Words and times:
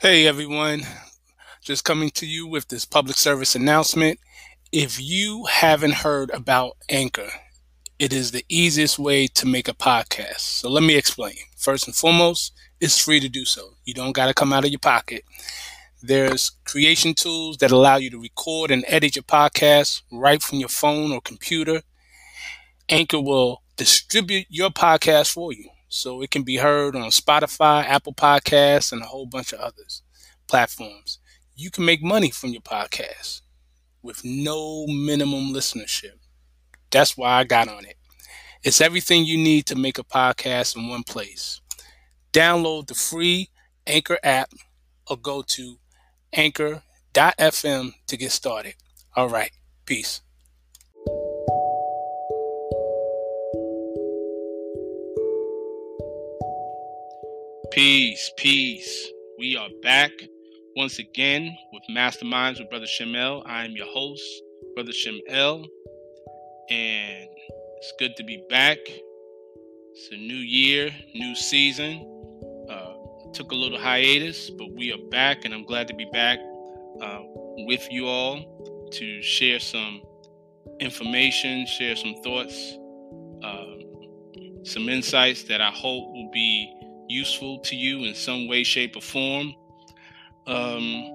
Hey 0.00 0.28
everyone, 0.28 0.82
just 1.60 1.82
coming 1.82 2.10
to 2.10 2.24
you 2.24 2.46
with 2.46 2.68
this 2.68 2.84
public 2.84 3.16
service 3.16 3.56
announcement. 3.56 4.20
If 4.70 5.00
you 5.00 5.46
haven't 5.46 5.94
heard 5.94 6.30
about 6.30 6.76
Anchor, 6.88 7.30
it 7.98 8.12
is 8.12 8.30
the 8.30 8.44
easiest 8.48 8.96
way 9.00 9.26
to 9.26 9.44
make 9.44 9.66
a 9.66 9.74
podcast. 9.74 10.38
So 10.38 10.70
let 10.70 10.84
me 10.84 10.94
explain. 10.94 11.34
First 11.56 11.88
and 11.88 11.96
foremost, 11.96 12.52
it's 12.80 12.96
free 12.96 13.18
to 13.18 13.28
do 13.28 13.44
so. 13.44 13.70
You 13.86 13.92
don't 13.92 14.12
got 14.12 14.28
to 14.28 14.34
come 14.34 14.52
out 14.52 14.64
of 14.64 14.70
your 14.70 14.78
pocket. 14.78 15.24
There's 16.00 16.52
creation 16.64 17.14
tools 17.14 17.56
that 17.56 17.72
allow 17.72 17.96
you 17.96 18.08
to 18.10 18.22
record 18.22 18.70
and 18.70 18.84
edit 18.86 19.16
your 19.16 19.24
podcast 19.24 20.02
right 20.12 20.40
from 20.40 20.60
your 20.60 20.68
phone 20.68 21.10
or 21.10 21.20
computer. 21.20 21.82
Anchor 22.88 23.20
will 23.20 23.64
distribute 23.76 24.46
your 24.48 24.70
podcast 24.70 25.32
for 25.32 25.52
you 25.52 25.68
so 25.88 26.22
it 26.22 26.30
can 26.30 26.42
be 26.42 26.56
heard 26.56 26.94
on 26.94 27.10
Spotify, 27.10 27.84
Apple 27.84 28.14
Podcasts, 28.14 28.92
and 28.92 29.02
a 29.02 29.06
whole 29.06 29.26
bunch 29.26 29.52
of 29.52 29.60
others 29.60 30.02
platforms. 30.48 31.18
You 31.54 31.70
can 31.70 31.84
make 31.84 32.02
money 32.02 32.30
from 32.30 32.50
your 32.50 32.62
podcast 32.62 33.42
with 34.02 34.24
no 34.24 34.86
minimum 34.86 35.52
listenership. 35.52 36.18
That's 36.90 37.16
why 37.16 37.32
I 37.34 37.44
got 37.44 37.68
on 37.68 37.84
it. 37.84 37.96
It's 38.62 38.80
everything 38.80 39.24
you 39.24 39.36
need 39.36 39.66
to 39.66 39.76
make 39.76 39.98
a 39.98 40.04
podcast 40.04 40.76
in 40.76 40.88
one 40.88 41.04
place. 41.04 41.60
Download 42.32 42.86
the 42.86 42.94
free 42.94 43.50
Anchor 43.86 44.18
app 44.22 44.50
or 45.08 45.16
go 45.16 45.42
to 45.42 45.76
anchor.fm 46.32 47.92
to 48.06 48.16
get 48.16 48.32
started. 48.32 48.74
All 49.16 49.28
right, 49.28 49.50
peace. 49.84 50.20
Peace, 57.70 58.32
peace. 58.38 59.12
We 59.38 59.54
are 59.54 59.68
back 59.82 60.10
once 60.74 60.98
again 60.98 61.54
with 61.70 61.82
Masterminds 61.90 62.58
with 62.58 62.70
Brother 62.70 62.86
Shem 62.86 63.14
El. 63.14 63.42
I 63.44 63.66
am 63.66 63.72
your 63.72 63.86
host, 63.86 64.24
Brother 64.74 64.92
Shem 64.92 65.20
El, 65.28 65.66
and 66.70 67.28
it's 67.76 67.92
good 67.98 68.16
to 68.16 68.24
be 68.24 68.42
back. 68.48 68.78
It's 68.86 70.08
a 70.10 70.16
new 70.16 70.34
year, 70.34 70.90
new 71.14 71.34
season. 71.34 72.66
Uh, 72.70 72.94
took 73.34 73.52
a 73.52 73.54
little 73.54 73.78
hiatus, 73.78 74.48
but 74.48 74.72
we 74.72 74.90
are 74.90 75.10
back, 75.10 75.44
and 75.44 75.52
I'm 75.52 75.64
glad 75.64 75.88
to 75.88 75.94
be 75.94 76.08
back 76.10 76.38
uh, 77.02 77.20
with 77.66 77.86
you 77.90 78.06
all 78.06 78.88
to 78.92 79.22
share 79.22 79.60
some 79.60 80.00
information, 80.80 81.66
share 81.66 81.96
some 81.96 82.14
thoughts, 82.24 82.78
uh, 83.44 83.64
some 84.64 84.88
insights 84.88 85.42
that 85.44 85.60
I 85.60 85.70
hope 85.70 86.10
will 86.12 86.30
be 86.32 86.74
useful 87.08 87.60
to 87.60 87.76
you 87.76 88.04
in 88.04 88.14
some 88.14 88.48
way, 88.48 88.64
shape, 88.64 88.96
or 88.96 89.02
form. 89.02 89.54
Um, 90.46 91.14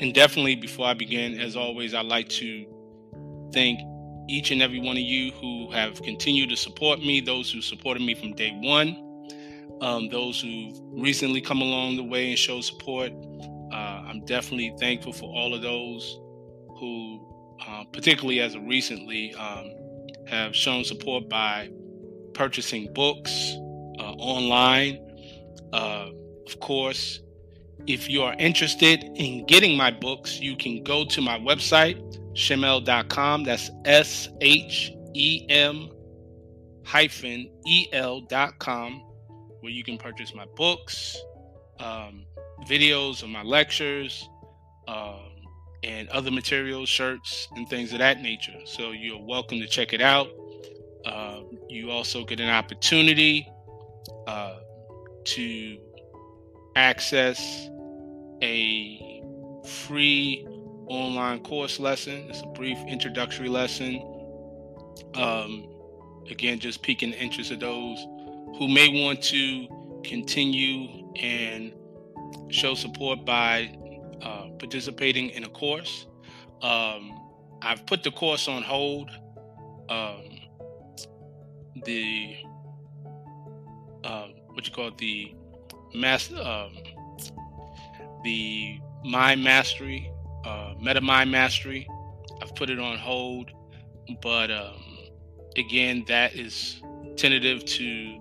and 0.00 0.14
definitely, 0.14 0.56
before 0.56 0.86
I 0.86 0.94
begin, 0.94 1.40
as 1.40 1.56
always, 1.56 1.94
I'd 1.94 2.06
like 2.06 2.28
to 2.30 2.66
thank 3.52 3.80
each 4.28 4.50
and 4.50 4.60
every 4.60 4.80
one 4.80 4.96
of 4.96 5.02
you 5.02 5.32
who 5.32 5.70
have 5.70 6.02
continued 6.02 6.50
to 6.50 6.56
support 6.56 6.98
me, 7.00 7.20
those 7.20 7.50
who 7.50 7.60
supported 7.62 8.02
me 8.02 8.14
from 8.14 8.34
day 8.34 8.50
one, 8.62 8.96
um, 9.80 10.08
those 10.08 10.40
who've 10.40 10.78
recently 10.92 11.40
come 11.40 11.60
along 11.60 11.96
the 11.96 12.02
way 12.02 12.30
and 12.30 12.38
showed 12.38 12.62
support. 12.62 13.12
Uh, 13.72 14.04
I'm 14.06 14.24
definitely 14.24 14.74
thankful 14.78 15.12
for 15.12 15.26
all 15.26 15.54
of 15.54 15.62
those 15.62 16.18
who, 16.78 17.56
uh, 17.66 17.84
particularly 17.92 18.40
as 18.40 18.54
of 18.54 18.62
recently, 18.62 19.34
um, 19.34 19.70
have 20.26 20.54
shown 20.54 20.84
support 20.84 21.28
by 21.28 21.70
purchasing 22.34 22.92
books, 22.92 23.56
online. 24.18 24.98
Uh, 25.72 26.10
of 26.46 26.60
course, 26.60 27.20
if 27.86 28.08
you 28.08 28.22
are 28.22 28.34
interested 28.38 29.04
in 29.14 29.46
getting 29.46 29.76
my 29.76 29.90
books, 29.90 30.40
you 30.40 30.56
can 30.56 30.82
go 30.82 31.04
to 31.04 31.20
my 31.20 31.38
website, 31.38 32.00
shem-el.com. 32.36 33.44
That's 33.44 33.70
S 33.84 34.28
H 34.40 34.92
E 35.14 35.46
M 35.48 35.90
hyphen 36.84 37.50
E 37.66 37.86
L.com, 37.92 39.02
where 39.60 39.72
you 39.72 39.84
can 39.84 39.98
purchase 39.98 40.34
my 40.34 40.46
books, 40.56 41.16
um, 41.80 42.26
videos 42.68 43.22
of 43.22 43.28
my 43.28 43.42
lectures, 43.42 44.28
um, 44.88 45.30
and 45.82 46.08
other 46.08 46.30
materials, 46.30 46.88
shirts, 46.88 47.48
and 47.54 47.68
things 47.68 47.92
of 47.92 47.98
that 47.98 48.20
nature. 48.20 48.58
So 48.64 48.92
you're 48.92 49.22
welcome 49.22 49.60
to 49.60 49.66
check 49.66 49.92
it 49.92 50.00
out. 50.00 50.28
Uh, 51.04 51.40
you 51.68 51.90
also 51.90 52.24
get 52.24 52.40
an 52.40 52.48
opportunity 52.48 53.48
uh, 54.26 54.56
to 55.24 55.78
access 56.76 57.68
a 58.42 59.22
free 59.64 60.46
online 60.86 61.40
course 61.42 61.80
lesson. 61.80 62.26
It's 62.28 62.42
a 62.42 62.46
brief 62.46 62.78
introductory 62.86 63.48
lesson. 63.48 64.02
Um, 65.14 65.66
again, 66.30 66.58
just 66.58 66.82
piquing 66.82 67.10
the 67.10 67.18
interest 67.18 67.50
of 67.50 67.60
those 67.60 67.98
who 68.58 68.68
may 68.68 69.04
want 69.04 69.22
to 69.24 69.66
continue 70.04 71.12
and 71.16 71.72
show 72.48 72.74
support 72.74 73.24
by 73.24 73.76
uh, 74.22 74.48
participating 74.58 75.30
in 75.30 75.44
a 75.44 75.48
course. 75.48 76.06
Um, 76.62 77.18
I've 77.62 77.84
put 77.86 78.02
the 78.02 78.10
course 78.10 78.48
on 78.48 78.62
hold. 78.62 79.10
Um, 79.88 80.22
the 81.84 82.36
what 84.56 84.66
you 84.66 84.72
call 84.72 84.88
it, 84.88 84.96
the 84.96 85.34
mass, 85.94 86.32
um, 86.32 86.72
the 88.24 88.80
mind 89.04 89.44
mastery, 89.44 90.10
uh, 90.46 90.72
meta 90.80 91.02
mind 91.02 91.30
mastery. 91.30 91.86
I've 92.40 92.54
put 92.54 92.70
it 92.70 92.78
on 92.78 92.96
hold, 92.96 93.50
but 94.22 94.50
um, 94.50 94.82
again, 95.56 96.06
that 96.08 96.34
is 96.34 96.80
tentative 97.16 97.66
to 97.66 98.18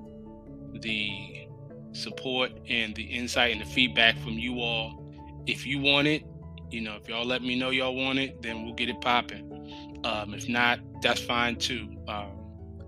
the 0.81 1.47
support 1.93 2.51
and 2.67 2.93
the 2.95 3.03
insight 3.03 3.53
and 3.53 3.61
the 3.61 3.65
feedback 3.65 4.17
from 4.19 4.33
you 4.33 4.59
all. 4.59 5.01
If 5.47 5.65
you 5.65 5.79
want 5.79 6.07
it, 6.07 6.23
you 6.69 6.81
know, 6.81 6.97
if 7.01 7.07
y'all 7.07 7.25
let 7.25 7.43
me 7.43 7.57
know 7.57 7.69
y'all 7.69 7.95
want 7.95 8.19
it, 8.19 8.41
then 8.41 8.65
we'll 8.65 8.73
get 8.73 8.89
it 8.89 8.99
popping. 8.99 10.01
Um, 10.03 10.33
if 10.33 10.49
not, 10.49 10.79
that's 11.01 11.21
fine 11.21 11.55
too. 11.55 11.95
Um, 12.09 12.31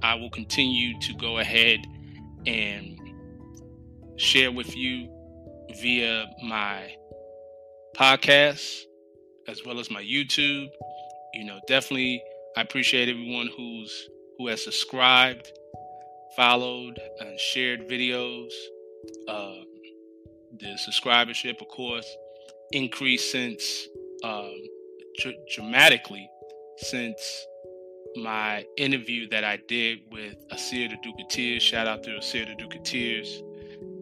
I 0.04 0.16
will 0.16 0.30
continue 0.30 1.00
to 1.00 1.14
go 1.14 1.38
ahead 1.38 1.80
and 2.46 2.97
share 4.18 4.52
with 4.52 4.76
you 4.76 5.10
via 5.80 6.26
my 6.44 6.92
podcast 7.96 8.84
as 9.48 9.64
well 9.66 9.80
as 9.80 9.90
my 9.90 10.02
YouTube. 10.02 10.68
You 11.34 11.46
know, 11.46 11.60
definitely 11.68 12.22
I 12.56 12.62
appreciate 12.62 13.10
everyone 13.10 13.50
who's 13.56 14.10
who 14.38 14.48
has 14.48 14.64
subscribed, 14.64 15.52
followed, 16.36 17.00
and 17.20 17.40
shared 17.40 17.88
videos. 17.88 18.50
Uh, 19.28 19.54
the 20.60 20.78
subscribership, 20.88 21.62
of 21.62 21.68
course, 21.68 22.08
increased 22.72 23.32
since 23.32 23.88
um, 24.24 24.54
dr- 25.20 25.36
dramatically 25.56 26.30
since 26.78 27.46
my 28.16 28.66
interview 28.78 29.28
that 29.30 29.44
I 29.44 29.60
did 29.68 30.00
with 30.12 30.36
Asir 30.52 30.90
the 30.90 30.98
Duke 31.04 31.20
of 31.20 31.28
Tears. 31.30 31.62
Shout 31.62 31.88
out 31.88 32.04
to 32.04 32.18
Asir 32.18 32.46
the 32.46 32.56
Duke 32.56 32.76
of 32.76 32.84
Tears. 32.84 33.42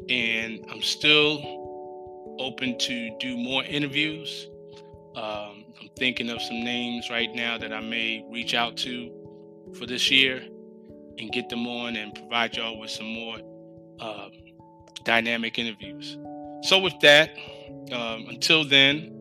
And 0.09 0.65
I'm 0.69 0.81
still 0.81 2.35
open 2.39 2.77
to 2.77 3.17
do 3.19 3.37
more 3.37 3.63
interviews. 3.63 4.47
Um, 5.15 5.65
I'm 5.81 5.89
thinking 5.97 6.29
of 6.29 6.41
some 6.41 6.63
names 6.63 7.09
right 7.09 7.33
now 7.33 7.57
that 7.57 7.73
I 7.73 7.79
may 7.79 8.25
reach 8.29 8.53
out 8.53 8.77
to 8.77 9.11
for 9.77 9.85
this 9.85 10.11
year 10.11 10.43
and 11.17 11.31
get 11.31 11.49
them 11.49 11.67
on 11.67 11.95
and 11.95 12.13
provide 12.13 12.55
y'all 12.55 12.77
with 12.79 12.89
some 12.89 13.07
more 13.07 13.37
um, 13.99 14.31
dynamic 15.03 15.57
interviews. 15.57 16.17
So, 16.63 16.79
with 16.79 16.99
that, 17.01 17.31
um, 17.91 18.27
until 18.29 18.63
then, 18.63 19.11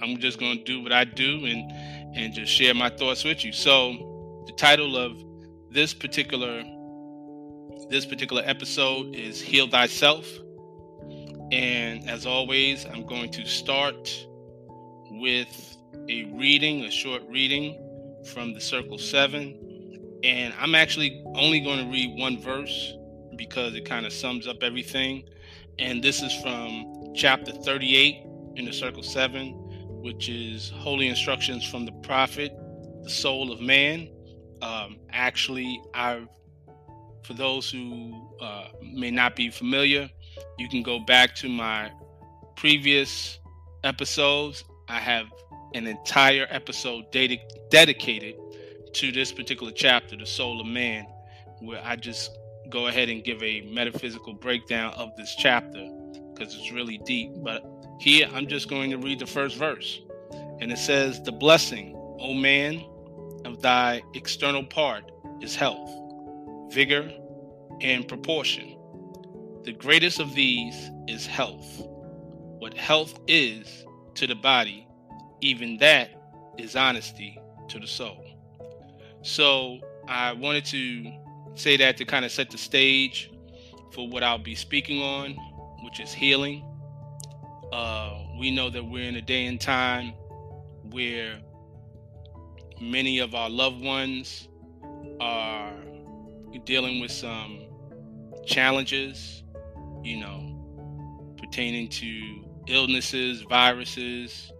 I'm 0.00 0.18
just 0.18 0.38
going 0.38 0.58
to 0.58 0.64
do 0.64 0.82
what 0.82 0.92
I 0.92 1.04
do 1.04 1.44
and 1.44 1.70
and 2.14 2.34
just 2.34 2.52
share 2.52 2.74
my 2.74 2.90
thoughts 2.90 3.24
with 3.24 3.44
you. 3.44 3.52
So, 3.52 4.44
the 4.46 4.52
title 4.52 4.96
of 4.96 5.16
this 5.70 5.94
particular 5.94 6.62
this 7.90 8.06
particular 8.06 8.42
episode 8.44 9.14
is 9.14 9.40
heal 9.40 9.68
thyself 9.68 10.26
And 11.52 12.08
as 12.08 12.24
always, 12.24 12.86
I'm 12.86 13.06
going 13.06 13.30
to 13.32 13.46
start 13.46 14.26
with 15.10 15.76
a 16.08 16.24
reading, 16.24 16.84
a 16.84 16.90
short 16.90 17.22
reading 17.28 17.78
from 18.32 18.54
the 18.54 18.60
Circle 18.60 18.98
7. 18.98 20.20
And 20.24 20.54
I'm 20.58 20.74
actually 20.74 21.22
only 21.36 21.60
going 21.60 21.84
to 21.84 21.92
read 21.92 22.18
one 22.18 22.40
verse 22.40 22.94
because 23.36 23.74
it 23.74 23.84
kind 23.84 24.06
of 24.06 24.14
sums 24.14 24.48
up 24.48 24.62
everything. 24.62 25.28
And 25.78 26.02
this 26.02 26.22
is 26.22 26.32
from 26.40 27.12
chapter 27.14 27.52
38 27.52 28.24
in 28.56 28.64
the 28.64 28.72
Circle 28.72 29.02
7, 29.02 29.50
which 30.02 30.30
is 30.30 30.70
Holy 30.76 31.08
Instructions 31.08 31.66
from 31.66 31.84
the 31.84 31.92
Prophet, 32.02 32.52
the 33.02 33.10
Soul 33.10 33.52
of 33.52 33.60
Man. 33.60 34.10
Um, 34.62 34.98
actually, 35.10 35.82
I, 35.94 36.26
for 37.22 37.34
those 37.34 37.70
who 37.70 38.30
uh, 38.40 38.68
may 38.82 39.10
not 39.10 39.36
be 39.36 39.50
familiar, 39.50 40.10
you 40.58 40.68
can 40.68 40.82
go 40.82 40.98
back 41.00 41.34
to 41.36 41.48
my 41.48 41.90
previous 42.56 43.38
episodes. 43.84 44.64
I 44.88 44.98
have 44.98 45.26
an 45.74 45.86
entire 45.86 46.46
episode 46.50 47.10
ded- 47.12 47.40
dedicated 47.70 48.34
to 48.94 49.12
this 49.12 49.32
particular 49.32 49.72
chapter, 49.72 50.16
The 50.16 50.26
Soul 50.26 50.60
of 50.60 50.66
Man, 50.66 51.06
where 51.60 51.80
I 51.84 51.96
just 51.96 52.30
go 52.68 52.88
ahead 52.88 53.08
and 53.08 53.22
give 53.22 53.42
a 53.42 53.62
metaphysical 53.62 54.34
breakdown 54.34 54.92
of 54.94 55.14
this 55.16 55.34
chapter 55.36 55.88
because 56.32 56.54
it's 56.54 56.72
really 56.72 56.98
deep. 56.98 57.32
But 57.36 57.64
here 58.00 58.28
I'm 58.34 58.46
just 58.46 58.68
going 58.68 58.90
to 58.90 58.98
read 58.98 59.18
the 59.18 59.26
first 59.26 59.56
verse. 59.56 60.00
And 60.60 60.72
it 60.72 60.78
says, 60.78 61.22
The 61.22 61.32
blessing, 61.32 61.94
O 62.20 62.34
man, 62.34 62.84
of 63.44 63.60
thy 63.62 64.02
external 64.14 64.64
part 64.64 65.10
is 65.40 65.56
health, 65.56 65.90
vigor, 66.72 67.10
and 67.80 68.06
proportion. 68.06 68.76
The 69.64 69.72
greatest 69.72 70.20
of 70.20 70.34
these 70.34 70.90
is 71.06 71.26
health. 71.26 71.82
What 72.58 72.74
health 72.74 73.18
is 73.26 73.84
to 74.14 74.26
the 74.26 74.34
body, 74.34 74.86
even 75.40 75.78
that 75.78 76.10
is 76.58 76.76
honesty 76.76 77.40
to 77.68 77.78
the 77.78 77.86
soul. 77.86 78.24
So 79.22 79.78
I 80.08 80.32
wanted 80.32 80.64
to 80.66 81.12
say 81.54 81.76
that 81.76 81.96
to 81.98 82.04
kind 82.04 82.24
of 82.24 82.32
set 82.32 82.50
the 82.50 82.58
stage 82.58 83.30
for 83.92 84.08
what 84.08 84.22
I'll 84.22 84.38
be 84.38 84.54
speaking 84.54 85.02
on, 85.02 85.36
which 85.84 86.00
is 86.00 86.12
healing. 86.12 86.64
Uh, 87.72 88.18
we 88.38 88.50
know 88.50 88.70
that 88.70 88.84
we're 88.84 89.08
in 89.08 89.16
a 89.16 89.22
day 89.22 89.46
and 89.46 89.60
time 89.60 90.12
where 90.90 91.38
many 92.80 93.18
of 93.20 93.34
our 93.34 93.48
loved 93.48 93.82
ones 93.82 94.48
are 95.20 95.72
dealing 96.64 97.00
with 97.00 97.10
some 97.10 97.60
challenges, 98.46 99.42
you 100.02 100.18
know, 100.18 101.34
pertaining 101.38 101.88
to 101.88 102.44
illnesses, 102.68 103.42
viruses. 103.42 104.52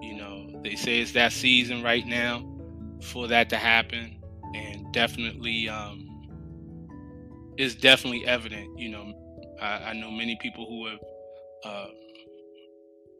You 0.00 0.16
know, 0.16 0.60
they 0.62 0.76
say 0.76 1.00
it's 1.00 1.12
that 1.12 1.32
season 1.32 1.82
right 1.82 2.06
now 2.06 2.44
for 3.02 3.28
that 3.28 3.50
to 3.50 3.56
happen, 3.56 4.20
and 4.54 4.92
definitely 4.92 5.68
um, 5.68 6.06
is 7.56 7.74
definitely 7.74 8.26
evident. 8.26 8.78
You 8.78 8.90
know, 8.90 9.12
I, 9.60 9.90
I 9.90 9.92
know 9.94 10.10
many 10.10 10.38
people 10.40 10.66
who 10.66 10.86
have 10.86 10.98
uh, 11.64 11.86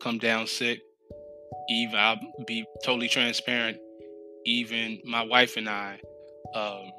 come 0.01 0.19
down 0.19 0.47
sick. 0.47 0.81
Even 1.71 1.99
I'll 1.99 2.19
be 2.47 2.65
totally 2.85 3.09
transparent. 3.09 3.79
Even 4.45 5.01
my 5.05 5.23
wife 5.23 5.57
and 5.57 5.69
I, 5.69 5.99
um, 6.55 6.91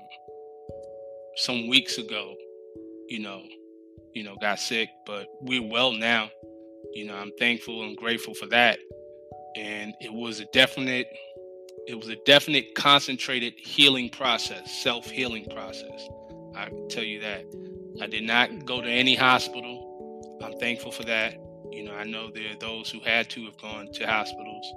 some 1.37 1.67
weeks 1.67 1.97
ago, 1.97 2.35
you 3.07 3.19
know, 3.19 3.41
you 4.13 4.23
know, 4.23 4.35
got 4.39 4.59
sick, 4.59 4.89
but 5.05 5.27
we're 5.41 5.67
well 5.67 5.91
now. 5.91 6.29
You 6.93 7.05
know, 7.05 7.15
I'm 7.15 7.31
thankful 7.37 7.83
and 7.83 7.97
grateful 7.97 8.33
for 8.33 8.45
that. 8.47 8.79
And 9.57 9.93
it 9.99 10.11
was 10.11 10.39
a 10.39 10.45
definite, 10.45 11.07
it 11.87 11.95
was 11.95 12.09
a 12.09 12.15
definite 12.25 12.75
concentrated 12.75 13.53
healing 13.57 14.09
process, 14.09 14.81
self 14.81 15.09
healing 15.09 15.45
process. 15.51 16.07
I 16.55 16.65
can 16.65 16.87
tell 16.87 17.03
you 17.03 17.19
that. 17.21 17.45
I 18.01 18.07
did 18.07 18.23
not 18.23 18.65
go 18.65 18.81
to 18.81 18.89
any 18.89 19.15
hospital. 19.15 20.39
I'm 20.43 20.57
thankful 20.59 20.91
for 20.91 21.03
that. 21.03 21.35
You 21.71 21.83
know, 21.83 21.93
I 21.93 22.05
know 22.05 22.29
there 22.31 22.51
are 22.51 22.59
those 22.59 22.89
who 22.89 22.99
had 23.01 23.29
to 23.31 23.45
have 23.45 23.57
gone 23.57 23.91
to 23.93 24.05
hospitals, 24.05 24.73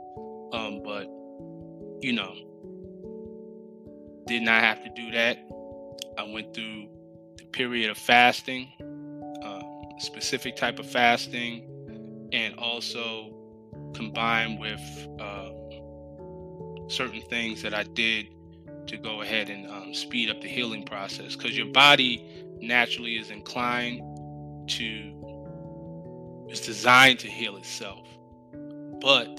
um, 0.52 0.82
but 0.82 1.06
you 2.00 2.12
know, 2.12 2.34
did 4.26 4.42
not 4.42 4.62
have 4.62 4.82
to 4.82 4.90
do 4.90 5.10
that. 5.12 5.38
I 6.18 6.24
went 6.24 6.52
through 6.52 6.88
the 7.36 7.44
period 7.52 7.90
of 7.90 7.96
fasting, 7.96 8.72
um, 9.44 9.62
specific 10.00 10.56
type 10.56 10.80
of 10.80 10.86
fasting, 10.90 11.64
and 12.32 12.58
also 12.58 13.32
combined 13.94 14.58
with 14.58 14.80
uh, 15.20 15.50
certain 16.88 17.22
things 17.22 17.62
that 17.62 17.72
I 17.72 17.84
did 17.84 18.26
to 18.88 18.96
go 18.96 19.22
ahead 19.22 19.48
and 19.48 19.70
um, 19.70 19.94
speed 19.94 20.28
up 20.28 20.40
the 20.40 20.48
healing 20.48 20.84
process. 20.84 21.36
Because 21.36 21.56
your 21.56 21.66
body 21.72 22.24
naturally 22.60 23.16
is 23.16 23.30
inclined 23.30 24.00
to 24.70 25.14
it's 26.48 26.60
designed 26.60 27.18
to 27.20 27.28
heal 27.28 27.56
itself. 27.56 28.06
But 29.00 29.38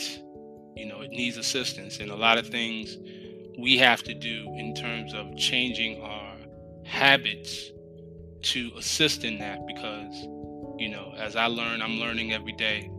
you 0.78 0.86
know 0.86 1.02
it 1.02 1.12
needs 1.12 1.36
assistance. 1.36 2.00
And 2.00 2.10
a 2.10 2.16
lot 2.16 2.38
of 2.38 2.48
things 2.48 2.98
we 3.58 3.78
have 3.78 4.02
to 4.04 4.14
do 4.14 4.46
in 4.56 4.74
terms 4.74 5.14
of 5.14 5.36
changing 5.36 6.02
our 6.02 6.19
habits 6.90 7.72
to 8.42 8.72
assist 8.78 9.24
in 9.24 9.38
that 9.40 9.66
because 9.68 10.28
you 10.78 10.90
know 10.90 11.14
as 11.18 11.36
i 11.36 11.46
learn 11.46 11.82
i'm 11.82 12.00
learning 12.00 12.32
every 12.34 12.54
day 12.54 12.90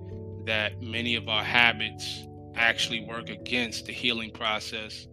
that 0.47 0.81
many 0.81 1.17
of 1.17 1.29
our 1.29 1.43
habits 1.45 2.27
actually 2.55 3.05
work 3.05 3.29
against 3.29 3.87
the 3.87 3.93
healing 3.93 4.31
process 4.31 5.07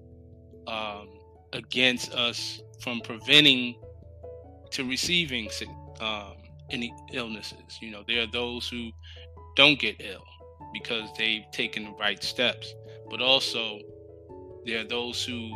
um, 0.68 1.07
against 1.53 2.13
us 2.13 2.62
from 2.81 3.01
preventing 3.01 3.75
to 4.71 4.88
receiving 4.88 5.50
um, 6.00 6.33
any 6.71 6.94
illnesses. 7.13 7.77
You 7.81 7.91
know, 7.91 8.03
there 8.07 8.24
are 8.24 8.31
those 8.31 8.68
who 8.68 8.91
don't 9.56 9.79
get 9.79 9.95
ill 10.00 10.24
because 10.74 11.09
they've 11.18 11.50
taken 11.51 11.85
the 11.85 11.91
right 11.91 12.21
steps, 12.24 12.74
but 13.09 13.21
also 13.21 13.79
there 14.65 14.81
are 14.81 14.88
those 14.88 15.24
who 15.24 15.50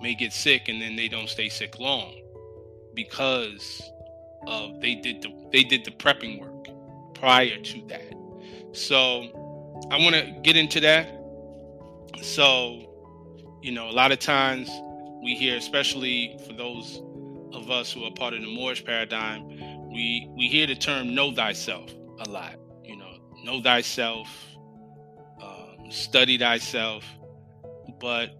may 0.00 0.14
get 0.14 0.32
sick 0.32 0.68
and 0.68 0.80
then 0.80 0.96
they 0.96 1.08
don't 1.08 1.28
stay 1.28 1.48
sick 1.48 1.78
long 1.78 2.21
because 2.94 3.82
of 4.46 4.80
they 4.80 4.94
did 4.94 5.22
the 5.22 5.30
they 5.52 5.62
did 5.62 5.84
the 5.84 5.90
prepping 5.90 6.40
work 6.40 6.66
prior 7.14 7.58
to 7.58 7.86
that. 7.88 8.14
So 8.72 9.30
I 9.90 9.98
want 9.98 10.14
to 10.14 10.32
get 10.42 10.56
into 10.56 10.80
that. 10.80 11.08
So, 12.22 13.58
you 13.62 13.72
know, 13.72 13.88
a 13.88 13.92
lot 13.92 14.12
of 14.12 14.18
times 14.18 14.70
we 15.22 15.34
hear, 15.34 15.56
especially 15.56 16.38
for 16.46 16.52
those 16.52 17.00
of 17.52 17.70
us 17.70 17.92
who 17.92 18.04
are 18.04 18.10
part 18.12 18.34
of 18.34 18.40
the 18.40 18.46
Moorish 18.46 18.84
paradigm, 18.84 19.46
we 19.92 20.28
we 20.36 20.48
hear 20.48 20.66
the 20.66 20.74
term 20.74 21.14
"know 21.14 21.32
thyself" 21.32 21.90
a 22.20 22.28
lot. 22.28 22.56
You 22.84 22.96
know, 22.96 23.12
know 23.44 23.62
thyself, 23.62 24.28
um, 25.42 25.90
study 25.90 26.38
thyself, 26.38 27.04
but 28.00 28.30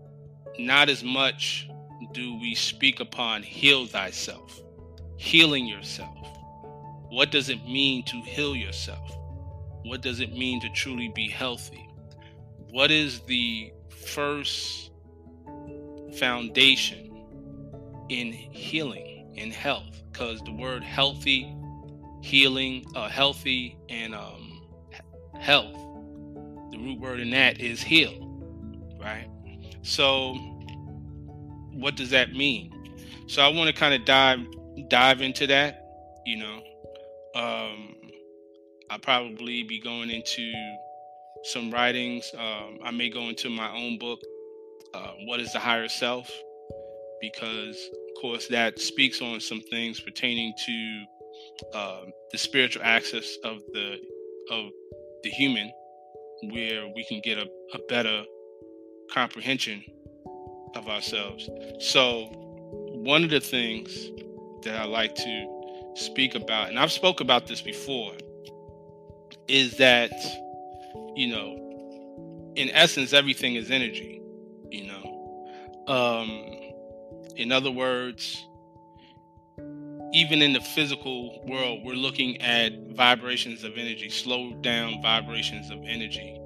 not 0.59 0.89
as 0.89 1.05
much 1.05 1.69
do 2.13 2.39
we 2.39 2.55
speak 2.55 3.01
upon 3.01 3.43
heal 3.43 3.87
thyself, 3.87 4.61
healing 5.17 5.67
yourself. 5.67 6.17
What 7.11 7.31
does 7.31 7.49
it 7.49 7.65
mean 7.65 8.05
to 8.05 8.21
heal 8.23 8.57
yourself? 8.57 9.11
What 9.85 10.01
does 10.01 10.21
it 10.21 10.33
mean 10.33 10.61
to 10.61 10.69
truly 10.71 11.09
be 11.15 11.29
healthy? 11.29 11.89
What 12.71 12.91
is 12.91 13.21
the 13.21 13.73
first 13.89 14.91
foundation 16.15 17.13
in 18.09 18.33
healing 18.33 19.33
in 19.35 19.51
health 19.51 20.03
because 20.11 20.41
the 20.43 20.53
word 20.53 20.83
healthy 20.83 21.55
healing 22.21 22.85
uh, 22.95 23.09
healthy 23.09 23.77
and 23.89 24.15
um, 24.15 24.69
health 25.41 25.75
the 26.71 26.79
root 26.79 27.01
word 27.01 27.21
in 27.21 27.31
that 27.31 27.59
is 27.61 27.81
heal 27.81 28.13
right 29.01 29.29
so 29.83 30.37
what 31.75 31.97
does 31.97 32.11
that 32.11 32.33
mean? 32.33 32.73
So 33.27 33.43
i 33.43 33.49
want 33.49 33.69
to 33.69 33.73
kind 33.73 33.95
of 33.95 34.05
dive 34.05 34.41
dive 34.89 35.21
into 35.21 35.47
that 35.47 35.87
you 36.27 36.39
know? 36.39 36.63
Um 37.35 37.95
i'll 38.91 38.99
probably 38.99 39.63
be 39.63 39.81
going 39.81 40.11
into 40.11 40.53
some 41.45 41.71
writings. 41.71 42.31
Um, 42.37 42.79
i 42.85 42.91
may 42.91 43.11
go 43.11 43.29
into 43.29 43.51
my 43.51 43.71
own 43.71 43.99
book 43.99 44.21
uh, 44.95 45.13
what 45.25 45.41
is 45.41 45.53
the 45.53 45.59
higher 45.59 45.89
self? 45.89 46.31
Because 47.21 47.77
of 47.93 48.21
course 48.21 48.47
that 48.49 48.79
speaks 48.79 49.23
on 49.23 49.41
some 49.41 49.61
things 49.71 50.01
pertaining 50.01 50.53
to 50.67 51.05
uh, 51.75 52.01
the 52.31 52.39
spiritual 52.39 52.83
access 52.85 53.37
of 53.45 53.59
the 53.73 53.97
of 54.51 54.71
the 55.23 55.31
human 55.31 55.71
where 56.51 56.89
we 56.95 57.05
can 57.09 57.21
get 57.23 57.39
a, 57.39 57.47
a 57.75 57.79
better 57.89 58.25
comprehension 59.11 59.83
of 60.75 60.89
ourselves. 60.89 61.49
So 61.79 62.43
one 63.03 63.25
of 63.25 63.31
the 63.31 63.41
things 63.41 64.11
that 64.63 64.77
i 64.77 64.85
like 64.85 65.15
to 65.15 65.93
speak 65.95 66.35
about 66.35 66.69
and 66.69 66.79
i've 66.79 66.93
spoke 66.93 67.21
about 67.21 67.47
this 67.49 67.61
before 67.61 68.13
is 69.49 69.77
that 69.77 70.13
you 71.17 71.27
know 71.27 72.53
in 72.55 72.71
essence 72.71 73.13
everything 73.13 73.57
is 73.57 73.71
energy 73.71 74.21
you 74.71 74.87
know? 74.87 75.85
Um 75.89 76.31
in 77.37 77.51
other 77.51 77.71
words 77.71 78.47
even 80.15 80.43
in 80.43 80.53
the 80.53 80.61
physical 80.61 81.45
world 81.47 81.81
we're 81.85 81.95
looking 81.95 82.41
at 82.41 82.73
vibrations 82.93 83.65
of 83.65 83.73
energy 83.77 84.09
slow 84.09 84.53
down 84.61 85.03
vibrations 85.03 85.71
of 85.71 85.79
energy 85.85 86.39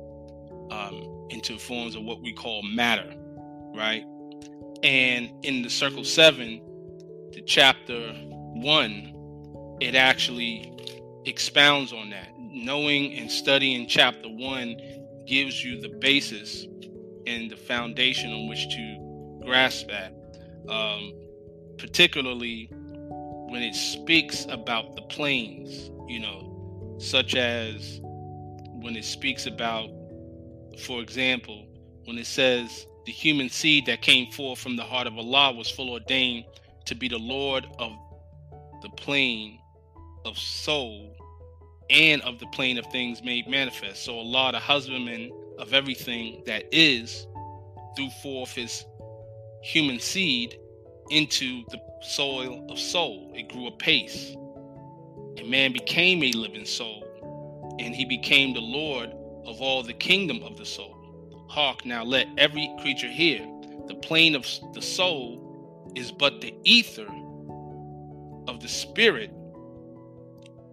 um, 0.70 1.26
into 1.28 1.58
forms 1.58 1.94
of 1.94 2.02
what 2.02 2.22
we 2.22 2.32
call 2.32 2.62
matter 2.62 3.12
right 3.74 4.04
and 4.86 5.44
in 5.44 5.62
the 5.62 5.70
circle 5.70 6.04
seven 6.04 6.60
the 7.32 7.42
chapter 7.42 8.12
one 8.54 9.12
it 9.80 9.94
actually 9.94 10.72
expounds 11.26 11.92
on 11.92 12.10
that 12.10 12.28
knowing 12.38 13.12
and 13.14 13.30
studying 13.30 13.86
chapter 13.86 14.28
one 14.28 14.76
gives 15.26 15.62
you 15.62 15.80
the 15.80 15.88
basis 15.88 16.66
and 17.26 17.50
the 17.50 17.56
foundation 17.56 18.32
on 18.32 18.48
which 18.48 18.68
to 18.68 19.40
grasp 19.44 19.88
that. 19.88 20.12
Um, 20.68 21.12
particularly 21.78 22.68
when 23.48 23.62
it 23.62 23.74
speaks 23.74 24.46
about 24.48 24.96
the 24.96 25.02
planes, 25.02 25.90
you 26.08 26.20
know, 26.20 26.96
such 26.98 27.34
as 27.34 28.00
when 28.02 28.96
it 28.96 29.04
speaks 29.04 29.46
about, 29.46 29.90
for 30.78 31.00
example, 31.00 31.66
when 32.04 32.18
it 32.18 32.26
says 32.26 32.86
the 33.06 33.12
human 33.12 33.48
seed 33.48 33.86
that 33.86 34.02
came 34.02 34.30
forth 34.32 34.58
from 34.58 34.76
the 34.76 34.82
heart 34.82 35.06
of 35.06 35.16
Allah 35.16 35.52
was 35.52 35.70
full 35.70 35.90
ordained 35.90 36.44
to 36.86 36.94
be 36.96 37.08
the 37.08 37.18
Lord 37.18 37.64
of 37.78 37.92
the 38.82 38.88
plane 38.90 39.60
of 40.24 40.36
soul 40.36 41.16
and 41.88 42.20
of 42.22 42.40
the 42.40 42.46
plane 42.48 42.78
of 42.78 42.86
things 42.86 43.22
made 43.22 43.46
manifest. 43.48 44.04
So 44.04 44.18
Allah, 44.18 44.52
the 44.52 44.58
husbandman 44.58 45.30
of 45.58 45.72
everything 45.72 46.42
that 46.46 46.64
is, 46.72 47.28
threw 47.96 48.10
forth 48.22 48.50
his 48.50 48.84
human 49.62 50.00
seed 50.00 50.58
into 51.10 51.64
the 51.68 51.78
soil 52.02 52.66
of 52.68 52.78
soul. 52.78 53.32
It 53.36 53.48
grew 53.48 53.68
apace. 53.68 54.34
And 55.36 55.48
man 55.48 55.72
became 55.72 56.24
a 56.24 56.32
living 56.32 56.64
soul, 56.64 57.04
and 57.78 57.94
he 57.94 58.04
became 58.04 58.52
the 58.52 58.60
Lord 58.60 59.10
of 59.46 59.60
all 59.60 59.84
the 59.84 59.92
kingdom 59.92 60.42
of 60.42 60.56
the 60.56 60.66
soul. 60.66 60.95
Hark, 61.48 61.84
now 61.84 62.04
let 62.04 62.26
every 62.38 62.72
creature 62.80 63.08
hear. 63.08 63.46
The 63.86 63.94
plane 63.94 64.34
of 64.34 64.46
the 64.74 64.82
soul 64.82 65.92
is 65.94 66.12
but 66.12 66.40
the 66.40 66.54
ether 66.64 67.08
of 68.48 68.60
the 68.60 68.68
spirit 68.68 69.30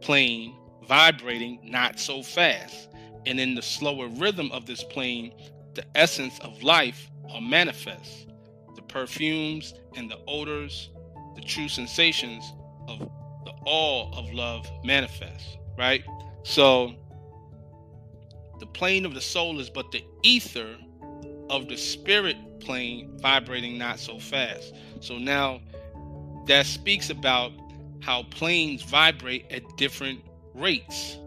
plane 0.02 0.56
vibrating 0.88 1.60
not 1.64 2.00
so 2.00 2.22
fast. 2.22 2.90
And 3.26 3.40
in 3.40 3.56
the 3.56 3.62
slower 3.62 4.08
rhythm 4.08 4.52
of 4.52 4.66
this 4.66 4.84
plane, 4.84 5.34
the 5.76 5.86
essence 5.96 6.38
of 6.40 6.62
life 6.62 7.10
are 7.32 7.42
manifest. 7.42 8.28
The 8.76 8.82
perfumes 8.82 9.74
and 9.96 10.12
the 10.12 10.20
odors, 10.28 10.90
the 11.36 11.42
true 11.42 11.70
sensations 11.70 12.44
of 12.88 13.00
the 13.46 13.54
all 13.66 14.14
of 14.18 14.32
love 14.34 14.70
manifest, 14.84 15.58
right? 15.78 16.04
So 16.44 16.94
the 18.64 18.68
plane 18.68 19.06
of 19.06 19.14
the 19.14 19.20
soul 19.20 19.60
is 19.60 19.70
but 19.70 19.92
the 19.92 20.02
ether 20.22 20.78
of 21.50 21.68
the 21.68 21.76
spirit 21.76 22.38
plane 22.62 23.12
vibrating 23.18 23.78
not 23.78 24.00
so 24.00 24.18
fast. 24.18 24.74
So 25.02 25.18
now 25.18 25.60
that 26.48 26.66
speaks 26.66 27.10
about 27.10 27.52
how 28.00 28.24
planes 28.24 28.82
vibrate 28.82 29.52
at 29.52 29.64
different 29.76 30.22
rates, 30.54 31.18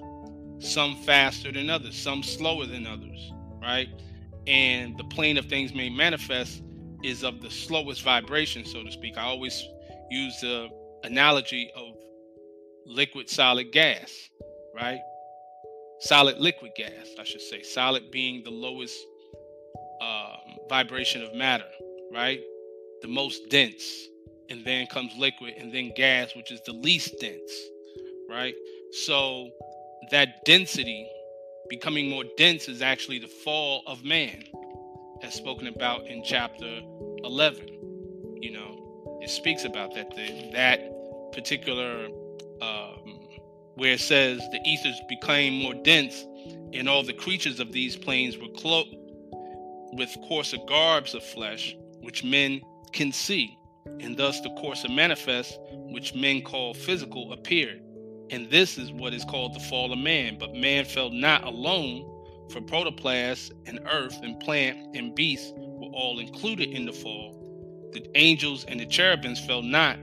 some 0.60 0.96
faster 1.02 1.52
than 1.52 1.68
others, 1.68 1.94
some 1.94 2.22
slower 2.22 2.64
than 2.64 2.86
others, 2.86 3.34
right? 3.60 3.90
And 4.46 4.96
the 4.96 5.04
plane 5.04 5.36
of 5.36 5.44
things 5.44 5.74
may 5.74 5.90
manifest 5.90 6.62
is 7.04 7.22
of 7.22 7.42
the 7.42 7.50
slowest 7.50 8.02
vibration, 8.02 8.64
so 8.64 8.82
to 8.82 8.90
speak. 8.90 9.18
I 9.18 9.24
always 9.24 9.62
use 10.10 10.40
the 10.40 10.70
analogy 11.04 11.70
of 11.76 11.96
liquid 12.86 13.28
solid 13.28 13.72
gas, 13.72 14.30
right? 14.74 15.00
Solid 16.00 16.38
liquid 16.38 16.72
gas, 16.76 17.08
I 17.18 17.24
should 17.24 17.40
say. 17.40 17.62
Solid 17.62 18.10
being 18.10 18.42
the 18.44 18.50
lowest 18.50 18.96
um, 20.00 20.56
vibration 20.68 21.22
of 21.22 21.34
matter, 21.34 21.68
right? 22.12 22.40
The 23.02 23.08
most 23.08 23.48
dense. 23.48 24.08
And 24.48 24.64
then 24.64 24.86
comes 24.86 25.12
liquid, 25.18 25.54
and 25.58 25.72
then 25.72 25.92
gas, 25.96 26.36
which 26.36 26.52
is 26.52 26.60
the 26.66 26.72
least 26.72 27.18
dense, 27.20 27.52
right? 28.28 28.54
So 28.92 29.50
that 30.12 30.44
density, 30.44 31.08
becoming 31.68 32.08
more 32.08 32.24
dense, 32.36 32.68
is 32.68 32.80
actually 32.80 33.18
the 33.18 33.26
fall 33.26 33.82
of 33.88 34.04
man, 34.04 34.44
as 35.22 35.34
spoken 35.34 35.66
about 35.66 36.06
in 36.06 36.22
chapter 36.22 36.80
11. 37.24 37.66
You 38.40 38.52
know, 38.52 39.18
it 39.20 39.30
speaks 39.30 39.64
about 39.64 39.94
that 39.94 40.14
that 40.52 41.32
particular 41.32 42.06
um, 42.62 42.95
where 43.76 43.92
it 43.92 44.00
says 44.00 44.38
the 44.50 44.60
ethers 44.64 45.00
became 45.08 45.62
more 45.62 45.74
dense, 45.74 46.26
and 46.72 46.88
all 46.88 47.02
the 47.02 47.12
creatures 47.12 47.60
of 47.60 47.72
these 47.72 47.96
planes 47.96 48.36
were 48.36 48.48
cloaked 48.56 48.94
with 49.92 50.14
coarser 50.28 50.58
garbs 50.68 51.14
of 51.14 51.22
flesh, 51.22 51.74
which 52.00 52.24
men 52.24 52.60
can 52.92 53.12
see, 53.12 53.56
and 54.00 54.16
thus 54.16 54.40
the 54.40 54.50
coarser 54.50 54.88
manifest, 54.88 55.58
which 55.70 56.14
men 56.14 56.42
call 56.42 56.74
physical, 56.74 57.32
appeared 57.32 57.80
and 58.30 58.50
this 58.50 58.76
is 58.76 58.92
what 58.92 59.14
is 59.14 59.24
called 59.24 59.54
the 59.54 59.60
fall 59.60 59.92
of 59.92 59.98
man. 59.98 60.36
But 60.38 60.54
man 60.54 60.84
fell 60.84 61.10
not 61.10 61.44
alone, 61.44 62.12
for 62.50 62.60
protoplasm 62.60 63.56
and 63.66 63.80
earth 63.90 64.18
and 64.22 64.38
plant 64.40 64.96
and 64.96 65.14
beast 65.14 65.52
were 65.56 65.90
all 65.92 66.18
included 66.18 66.70
in 66.70 66.86
the 66.86 66.92
fall. 66.92 67.90
The 67.92 68.06
angels 68.16 68.64
and 68.66 68.80
the 68.80 68.86
cherubims 68.86 69.44
fell 69.46 69.62
not, 69.62 69.98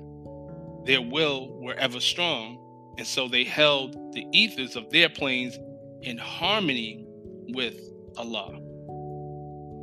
their 0.86 1.02
will 1.02 1.60
were 1.62 1.76
ever 1.76 2.00
strong, 2.00 2.60
and 2.98 3.08
so 3.08 3.28
they 3.28 3.44
held 3.44 4.14
the 4.14 4.26
ethers 4.32 4.76
of 4.76 4.90
their 4.92 5.10
planes 5.10 5.58
in 6.02 6.18
harmony 6.18 7.06
with 7.50 7.76
Allah. 8.18 8.60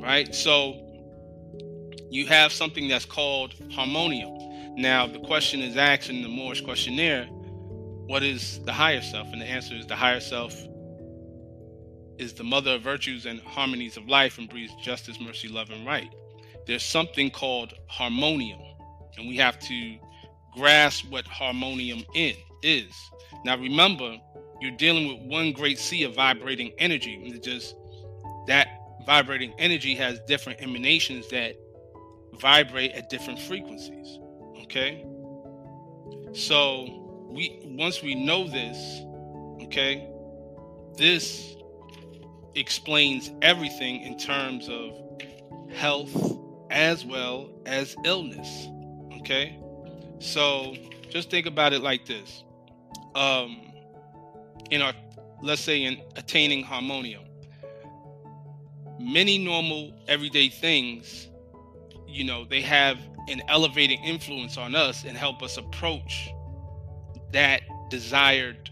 Right? 0.01 0.33
So 0.33 0.87
you 2.09 2.27
have 2.27 2.51
something 2.51 2.87
that's 2.87 3.05
called 3.05 3.53
harmonium. 3.71 4.37
Now, 4.75 5.07
the 5.07 5.19
question 5.19 5.61
is 5.61 5.75
asked 5.77 6.09
in 6.09 6.21
the 6.21 6.29
Moorish 6.29 6.61
questionnaire 6.61 7.27
what 8.11 8.23
is 8.23 8.59
the 8.65 8.73
higher 8.73 9.01
self? 9.01 9.27
And 9.31 9.41
the 9.41 9.45
answer 9.45 9.73
is 9.75 9.87
the 9.87 9.95
higher 9.95 10.19
self 10.19 10.53
is 12.17 12.33
the 12.33 12.43
mother 12.43 12.75
of 12.75 12.81
virtues 12.81 13.25
and 13.25 13.39
harmonies 13.41 13.95
of 13.95 14.07
life 14.07 14.37
and 14.37 14.49
breeds 14.49 14.73
justice, 14.81 15.17
mercy, 15.19 15.47
love, 15.47 15.69
and 15.69 15.85
right. 15.85 16.09
There's 16.67 16.83
something 16.83 17.31
called 17.31 17.73
harmonium, 17.87 18.59
and 19.17 19.27
we 19.27 19.37
have 19.37 19.59
to 19.59 19.97
grasp 20.53 21.05
what 21.09 21.25
harmonium 21.25 22.03
is. 22.13 22.35
Now, 23.43 23.57
remember, 23.57 24.17
you're 24.59 24.77
dealing 24.77 25.07
with 25.07 25.27
one 25.27 25.51
great 25.51 25.79
sea 25.79 26.03
of 26.03 26.15
vibrating 26.15 26.71
energy. 26.77 27.39
Just 27.43 27.75
that 28.47 28.67
vibrating 29.05 29.53
energy 29.57 29.95
has 29.95 30.19
different 30.27 30.61
emanations 30.61 31.27
that 31.29 31.55
vibrate 32.39 32.91
at 32.91 33.09
different 33.09 33.39
frequencies. 33.39 34.19
Okay? 34.63 35.05
So, 36.33 37.27
we 37.29 37.59
once 37.63 38.01
we 38.01 38.15
know 38.15 38.47
this, 38.47 39.01
okay, 39.63 40.07
this 40.97 41.55
explains 42.55 43.31
everything 43.41 44.01
in 44.01 44.17
terms 44.17 44.69
of 44.69 44.97
health 45.73 46.37
as 46.69 47.05
well 47.05 47.49
as 47.65 47.95
illness. 48.05 48.67
Okay? 49.19 49.59
So 50.19 50.75
just 51.09 51.29
think 51.29 51.45
about 51.45 51.73
it 51.73 51.81
like 51.81 52.05
this. 52.05 52.43
Um 53.15 53.71
in 54.69 54.81
our 54.81 54.93
let's 55.41 55.61
say 55.61 55.83
in 55.83 56.01
attaining 56.15 56.63
harmonium. 56.63 57.23
Many 58.99 59.37
normal 59.37 59.93
everyday 60.07 60.49
things, 60.49 61.27
you 62.07 62.23
know, 62.23 62.45
they 62.45 62.61
have 62.61 62.99
an 63.27 63.41
elevating 63.47 64.03
influence 64.03 64.57
on 64.57 64.75
us 64.75 65.03
and 65.05 65.17
help 65.17 65.41
us 65.41 65.57
approach 65.57 66.29
that 67.31 67.61
desired 67.89 68.69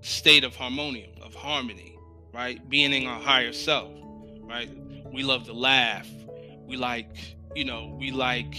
state 0.00 0.44
of 0.44 0.54
harmonium, 0.54 1.10
of 1.22 1.34
harmony, 1.34 1.96
right? 2.32 2.68
Being 2.68 2.92
in 2.92 3.06
our 3.06 3.20
higher 3.20 3.52
self, 3.52 3.90
right? 4.42 4.70
We 5.12 5.22
love 5.22 5.44
to 5.46 5.52
laugh. 5.52 6.08
We 6.66 6.76
like, 6.76 7.36
you 7.54 7.64
know, 7.64 7.96
we 7.98 8.10
like 8.10 8.54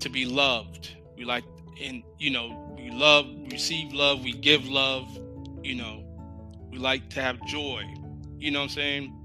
to 0.00 0.08
be 0.08 0.26
loved. 0.26 0.90
We 1.16 1.24
like, 1.24 1.44
and, 1.82 2.02
you 2.18 2.30
know, 2.30 2.69
we 2.82 2.90
love, 2.90 3.26
receive 3.50 3.92
love, 3.92 4.22
we 4.22 4.32
give 4.32 4.66
love, 4.68 5.06
you 5.62 5.74
know, 5.74 6.04
we 6.70 6.78
like 6.78 7.10
to 7.10 7.22
have 7.22 7.40
joy. 7.46 7.84
You 8.38 8.50
know 8.50 8.60
what 8.60 8.64
I'm 8.64 8.70
saying? 8.70 9.16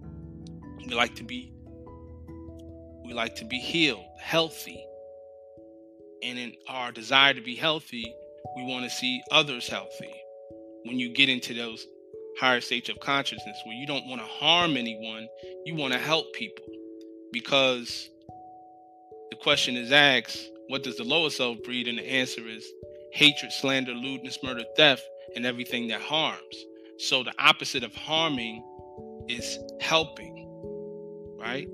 We 0.86 0.94
like 0.94 1.16
to 1.16 1.24
be, 1.24 1.54
we 3.06 3.14
like 3.14 3.36
to 3.36 3.46
be 3.46 3.58
healed, 3.58 4.06
healthy, 4.20 4.86
and 6.24 6.38
in 6.38 6.54
our 6.68 6.92
desire 6.92 7.34
to 7.34 7.42
be 7.42 7.56
healthy, 7.56 8.14
we 8.56 8.64
want 8.64 8.84
to 8.84 8.90
see 8.90 9.22
others 9.32 9.68
healthy. 9.68 10.14
when 10.84 11.00
you 11.00 11.10
get 11.14 11.30
into 11.30 11.54
those 11.54 11.88
higher 12.40 12.62
states 12.62 12.90
of 12.90 13.00
consciousness 13.00 13.58
where 13.66 13.76
you 13.76 13.88
don't 13.88 14.06
want 14.08 14.22
to 14.22 14.28
harm 14.28 14.78
anyone, 14.78 15.28
you 15.66 15.76
want 15.76 15.94
to 15.94 16.00
help 16.00 16.32
people. 16.34 16.66
Because 17.32 18.10
the 19.32 19.38
question 19.38 19.76
is 19.76 19.92
asked, 19.92 20.50
what 20.68 20.84
does 20.84 20.98
the 20.98 21.04
lower 21.04 21.30
self 21.30 21.62
breed? 21.64 21.88
And 21.88 21.98
the 21.98 22.08
answer 22.08 22.48
is 22.48 22.66
hatred, 23.15 23.50
slander, 23.50 23.93
lewdness, 23.93 24.43
murder, 24.43 24.65
theft, 24.75 25.01
and 25.38 25.45
everything 25.45 25.88
that 25.88 26.01
harms. 26.01 26.65
So 26.98 27.24
the 27.24 27.34
opposite 27.39 27.84
of 27.84 27.95
harming 27.95 28.62
is 29.29 29.57
helping, 29.79 30.45
right? 31.39 31.69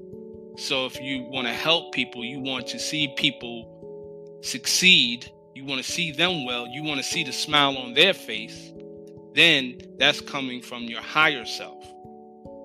So 0.58 0.86
if 0.86 1.02
you 1.02 1.24
want 1.24 1.48
to 1.48 1.54
help 1.54 1.94
people, 1.94 2.24
you 2.24 2.40
want 2.40 2.68
to 2.68 2.80
see 2.80 3.14
people 3.18 4.40
succeed, 4.44 5.32
you 5.56 5.66
want 5.66 5.84
to 5.84 5.92
see 5.92 6.12
them 6.12 6.46
well, 6.46 6.68
you 6.68 6.84
want 6.84 7.00
to 7.00 7.04
see 7.04 7.24
the 7.24 7.34
smile 7.34 7.76
on 7.76 7.96
their 7.96 8.14
face, 8.14 8.72
then 9.34 9.80
that's 9.98 10.22
coming 10.22 10.62
from 10.62 10.84
your 10.84 11.02
higher 11.02 11.46
self, 11.46 11.84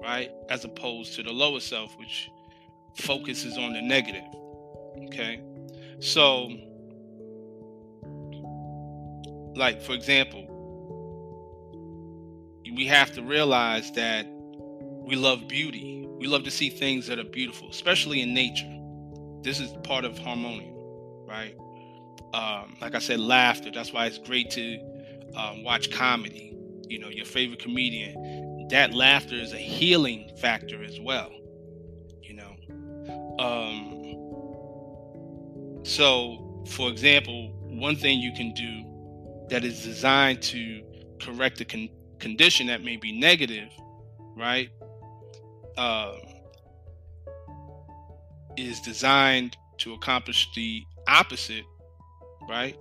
right? 0.02 0.30
As 0.50 0.66
opposed 0.66 1.14
to 1.14 1.22
the 1.22 1.32
lower 1.32 1.60
self, 1.60 1.96
which 1.98 2.28
focuses 2.98 3.56
on 3.56 3.72
the 3.72 3.80
negative. 3.80 4.24
Okay. 5.06 5.40
So, 6.00 6.50
like, 9.56 9.82
for 9.82 9.92
example, 9.92 10.46
we 12.74 12.86
have 12.86 13.12
to 13.14 13.22
realize 13.22 13.90
that 13.92 14.26
we 14.28 15.16
love 15.16 15.48
beauty. 15.48 16.06
We 16.18 16.26
love 16.26 16.44
to 16.44 16.50
see 16.50 16.68
things 16.68 17.06
that 17.06 17.18
are 17.18 17.24
beautiful, 17.24 17.70
especially 17.70 18.20
in 18.20 18.34
nature. 18.34 18.70
This 19.42 19.60
is 19.60 19.72
part 19.84 20.04
of 20.04 20.18
harmonium, 20.18 20.74
right? 21.26 21.54
Um, 22.34 22.76
like 22.80 22.94
I 22.94 22.98
said, 22.98 23.20
laughter. 23.20 23.70
That's 23.70 23.92
why 23.92 24.06
it's 24.06 24.18
great 24.18 24.50
to 24.52 24.78
um, 25.36 25.62
watch 25.62 25.90
comedy. 25.90 26.54
You 26.88 26.98
know, 26.98 27.08
your 27.08 27.24
favorite 27.24 27.60
comedian. 27.60 28.68
That 28.70 28.92
laughter 28.92 29.36
is 29.36 29.52
a 29.52 29.58
healing 29.58 30.30
factor 30.40 30.82
as 30.82 30.98
well. 31.00 31.30
You 32.22 32.34
know. 32.34 32.56
Um, 33.38 34.02
so, 35.84 36.64
for 36.68 36.90
example, 36.90 37.52
one 37.62 37.96
thing 37.96 38.18
you 38.18 38.32
can 38.32 38.52
do 38.54 38.95
that 39.48 39.64
is 39.64 39.82
designed 39.82 40.42
to 40.42 40.82
correct 41.20 41.60
a 41.60 41.64
con- 41.64 41.88
condition 42.18 42.66
that 42.66 42.82
may 42.82 42.96
be 42.96 43.18
negative, 43.18 43.68
right? 44.36 44.68
Um, 45.78 46.16
is 48.56 48.80
designed 48.80 49.56
to 49.78 49.92
accomplish 49.94 50.48
the 50.54 50.82
opposite, 51.06 51.64
right? 52.48 52.76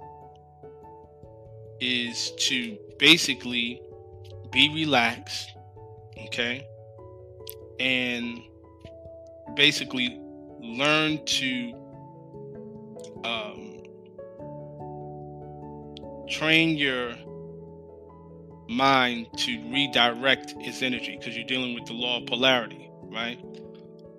Is 1.81 2.31
to 2.37 2.77
basically 2.97 3.81
be 4.51 4.73
relaxed, 4.73 5.51
okay? 6.27 6.65
And 7.79 8.39
basically 9.55 10.19
learn 10.61 11.23
to 11.25 11.73
um, 13.25 13.54
train 16.27 16.77
your 16.77 17.13
mind 18.67 19.27
to 19.37 19.51
redirect 19.71 20.55
its 20.57 20.81
energy 20.81 21.17
because 21.17 21.35
you're 21.35 21.45
dealing 21.45 21.75
with 21.75 21.85
the 21.85 21.93
law 21.93 22.19
of 22.19 22.25
polarity, 22.25 22.89
right? 23.03 23.39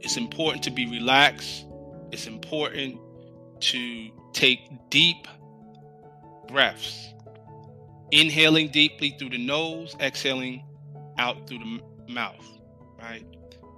It's 0.01 0.17
important 0.17 0.63
to 0.65 0.71
be 0.71 0.87
relaxed. 0.89 1.67
It's 2.13 2.27
important 2.27 3.01
to 3.61 4.11
take 4.33 4.61
deep 4.91 5.27
breaths, 6.49 7.13
inhaling 8.13 8.69
deeply 8.69 9.17
through 9.19 9.31
the 9.31 9.45
nose, 9.45 9.97
exhaling 10.01 10.63
out 11.19 11.49
through 11.49 11.59
the 11.59 12.13
mouth, 12.13 12.47
right? 13.01 13.25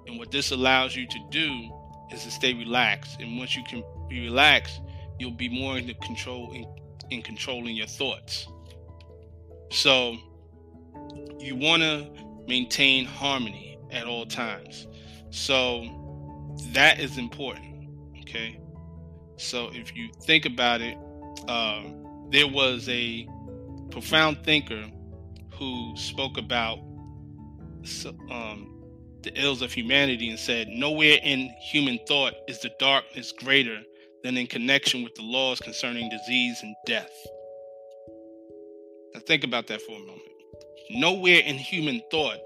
And 0.07 0.19
what 0.19 0.31
this 0.31 0.51
allows 0.51 0.97
you 0.97 1.07
to 1.07 1.19
do 1.31 1.71
is 2.13 2.25
to 2.25 2.31
stay 2.31 2.55
relaxed. 2.55 3.21
And 3.21 3.39
once 3.39 3.57
you 3.57 3.63
can 3.65 3.83
be 4.09 4.21
relaxed, 4.21 4.81
you'll 5.19 5.31
be 5.31 5.49
more 5.49 5.79
in 5.79 5.87
the 5.87 5.95
control 5.95 6.53
in, 6.53 6.67
in 7.11 7.23
controlling 7.23 7.77
your 7.77 7.87
thoughts. 7.87 8.47
So 9.71 10.17
you 11.39 11.57
want 11.57 11.83
to 11.83 12.11
maintain 12.47 13.05
harmony 13.05 13.79
at 13.91 14.07
all 14.07 14.27
times. 14.27 14.87
So 15.31 15.87
that 16.73 17.01
is 17.01 17.19
important. 17.19 17.89
Okay. 18.21 18.61
So 19.37 19.71
if 19.73 19.95
you 19.95 20.11
think 20.25 20.47
about 20.47 20.81
it, 20.81 20.97
um, 21.49 22.29
there 22.31 22.49
was 22.49 22.89
a 22.89 23.27
profound 23.91 24.45
thinker 24.45 24.87
who 25.55 25.95
spoke 25.97 26.37
about 26.37 26.79
um, 28.31 28.75
the 29.23 29.33
ills 29.35 29.63
of 29.63 29.73
humanity 29.73 30.29
and 30.29 30.39
said, 30.39 30.69
Nowhere 30.69 31.19
in 31.23 31.51
human 31.61 31.99
thought 32.07 32.35
is 32.49 32.61
the 32.61 32.71
darkness 32.79 33.33
greater 33.33 33.83
than 34.23 34.37
in 34.37 34.47
connection 34.47 35.03
with 35.03 35.15
the 35.15 35.23
laws 35.23 35.61
concerning 35.61 36.09
disease 36.11 36.59
and 36.63 36.75
death. 36.87 37.13
Now, 39.15 39.21
think 39.21 39.45
about 39.45 39.67
that 39.69 39.83
for 39.83 39.93
a 39.93 40.01
moment. 40.01 40.23
Nowhere 40.91 41.41
in 41.41 41.57
human 41.57 42.03
thought 42.11 42.39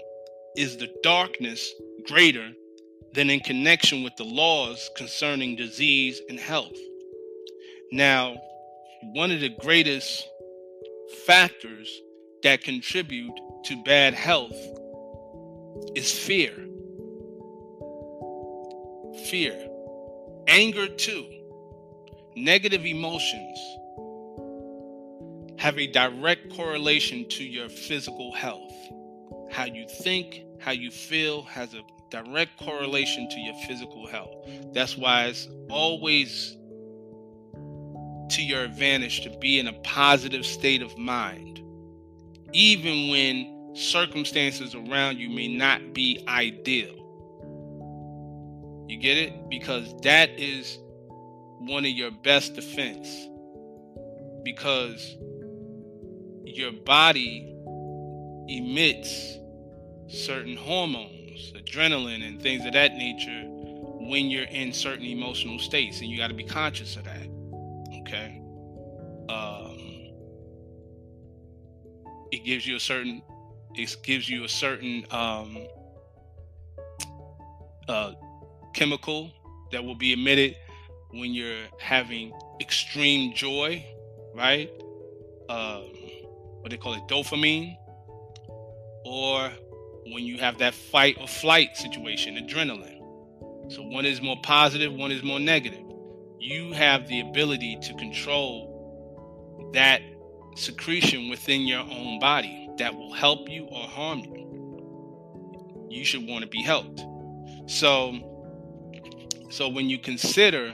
is 0.55 0.77
the 0.77 0.93
darkness 1.01 1.73
greater 2.07 2.51
than 3.13 3.29
in 3.29 3.39
connection 3.39 4.03
with 4.03 4.15
the 4.17 4.23
laws 4.23 4.89
concerning 4.95 5.55
disease 5.55 6.21
and 6.29 6.39
health. 6.39 6.77
Now, 7.91 8.35
one 9.13 9.31
of 9.31 9.39
the 9.39 9.55
greatest 9.61 10.27
factors 11.25 12.01
that 12.43 12.63
contribute 12.63 13.33
to 13.65 13.83
bad 13.83 14.13
health 14.13 14.57
is 15.95 16.11
fear. 16.11 16.53
Fear. 19.25 19.69
Anger, 20.47 20.87
too. 20.87 21.42
Negative 22.35 22.85
emotions 22.85 23.59
have 25.59 25.77
a 25.77 25.87
direct 25.87 26.53
correlation 26.55 27.27
to 27.29 27.43
your 27.43 27.69
physical 27.69 28.33
health. 28.33 28.73
How 29.51 29.65
you 29.65 29.87
think, 29.87 30.43
how 30.59 30.71
you 30.71 30.89
feel 30.89 31.43
has 31.43 31.73
a 31.75 31.81
direct 32.09 32.57
correlation 32.57 33.29
to 33.29 33.39
your 33.39 33.53
physical 33.67 34.07
health. 34.07 34.33
That's 34.73 34.97
why 34.97 35.25
it's 35.25 35.47
always 35.69 36.57
to 38.29 38.41
your 38.41 38.63
advantage 38.63 39.21
to 39.21 39.29
be 39.39 39.59
in 39.59 39.67
a 39.67 39.73
positive 39.83 40.45
state 40.45 40.81
of 40.81 40.97
mind, 40.97 41.61
even 42.51 43.09
when 43.09 43.75
circumstances 43.75 44.75
around 44.75 45.17
you 45.17 45.29
may 45.29 45.55
not 45.55 45.93
be 45.93 46.23
ideal. 46.27 46.95
You 48.87 48.97
get 48.97 49.17
it? 49.17 49.49
Because 49.49 49.95
that 50.01 50.29
is 50.39 50.77
one 51.59 51.85
of 51.85 51.91
your 51.91 52.11
best 52.11 52.55
defense. 52.55 53.27
Because 54.43 55.15
your 56.43 56.71
body 56.71 57.55
emits 58.47 59.37
certain 60.07 60.55
hormones, 60.55 61.53
adrenaline, 61.53 62.27
and 62.27 62.41
things 62.41 62.65
of 62.65 62.73
that 62.73 62.93
nature 62.93 63.43
when 64.05 64.25
you're 64.25 64.45
in 64.45 64.73
certain 64.73 65.05
emotional 65.05 65.57
states, 65.57 66.01
and 66.01 66.09
you 66.09 66.17
got 66.17 66.27
to 66.27 66.33
be 66.33 66.43
conscious 66.43 66.97
of 66.97 67.05
that. 67.05 67.27
Okay. 68.01 68.41
Um, 69.29 70.11
it 72.31 72.43
gives 72.43 72.67
you 72.67 72.75
a 72.75 72.79
certain, 72.79 73.21
it 73.75 73.95
gives 74.03 74.29
you 74.29 74.43
a 74.43 74.49
certain 74.49 75.05
um, 75.11 75.65
uh, 77.87 78.11
chemical 78.73 79.31
that 79.71 79.83
will 79.83 79.95
be 79.95 80.13
emitted 80.13 80.55
when 81.13 81.33
you're 81.33 81.65
having 81.79 82.33
extreme 82.59 83.33
joy, 83.33 83.85
right? 84.35 84.69
Um, 85.47 85.83
what 86.61 86.71
they 86.71 86.77
call 86.77 86.93
it 86.93 87.01
dopamine 87.07 87.77
or 89.05 89.51
when 90.07 90.23
you 90.23 90.37
have 90.37 90.57
that 90.57 90.73
fight 90.73 91.17
or 91.19 91.27
flight 91.27 91.77
situation 91.77 92.35
adrenaline. 92.35 92.99
So 93.71 93.81
one 93.81 94.05
is 94.05 94.21
more 94.21 94.37
positive 94.43 94.93
one 94.93 95.11
is 95.11 95.23
more 95.23 95.39
negative. 95.39 95.85
You 96.39 96.73
have 96.73 97.07
the 97.07 97.21
ability 97.21 97.77
to 97.83 97.93
control 97.95 99.71
that 99.73 100.01
secretion 100.55 101.29
within 101.29 101.61
your 101.61 101.81
own 101.81 102.19
body 102.19 102.69
that 102.77 102.93
will 102.95 103.13
help 103.13 103.49
you 103.49 103.65
or 103.65 103.83
harm 103.83 104.19
you. 104.19 105.87
You 105.89 106.03
should 106.03 106.27
want 106.27 106.43
to 106.43 106.49
be 106.49 106.63
helped. 106.63 107.03
So 107.67 108.19
so 109.49 109.69
when 109.69 109.89
you 109.89 109.99
consider 109.99 110.73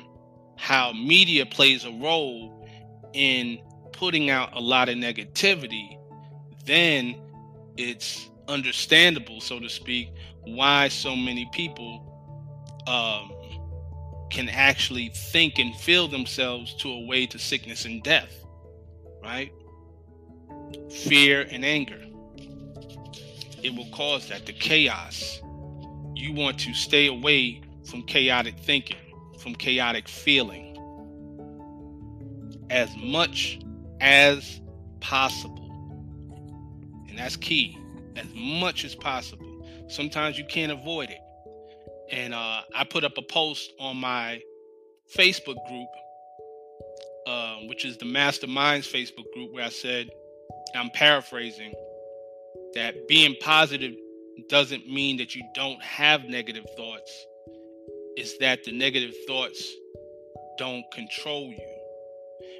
how 0.59 0.91
media 0.91 1.45
plays 1.45 1.85
a 1.85 1.91
role 1.91 2.67
in 3.13 3.59
putting 3.93 4.29
out 4.29 4.55
a 4.55 4.59
lot 4.59 4.89
of 4.89 4.95
negativity, 4.95 5.97
then 6.65 7.15
it's 7.77 8.29
understandable, 8.47 9.41
so 9.41 9.59
to 9.59 9.69
speak, 9.69 10.11
why 10.43 10.87
so 10.89 11.15
many 11.15 11.49
people 11.53 12.05
um, 12.87 13.31
can 14.29 14.49
actually 14.49 15.09
think 15.09 15.59
and 15.59 15.75
feel 15.75 16.07
themselves 16.07 16.73
to 16.75 16.89
a 16.91 17.05
way 17.05 17.25
to 17.25 17.39
sickness 17.39 17.85
and 17.85 18.03
death, 18.03 18.45
right? 19.23 19.51
Fear 20.91 21.47
and 21.51 21.63
anger. 21.63 22.01
it 23.63 23.75
will 23.75 23.89
cause 23.91 24.27
that 24.29 24.45
the 24.45 24.53
chaos. 24.53 25.41
You 26.15 26.33
want 26.33 26.59
to 26.61 26.73
stay 26.73 27.07
away 27.07 27.61
from 27.85 28.03
chaotic 28.03 28.57
thinking, 28.59 28.97
from 29.39 29.55
chaotic 29.55 30.07
feeling 30.07 30.75
as 32.69 32.89
much 32.97 33.59
as 33.99 34.61
possible. 34.99 35.55
And 37.07 37.17
that's 37.17 37.35
key, 37.35 37.77
as 38.15 38.27
much 38.35 38.85
as 38.85 38.95
possible. 38.95 39.45
Sometimes 39.87 40.37
you 40.37 40.45
can't 40.45 40.71
avoid 40.71 41.09
it. 41.09 41.21
And 42.11 42.33
uh, 42.33 42.61
I 42.75 42.83
put 42.83 43.03
up 43.03 43.17
a 43.17 43.21
post 43.21 43.73
on 43.79 43.97
my 43.97 44.41
Facebook 45.15 45.57
group, 45.67 45.89
uh, 47.27 47.57
which 47.67 47.85
is 47.85 47.97
the 47.97 48.05
Masterminds 48.05 48.87
Facebook 48.87 49.31
group, 49.33 49.51
where 49.51 49.65
I 49.65 49.69
said, 49.69 50.09
I'm 50.75 50.89
paraphrasing, 50.91 51.73
that 52.75 53.07
being 53.07 53.35
positive 53.41 53.95
doesn't 54.47 54.87
mean 54.87 55.17
that 55.17 55.35
you 55.35 55.43
don't 55.53 55.81
have 55.81 56.25
negative 56.25 56.65
thoughts. 56.77 57.25
It's 58.19 58.37
that 58.39 58.65
the 58.65 58.73
negative 58.73 59.15
thoughts 59.25 59.65
don't 60.57 60.83
control 60.91 61.43
you 61.43 61.79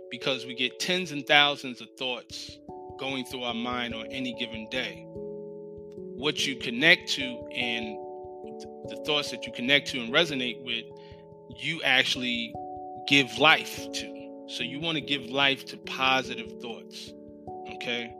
because 0.10 0.46
we 0.46 0.56
get 0.56 0.80
tens 0.80 1.12
and 1.12 1.28
thousands 1.28 1.82
of 1.82 1.90
thoughts 1.98 2.58
going 2.98 3.26
through 3.26 3.44
our 3.44 3.54
mind 3.54 3.94
on 3.94 4.06
any 4.06 4.34
given 4.40 4.70
day. 4.70 5.04
What 6.16 6.48
you 6.48 6.56
connect 6.56 7.10
to 7.16 7.24
and 7.54 7.98
the 8.88 9.04
thoughts 9.06 9.32
that 9.32 9.46
you 9.46 9.52
connect 9.52 9.90
to 9.90 10.00
and 10.00 10.14
resonate 10.14 10.64
with, 10.64 10.86
you 11.58 11.82
actually 11.84 12.56
give 13.10 13.38
life 13.38 13.86
to. 13.92 14.46
So 14.48 14.64
you 14.64 14.80
want 14.80 14.96
to 14.96 15.02
give 15.02 15.26
life 15.26 15.66
to 15.66 15.78
positive 15.80 16.54
thoughts. 16.62 17.12
Okay. 17.74 18.16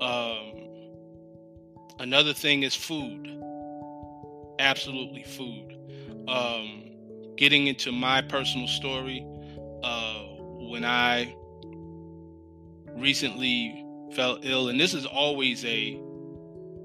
Um, 0.00 0.96
another 2.00 2.32
thing 2.32 2.64
is 2.64 2.74
food. 2.74 3.28
Absolutely 4.58 5.22
food. 5.22 5.77
Um, 6.28 6.84
getting 7.36 7.66
into 7.66 7.92
my 7.92 8.20
personal 8.22 8.68
story, 8.68 9.24
uh, 9.82 10.24
when 10.68 10.84
I 10.84 11.34
recently 12.96 13.84
felt 14.12 14.40
ill, 14.42 14.68
and 14.68 14.78
this 14.78 14.94
is 14.94 15.06
always 15.06 15.64
a 15.64 15.98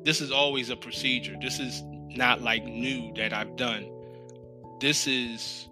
this 0.03 0.21
is 0.21 0.31
always 0.31 0.69
a 0.69 0.75
procedure. 0.75 1.35
This 1.41 1.59
is 1.59 1.81
not 2.09 2.41
like 2.41 2.63
new 2.63 3.13
that 3.15 3.33
I've 3.33 3.55
done. 3.55 3.89
This 4.79 5.07
is 5.07 5.67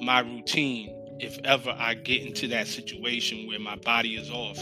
my 0.00 0.20
routine 0.20 0.96
if 1.20 1.38
ever 1.44 1.74
I 1.76 1.94
get 1.94 2.22
into 2.22 2.48
that 2.48 2.66
situation 2.66 3.46
where 3.46 3.58
my 3.58 3.76
body 3.76 4.16
is 4.16 4.30
off. 4.30 4.58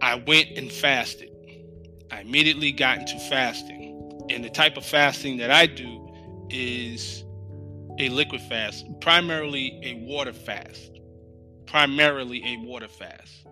I 0.00 0.16
went 0.26 0.56
and 0.56 0.70
fasted. 0.70 1.30
I 2.10 2.20
immediately 2.20 2.72
got 2.72 2.98
into 2.98 3.18
fasting. 3.28 4.26
And 4.30 4.44
the 4.44 4.50
type 4.50 4.76
of 4.76 4.84
fasting 4.84 5.36
that 5.38 5.50
I 5.50 5.66
do 5.66 6.05
is 6.50 7.24
a 7.98 8.08
liquid 8.08 8.40
fast, 8.42 8.86
primarily 9.00 9.80
a 9.82 9.94
water 10.06 10.32
fast. 10.32 11.00
Primarily 11.66 12.42
a 12.44 12.56
water 12.64 12.88
fast. 12.88 13.46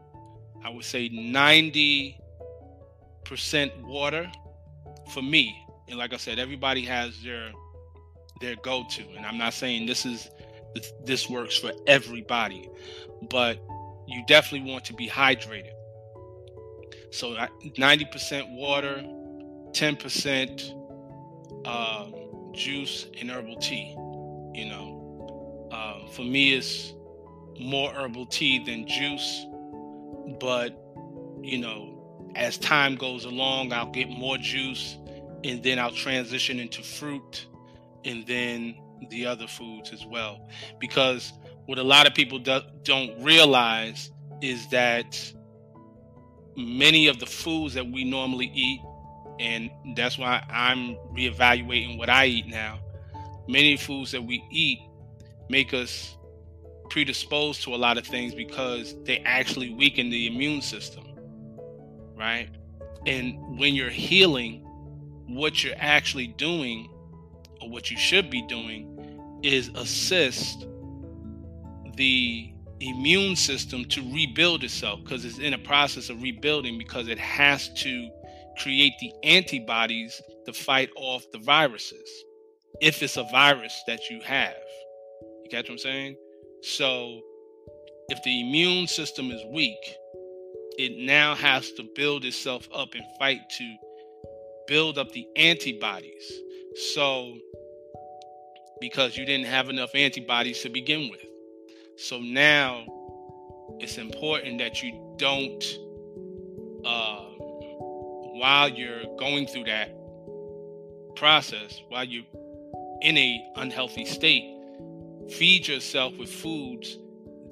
I 0.64 0.70
would 0.70 0.84
say 0.84 1.08
90% 1.10 2.16
water 3.82 4.30
for 5.12 5.22
me. 5.22 5.66
And 5.88 5.98
like 5.98 6.14
I 6.14 6.16
said, 6.16 6.38
everybody 6.38 6.82
has 6.82 7.20
their 7.22 7.50
their 8.40 8.56
go-to. 8.56 9.02
And 9.16 9.24
I'm 9.24 9.38
not 9.38 9.54
saying 9.54 9.86
this 9.86 10.04
is 10.06 10.30
this 11.04 11.28
works 11.28 11.56
for 11.56 11.72
everybody, 11.86 12.68
but 13.30 13.58
you 14.06 14.24
definitely 14.26 14.70
want 14.70 14.84
to 14.86 14.94
be 14.94 15.08
hydrated. 15.08 15.72
So 17.10 17.36
90% 17.62 18.56
water, 18.56 19.02
10% 19.72 20.70
um, 21.66 22.14
juice, 22.54 23.06
and 23.20 23.30
herbal 23.30 23.56
tea. 23.56 23.94
You 24.54 24.66
know, 24.68 25.68
um, 25.72 26.08
for 26.10 26.22
me, 26.22 26.54
it's 26.54 26.92
more 27.58 27.92
herbal 27.92 28.26
tea 28.26 28.64
than 28.64 28.86
juice. 28.86 29.46
But, 30.40 30.78
you 31.42 31.58
know, 31.58 32.30
as 32.34 32.58
time 32.58 32.96
goes 32.96 33.24
along, 33.24 33.72
I'll 33.72 33.90
get 33.90 34.08
more 34.08 34.38
juice 34.38 34.96
and 35.44 35.62
then 35.62 35.78
I'll 35.78 35.90
transition 35.90 36.58
into 36.58 36.82
fruit 36.82 37.46
and 38.04 38.26
then 38.26 38.74
the 39.10 39.26
other 39.26 39.46
foods 39.46 39.92
as 39.92 40.04
well. 40.06 40.48
Because 40.80 41.32
what 41.66 41.78
a 41.78 41.82
lot 41.82 42.06
of 42.06 42.14
people 42.14 42.38
do, 42.38 42.60
don't 42.82 43.22
realize 43.22 44.10
is 44.40 44.68
that 44.68 45.32
many 46.56 47.06
of 47.08 47.18
the 47.18 47.26
foods 47.26 47.74
that 47.74 47.86
we 47.86 48.04
normally 48.04 48.50
eat, 48.54 48.80
and 49.38 49.70
that's 49.96 50.18
why 50.18 50.44
I'm 50.48 50.96
reevaluating 51.14 51.98
what 51.98 52.08
I 52.08 52.26
eat 52.26 52.46
now, 52.46 52.78
many 53.48 53.76
foods 53.76 54.12
that 54.12 54.22
we 54.22 54.44
eat 54.50 54.80
make 55.48 55.74
us 55.74 56.16
predisposed 56.90 57.62
to 57.62 57.74
a 57.74 57.76
lot 57.76 57.98
of 57.98 58.06
things 58.06 58.34
because 58.34 58.94
they 59.04 59.18
actually 59.20 59.74
weaken 59.74 60.10
the 60.10 60.26
immune 60.26 60.62
system, 60.62 61.04
right? 62.16 62.48
And 63.06 63.58
when 63.58 63.74
you're 63.74 63.90
healing, 63.90 64.60
what 65.26 65.64
you're 65.64 65.74
actually 65.78 66.28
doing, 66.28 66.88
or 67.60 67.68
what 67.68 67.90
you 67.90 67.96
should 67.96 68.30
be 68.30 68.42
doing, 68.42 69.40
is 69.42 69.68
assist 69.74 70.66
the 71.96 72.50
immune 72.80 73.36
system 73.36 73.84
to 73.86 74.02
rebuild 74.12 74.64
itself 74.64 75.00
because 75.02 75.24
it's 75.24 75.38
in 75.38 75.54
a 75.54 75.58
process 75.58 76.10
of 76.10 76.22
rebuilding 76.22 76.76
because 76.78 77.08
it 77.08 77.18
has 77.18 77.68
to 77.74 78.10
create 78.58 78.94
the 79.00 79.12
antibodies 79.22 80.20
to 80.46 80.52
fight 80.52 80.90
off 80.96 81.24
the 81.32 81.38
viruses 81.38 82.24
if 82.80 83.02
it's 83.02 83.16
a 83.16 83.24
virus 83.24 83.82
that 83.86 84.10
you 84.10 84.20
have. 84.22 84.54
You 85.42 85.48
catch 85.50 85.64
what 85.64 85.72
I'm 85.72 85.78
saying? 85.78 86.16
So 86.62 87.20
if 88.08 88.22
the 88.22 88.40
immune 88.40 88.86
system 88.86 89.30
is 89.30 89.42
weak, 89.52 89.96
it 90.78 91.04
now 91.04 91.34
has 91.34 91.70
to 91.72 91.84
build 91.94 92.24
itself 92.24 92.68
up 92.74 92.94
and 92.94 93.04
fight 93.18 93.40
to 93.58 93.76
build 94.66 94.98
up 94.98 95.12
the 95.12 95.26
antibodies. 95.36 96.32
So 96.92 97.38
because 98.80 99.16
you 99.16 99.24
didn't 99.24 99.46
have 99.46 99.68
enough 99.68 99.94
antibodies 99.94 100.60
to 100.62 100.68
begin 100.68 101.10
with. 101.10 101.24
So 101.96 102.18
now 102.18 102.84
it's 103.78 103.98
important 103.98 104.58
that 104.58 104.82
you 104.82 105.14
don't, 105.16 105.64
uh, 106.84 107.24
while 108.34 108.68
you're 108.68 109.04
going 109.16 109.46
through 109.46 109.64
that 109.64 109.94
process, 111.14 111.80
while 111.88 112.04
you're 112.04 112.24
in 113.02 113.16
a 113.16 113.52
unhealthy 113.56 114.04
state, 114.04 114.44
feed 115.30 115.68
yourself 115.68 116.16
with 116.18 116.28
foods 116.28 116.98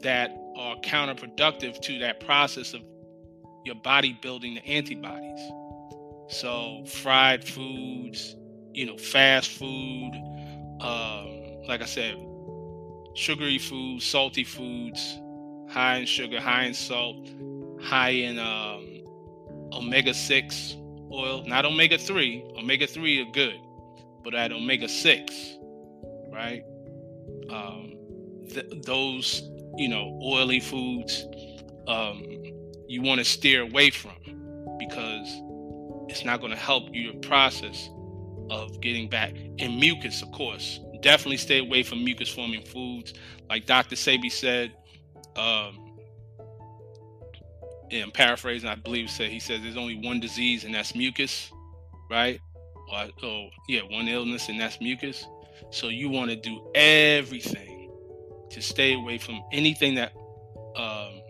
that 0.01 0.37
are 0.57 0.77
counterproductive 0.81 1.81
to 1.81 2.01
that 2.01 2.18
process 2.18 2.75
of 2.75 2.81
your 3.64 3.77
body 3.77 4.18
building 4.23 4.55
the 4.55 4.66
antibodies. 4.66 5.40
So 6.29 6.85
fried 6.85 7.45
foods, 7.45 8.35
you 8.73 8.87
know, 8.87 8.97
fast 8.97 9.51
food, 9.51 10.12
um, 10.81 11.62
like 11.68 11.81
I 11.81 11.87
said, 11.87 12.16
sugary 13.14 13.59
foods, 13.59 14.05
salty 14.05 14.42
foods, 14.42 15.21
high 15.68 15.99
in 15.99 16.07
sugar, 16.07 16.40
high 16.40 16.64
in 16.64 16.75
salt, 16.75 17.29
high 17.81 18.11
in 18.11 18.40
um, 18.40 18.82
omega 19.73 20.15
six 20.15 20.77
oil, 21.13 21.45
not 21.47 21.65
omega 21.65 21.99
three. 21.99 22.45
Omega 22.57 22.87
three 22.87 23.21
are 23.21 23.31
good 23.33 23.59
but 24.23 24.35
at 24.35 24.53
omega 24.53 24.89
6, 24.89 25.59
right? 26.31 26.63
Um, 27.51 27.95
th- 28.49 28.67
those, 28.85 29.43
you 29.77 29.89
know, 29.89 30.19
oily 30.23 30.61
foods 30.61 31.27
um, 31.89 32.23
you 32.89 33.03
want 33.03 33.19
to 33.19 33.25
steer 33.25 33.63
away 33.63 33.91
from 33.91 34.13
because 34.79 35.29
it's 36.09 36.25
not 36.25 36.41
going 36.41 36.53
to 36.53 36.59
help 36.59 36.85
your 36.93 37.15
process 37.15 37.91
of 38.51 38.81
getting 38.81 39.09
back. 39.09 39.35
And 39.59 39.79
mucus, 39.79 40.23
of 40.23 40.31
course, 40.33 40.81
definitely 41.01 41.39
stay 41.39 41.59
away 41.59 41.83
from 41.83 42.05
mucus 42.05 42.29
forming 42.29 42.65
foods. 42.65 43.15
Like 43.49 43.67
Dr. 43.67 43.97
Sebi 43.97 44.31
said, 44.31 44.73
um, 45.37 45.82
I'm 48.00 48.11
paraphrasing, 48.11 48.68
I 48.68 48.76
believe 48.76 49.11
said 49.11 49.31
he 49.31 49.40
says 49.40 49.61
there's 49.62 49.76
only 49.76 49.96
one 49.96 50.20
disease 50.20 50.64
and 50.64 50.74
that's 50.74 50.94
mucus, 50.94 51.50
right? 52.11 52.40
or, 52.92 53.09
oh 53.22 53.48
yeah, 53.68 53.81
one 53.83 54.09
illness, 54.09 54.48
and 54.48 54.61
that's 54.61 54.81
mucus. 54.81 55.26
So 55.70 55.88
you 55.88 56.09
want 56.09 56.31
to 56.31 56.37
do 56.37 56.70
everything 56.74 57.90
to 58.50 58.61
stay 58.61 58.94
away 58.94 59.18
from 59.18 59.42
anything 59.52 59.94
that 59.94 60.12
um, 60.76 61.20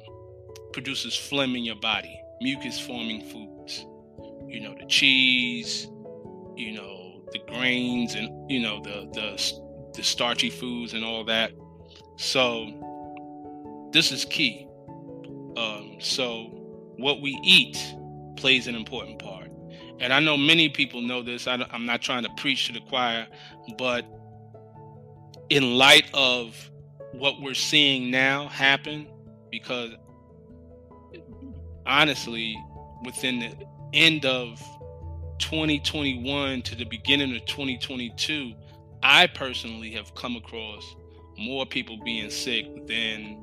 produces 0.72 1.16
phlegm 1.16 1.54
in 1.54 1.64
your 1.64 1.76
body, 1.76 2.20
mucus 2.40 2.80
forming 2.80 3.22
foods. 3.22 3.86
You 4.48 4.60
know, 4.60 4.74
the 4.78 4.86
cheese, 4.86 5.86
you 6.56 6.72
know, 6.72 7.24
the 7.32 7.38
grains, 7.48 8.14
and 8.14 8.50
you 8.50 8.60
know 8.60 8.82
the 8.82 9.08
the 9.12 9.92
the 9.94 10.02
starchy 10.02 10.50
foods 10.50 10.94
and 10.94 11.04
all 11.04 11.24
that. 11.24 11.52
So 12.16 13.88
this 13.92 14.12
is 14.12 14.24
key. 14.24 14.66
So 16.02 16.44
what 16.96 17.20
we 17.20 17.38
eat 17.42 17.78
plays 18.36 18.66
an 18.66 18.74
important 18.74 19.18
part. 19.18 19.48
And 20.00 20.12
I 20.12 20.20
know 20.20 20.36
many 20.36 20.68
people 20.68 21.00
know 21.00 21.22
this. 21.22 21.46
I, 21.46 21.64
I'm 21.70 21.86
not 21.86 22.02
trying 22.02 22.24
to 22.24 22.30
preach 22.36 22.66
to 22.66 22.72
the 22.72 22.80
choir, 22.80 23.26
but 23.78 24.04
in 25.48 25.76
light 25.76 26.10
of 26.12 26.70
what 27.12 27.40
we're 27.40 27.54
seeing 27.54 28.10
now 28.10 28.48
happen, 28.48 29.06
because 29.50 29.92
honestly, 31.86 32.56
within 33.04 33.38
the 33.38 33.54
end 33.92 34.24
of 34.24 34.58
2021 35.38 36.62
to 36.62 36.74
the 36.74 36.84
beginning 36.84 37.36
of 37.36 37.44
2022, 37.46 38.54
I 39.02 39.26
personally 39.26 39.90
have 39.92 40.14
come 40.14 40.36
across 40.36 40.96
more 41.38 41.66
people 41.66 41.98
being 42.04 42.30
sick 42.30 42.66
than 42.86 43.42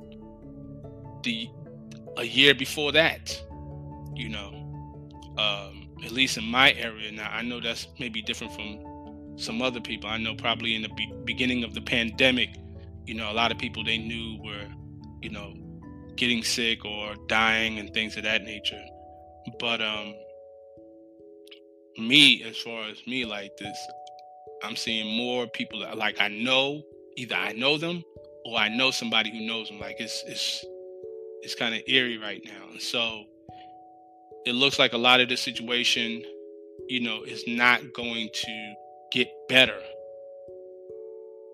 the 1.23 1.49
a 2.17 2.23
year 2.23 2.53
before 2.53 2.91
that. 2.93 3.41
You 4.15 4.29
know, 4.29 4.49
um, 5.37 5.89
at 6.03 6.11
least 6.11 6.37
in 6.37 6.43
my 6.45 6.73
area. 6.73 7.11
Now 7.11 7.29
I 7.31 7.41
know 7.41 7.59
that's 7.59 7.87
maybe 7.99 8.21
different 8.21 8.53
from 8.53 9.35
some 9.37 9.61
other 9.61 9.79
people. 9.79 10.09
I 10.09 10.17
know 10.17 10.35
probably 10.35 10.75
in 10.75 10.81
the 10.81 10.89
be- 10.89 11.13
beginning 11.23 11.63
of 11.63 11.73
the 11.73 11.81
pandemic, 11.81 12.49
you 13.05 13.15
know, 13.15 13.31
a 13.31 13.33
lot 13.33 13.51
of 13.51 13.57
people 13.57 13.83
they 13.83 13.97
knew 13.97 14.39
were, 14.43 14.67
you 15.21 15.29
know, 15.29 15.53
getting 16.15 16.43
sick 16.43 16.83
or 16.83 17.15
dying 17.27 17.79
and 17.79 17.93
things 17.93 18.17
of 18.17 18.23
that 18.23 18.43
nature. 18.43 18.83
But 19.59 19.81
um, 19.81 20.13
me, 21.97 22.43
as 22.43 22.57
far 22.57 22.83
as 22.89 23.05
me, 23.07 23.25
like 23.25 23.55
this, 23.57 23.77
I'm 24.63 24.75
seeing 24.75 25.15
more 25.15 25.47
people 25.47 25.79
that 25.79 25.97
like 25.97 26.19
I 26.19 26.27
know 26.27 26.83
either 27.15 27.35
I 27.35 27.53
know 27.53 27.77
them 27.77 28.03
or 28.45 28.57
I 28.57 28.67
know 28.69 28.91
somebody 28.91 29.31
who 29.31 29.45
knows 29.45 29.69
them. 29.69 29.79
Like 29.79 29.95
it's 29.99 30.23
it's 30.27 30.65
it's 31.41 31.55
kind 31.55 31.75
of 31.75 31.81
eerie 31.87 32.17
right 32.17 32.41
now, 32.45 32.69
and 32.71 32.81
so 32.81 33.23
it 34.45 34.53
looks 34.53 34.79
like 34.79 34.93
a 34.93 34.97
lot 34.97 35.19
of 35.19 35.29
this 35.29 35.41
situation, 35.41 36.23
you 36.87 37.01
know, 37.01 37.23
is 37.23 37.43
not 37.47 37.93
going 37.93 38.29
to 38.33 38.73
get 39.11 39.27
better. 39.47 39.79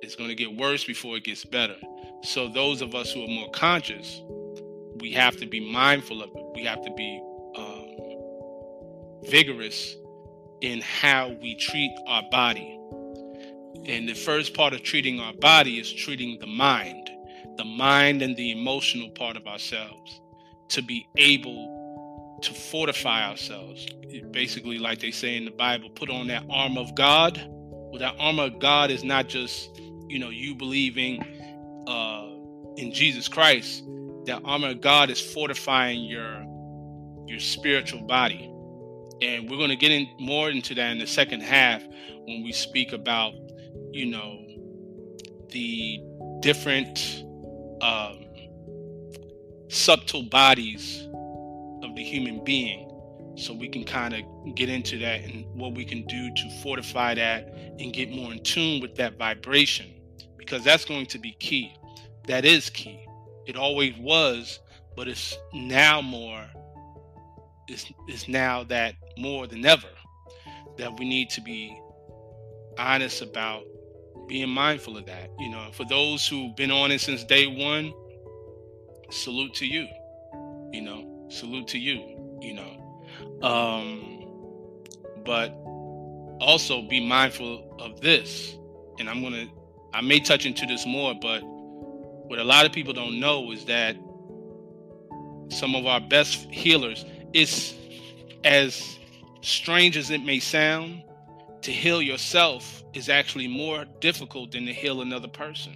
It's 0.02 0.15
going 0.15 0.30
to 0.30 0.36
get 0.36 0.56
worse 0.56 0.84
before 0.84 1.17
it 1.17 1.24
gets 1.24 1.43
better. 1.43 1.76
So 2.24 2.48
those 2.48 2.82
of 2.82 2.93
us 2.93 3.12
who 3.12 3.24
are 3.24 3.28
more 3.28 3.50
conscious, 3.52 4.21
we 5.00 5.12
have 5.12 5.36
to 5.38 5.45
be 5.45 5.60
mindful 5.60 6.21
of 6.21 6.30
it. 6.34 6.45
We 6.56 6.63
have 6.63 6.84
to 6.84 6.91
be 6.93 7.21
um, 7.58 7.95
vigorous 9.30 9.95
in 10.62 10.82
how 10.82 11.36
we 11.41 11.56
treat 11.56 11.91
our 12.08 12.24
body. 12.32 12.80
And 13.86 14.08
the 14.08 14.13
first 14.13 14.54
part 14.54 14.74
of 14.74 14.84
treating 14.84 15.19
our 15.19 15.34
body 15.34 15.80
is 15.80 15.91
treating 15.91 16.39
the 16.39 16.48
mind, 16.48 17.10
the 17.58 17.65
mind 17.65 18.22
and 18.22 18.36
the 18.36 18.52
emotional 18.52 19.10
part 19.12 19.38
of 19.38 19.48
ourselves, 19.48 20.22
to 20.70 20.82
be 20.82 21.08
able 21.18 22.39
to 22.41 22.54
fortify 22.54 23.28
ourselves. 23.30 23.86
Basically, 24.32 24.78
like 24.78 25.00
they 25.00 25.12
say 25.12 25.38
in 25.38 25.46
the 25.46 25.52
Bible, 25.52 25.89
put 25.89 26.10
on 26.10 26.28
that 26.28 26.44
armor 26.50 26.82
of 26.82 26.96
God. 26.96 27.41
Well, 27.48 28.00
that 28.00 28.15
armor 28.20 28.44
of 28.44 28.60
God 28.60 28.91
is 28.91 29.04
not 29.04 29.28
just, 29.28 29.70
you 30.08 30.20
know, 30.20 30.30
you 30.30 30.56
believing 30.56 31.22
uh, 31.88 32.28
in 32.78 32.91
Jesus 32.91 33.28
Christ. 33.28 33.84
That 34.26 34.41
armor 34.44 34.70
of 34.70 34.82
God 34.82 35.10
is 35.10 35.22
fortifying 35.22 36.04
your 36.04 36.44
your 37.28 37.39
spiritual 37.39 38.02
body 38.02 38.52
and 39.22 39.50
we're 39.50 39.58
going 39.58 39.70
to 39.70 39.76
get 39.76 39.91
in 39.91 40.08
more 40.20 40.50
into 40.50 40.76
that 40.76 40.91
in 40.91 41.00
the 41.00 41.08
second 41.08 41.41
half 41.41 41.84
when 42.28 42.44
we 42.44 42.52
speak 42.52 42.94
about 42.94 43.34
you 43.91 44.06
know 44.06 44.39
the 45.50 46.00
different 46.41 47.25
um, 47.82 48.26
subtle 49.70 50.24
bodies 50.24 51.08
of 51.84 51.96
the 51.96 52.04
human 52.04 52.44
being. 52.44 52.92
So 53.38 53.54
we 53.54 53.68
can 53.68 53.84
kind 53.84 54.14
of 54.14 54.56
get 54.56 54.70
into 54.70 54.98
that 55.00 55.24
and 55.24 55.46
what 55.60 55.74
we 55.74 55.84
can 55.84 56.06
do 56.06 56.34
to 56.34 56.50
fortify 56.64 57.16
that 57.16 57.54
and 57.80 57.92
get 57.92 58.10
more 58.10 58.32
in 58.32 58.42
tune 58.44 58.82
with 58.82 58.96
that 58.96 59.18
vibration 59.18 59.94
because 60.38 60.64
that's 60.64 60.86
going 60.86 61.08
to 61.08 61.20
be 61.20 61.34
key. 61.34 61.76
That 62.28 62.46
is 62.46 62.70
key. 62.70 63.06
It 63.46 63.58
always 63.58 63.94
was 63.98 64.60
but 64.96 65.08
it's 65.08 65.38
now 65.54 66.02
more 66.02 66.46
it's, 67.68 67.92
is 68.08 68.28
now 68.28 68.64
that 68.64 68.96
more 69.18 69.48
than 69.48 69.66
ever 69.66 69.88
that 70.78 70.98
we 71.00 71.08
need 71.08 71.30
to 71.30 71.42
be 71.42 71.78
honest 72.78 73.22
about 73.22 73.64
being 74.28 74.50
mindful 74.50 74.98
of 74.98 75.06
that. 75.06 75.30
You 75.40 75.50
know, 75.50 75.68
for 75.72 75.86
those 75.86 76.28
who've 76.28 76.56
been 76.56 76.72
on 76.72 76.92
it 76.92 77.02
since 77.02 77.24
day 77.24 77.48
one, 77.48 77.94
salute 79.10 79.54
to 79.56 79.66
you. 79.66 79.88
You 80.72 80.82
know, 80.82 81.28
salute 81.30 81.68
to 81.70 81.80
you. 81.80 82.38
You 82.42 82.54
know, 82.54 83.48
um, 83.48 84.28
but 85.26 85.50
also 86.40 86.82
be 86.84 87.06
mindful 87.06 87.76
of 87.80 88.02
this. 88.02 88.56
And 89.00 89.10
I'm 89.10 89.22
gonna, 89.22 89.48
I 89.94 90.02
may 90.02 90.20
touch 90.20 90.46
into 90.46 90.66
this 90.66 90.86
more, 90.86 91.14
but 91.20 91.42
what 91.44 92.40
a 92.40 92.44
lot 92.44 92.66
of 92.66 92.72
people 92.72 92.94
don't 92.94 93.20
know 93.20 93.52
is 93.52 93.66
that 93.66 93.96
some 95.50 95.76
of 95.76 95.86
our 95.86 96.02
best 96.02 96.50
healers 96.52 97.06
is 97.34 97.76
as 98.44 98.98
strange 99.42 99.98
as 99.98 100.10
it 100.10 100.24
may 100.24 100.40
sound, 100.40 101.04
to 101.62 101.72
heal 101.72 102.02
yourself 102.02 102.84
is 102.96 103.10
actually 103.10 103.48
more 103.48 103.86
difficult 104.00 104.52
than 104.52 104.66
to 104.66 104.74
heal 104.74 105.02
another 105.02 105.28
person. 105.28 105.76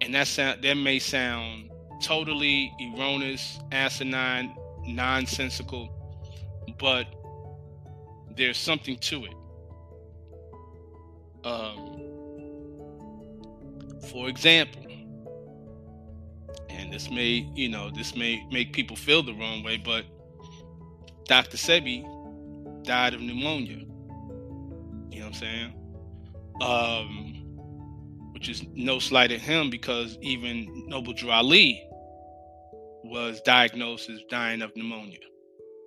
And 0.00 0.14
that 0.14 0.28
sound 0.28 0.62
that 0.62 0.74
may 0.74 0.98
sound 0.98 1.70
totally 2.02 2.72
erroneous, 2.80 3.58
asinine, 3.72 4.54
nonsensical, 4.86 5.88
but 6.78 7.06
there's 8.36 8.58
something 8.58 8.96
to 8.98 9.24
it. 9.24 9.34
Um, 11.44 12.00
for 14.10 14.28
example, 14.28 14.82
and 16.68 16.92
this 16.92 17.10
may, 17.10 17.48
you 17.54 17.68
know, 17.68 17.90
this 17.90 18.14
may 18.14 18.44
make 18.50 18.72
people 18.72 18.96
feel 18.96 19.22
the 19.22 19.34
wrong 19.34 19.62
way, 19.62 19.76
but 19.76 20.04
Dr. 21.26 21.56
Sebi 21.56 22.04
died 22.84 23.14
of 23.14 23.20
pneumonia. 23.20 23.83
I'm 25.34 25.40
saying? 25.40 25.74
Um, 26.60 28.32
which 28.32 28.48
is 28.48 28.62
no 28.74 28.98
slight 28.98 29.32
at 29.32 29.40
him 29.40 29.70
because 29.70 30.18
even 30.20 30.88
Noble 30.88 31.12
Drew 31.12 31.30
Ali 31.30 31.82
was 33.04 33.40
diagnosed 33.42 34.08
as 34.10 34.20
dying 34.30 34.62
of 34.62 34.74
pneumonia. 34.76 35.18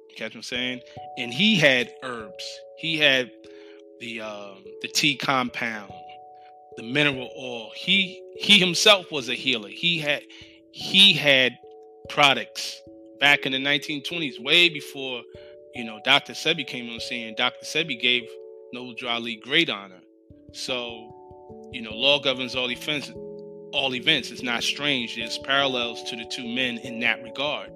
You 0.09 0.15
catch 0.15 0.31
what 0.31 0.37
I'm 0.37 0.43
saying? 0.43 0.81
And 1.17 1.33
he 1.33 1.55
had 1.55 1.93
herbs. 2.03 2.43
He 2.77 2.97
had 2.97 3.31
the 3.99 4.21
um, 4.21 4.63
the 4.81 4.87
tea 4.87 5.15
compound, 5.15 5.91
the 6.75 6.83
mineral 6.83 7.29
oil. 7.37 7.71
He 7.75 8.21
he 8.35 8.59
himself 8.59 9.11
was 9.11 9.29
a 9.29 9.33
healer. 9.33 9.69
He 9.69 9.97
had 9.97 10.23
he 10.71 11.13
had 11.13 11.57
products 12.09 12.81
back 13.19 13.45
in 13.45 13.51
the 13.51 13.57
1920s, 13.57 14.43
way 14.43 14.69
before 14.69 15.21
you 15.73 15.83
know 15.83 15.99
Dr. 16.03 16.33
Sebi 16.33 16.65
came 16.65 16.89
on 16.89 16.99
scene. 16.99 17.33
Dr. 17.35 17.65
Sebi 17.65 17.99
gave 17.99 18.27
Noble 18.73 18.95
Ali 19.07 19.35
great 19.35 19.69
honor. 19.69 20.01
So, 20.53 21.13
you 21.71 21.81
know, 21.81 21.93
law 21.93 22.19
governs 22.19 22.55
all 22.55 22.71
events. 22.71 23.11
All 23.73 23.93
events. 23.93 24.31
It's 24.31 24.43
not 24.43 24.63
strange. 24.63 25.15
There's 25.15 25.37
parallels 25.37 26.03
to 26.09 26.15
the 26.15 26.25
two 26.25 26.47
men 26.47 26.77
in 26.79 26.99
that 27.01 27.21
regard. 27.23 27.71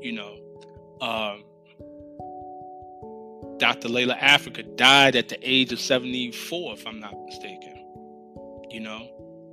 You 0.00 0.12
know, 0.12 0.36
um, 1.00 1.44
Dr. 3.58 3.88
Llaila 3.88 4.18
Afrika 4.18 4.76
died 4.76 5.16
at 5.16 5.28
the 5.28 5.38
age 5.42 5.72
of 5.72 5.80
74, 5.80 6.74
if 6.74 6.86
I'm 6.86 7.00
not 7.00 7.14
mistaken. 7.24 7.78
You 8.70 8.80
know, 8.80 9.08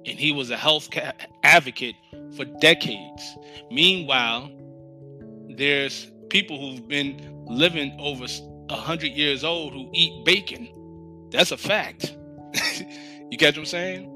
and 0.06 0.18
he 0.18 0.32
was 0.32 0.50
a 0.50 0.58
health 0.58 0.90
ca- 0.92 1.14
advocate 1.44 1.96
for 2.36 2.46
decades. 2.46 3.38
Meanwhile, 3.70 4.52
there's 5.50 6.10
people 6.30 6.60
who've 6.60 6.88
been 6.88 7.46
living 7.46 7.96
over 8.00 8.28
a 8.70 8.76
hundred 8.76 9.12
years 9.12 9.44
old 9.44 9.74
who 9.74 9.90
eat 9.94 10.26
bacon. 10.26 10.70
That's 11.32 11.52
a 11.52 11.58
fact. 11.58 12.16
you 13.30 13.38
catch 13.38 13.56
what 13.56 13.60
I'm 13.60 13.66
saying? 13.66 14.16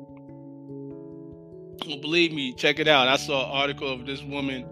Well, 1.87 1.99
believe 1.99 2.31
me, 2.31 2.53
check 2.53 2.79
it 2.79 2.87
out. 2.87 3.07
I 3.07 3.17
saw 3.17 3.45
an 3.45 3.51
article 3.51 3.91
of 3.91 4.05
this 4.05 4.23
woman 4.23 4.63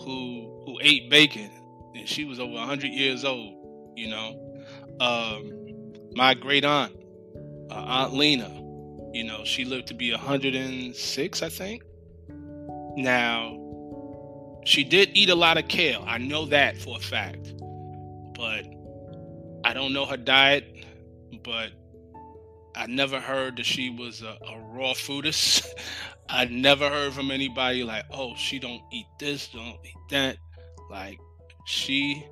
who 0.00 0.62
who 0.64 0.78
ate 0.82 1.10
bacon, 1.10 1.50
and 1.94 2.08
she 2.08 2.24
was 2.24 2.40
over 2.40 2.56
hundred 2.58 2.92
years 2.92 3.24
old. 3.24 3.54
You 3.96 4.08
know, 4.08 4.46
um, 5.00 5.92
my 6.14 6.34
great 6.34 6.64
aunt, 6.64 6.92
uh, 7.70 7.74
Aunt 7.74 8.14
Lena, 8.14 8.48
you 9.12 9.24
know, 9.24 9.44
she 9.44 9.64
lived 9.64 9.86
to 9.88 9.94
be 9.94 10.10
106, 10.10 11.42
I 11.42 11.48
think. 11.48 11.82
Now, 12.96 13.56
she 14.64 14.84
did 14.84 15.10
eat 15.14 15.30
a 15.30 15.34
lot 15.34 15.56
of 15.56 15.68
kale. 15.68 16.04
I 16.06 16.18
know 16.18 16.44
that 16.46 16.76
for 16.76 16.96
a 16.96 17.00
fact. 17.00 17.54
But 18.34 18.66
I 19.66 19.72
don't 19.72 19.92
know 19.92 20.06
her 20.06 20.16
diet, 20.16 20.64
but 21.42 21.72
I 22.76 22.86
never 22.86 23.18
heard 23.18 23.56
that 23.56 23.66
she 23.66 23.90
was 23.90 24.22
a, 24.22 24.38
a 24.48 24.60
raw 24.60 24.92
foodist. 24.92 25.66
I 26.28 26.44
never 26.44 26.88
heard 26.88 27.14
from 27.14 27.32
anybody 27.32 27.82
like, 27.82 28.04
oh, 28.12 28.36
she 28.36 28.60
don't 28.60 28.80
eat 28.92 29.06
this, 29.18 29.48
don't 29.48 29.76
eat 29.84 29.96
that. 30.10 30.36
Like 30.88 31.18
she 31.64 32.24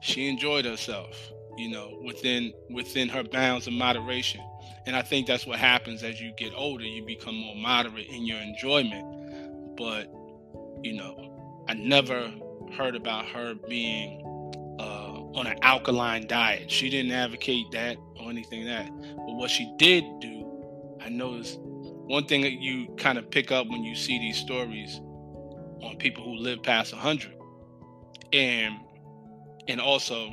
she 0.00 0.28
enjoyed 0.28 0.64
herself, 0.64 1.32
you 1.56 1.70
know, 1.70 1.98
within 2.04 2.52
within 2.70 3.08
her 3.08 3.24
bounds 3.24 3.66
of 3.66 3.72
moderation. 3.72 4.40
And 4.86 4.94
I 4.94 5.02
think 5.02 5.26
that's 5.26 5.48
what 5.48 5.58
happens 5.58 6.04
as 6.04 6.20
you 6.20 6.32
get 6.38 6.52
older. 6.54 6.84
You 6.84 7.04
become 7.04 7.34
more 7.34 7.56
moderate 7.56 8.06
in 8.06 8.26
your 8.26 8.38
enjoyment. 8.38 9.76
But, 9.76 10.06
you 10.84 10.92
know, 10.92 11.64
I 11.68 11.74
never 11.74 12.32
heard 12.76 12.94
about 12.94 13.26
her 13.26 13.54
being 13.68 14.24
on 15.34 15.46
an 15.46 15.58
alkaline 15.62 16.26
diet. 16.26 16.70
She 16.70 16.90
didn't 16.90 17.12
advocate 17.12 17.70
that 17.72 17.96
or 18.18 18.30
anything 18.30 18.66
like 18.66 18.86
that. 18.86 19.16
But 19.16 19.34
what 19.34 19.50
she 19.50 19.72
did 19.78 20.04
do, 20.20 20.98
I 21.00 21.08
noticed 21.08 21.58
one 21.60 22.26
thing 22.26 22.42
that 22.42 22.52
you 22.52 22.94
kind 22.96 23.18
of 23.18 23.30
pick 23.30 23.52
up 23.52 23.68
when 23.68 23.84
you 23.84 23.94
see 23.94 24.18
these 24.18 24.36
stories 24.36 25.00
on 25.82 25.96
people 25.98 26.24
who 26.24 26.36
live 26.36 26.62
past 26.62 26.92
100 26.92 27.32
and 28.34 28.74
and 29.66 29.80
also 29.80 30.30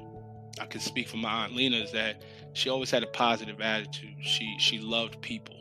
i 0.60 0.66
can 0.66 0.82
speak 0.82 1.08
for 1.08 1.16
my 1.16 1.46
aunt 1.46 1.56
lena 1.56 1.78
is 1.78 1.92
that 1.92 2.22
she 2.52 2.70
always 2.70 2.90
had 2.90 3.04
a 3.04 3.08
positive 3.08 3.62
attitude. 3.62 4.16
She 4.20 4.56
she 4.58 4.80
loved 4.80 5.22
people. 5.22 5.56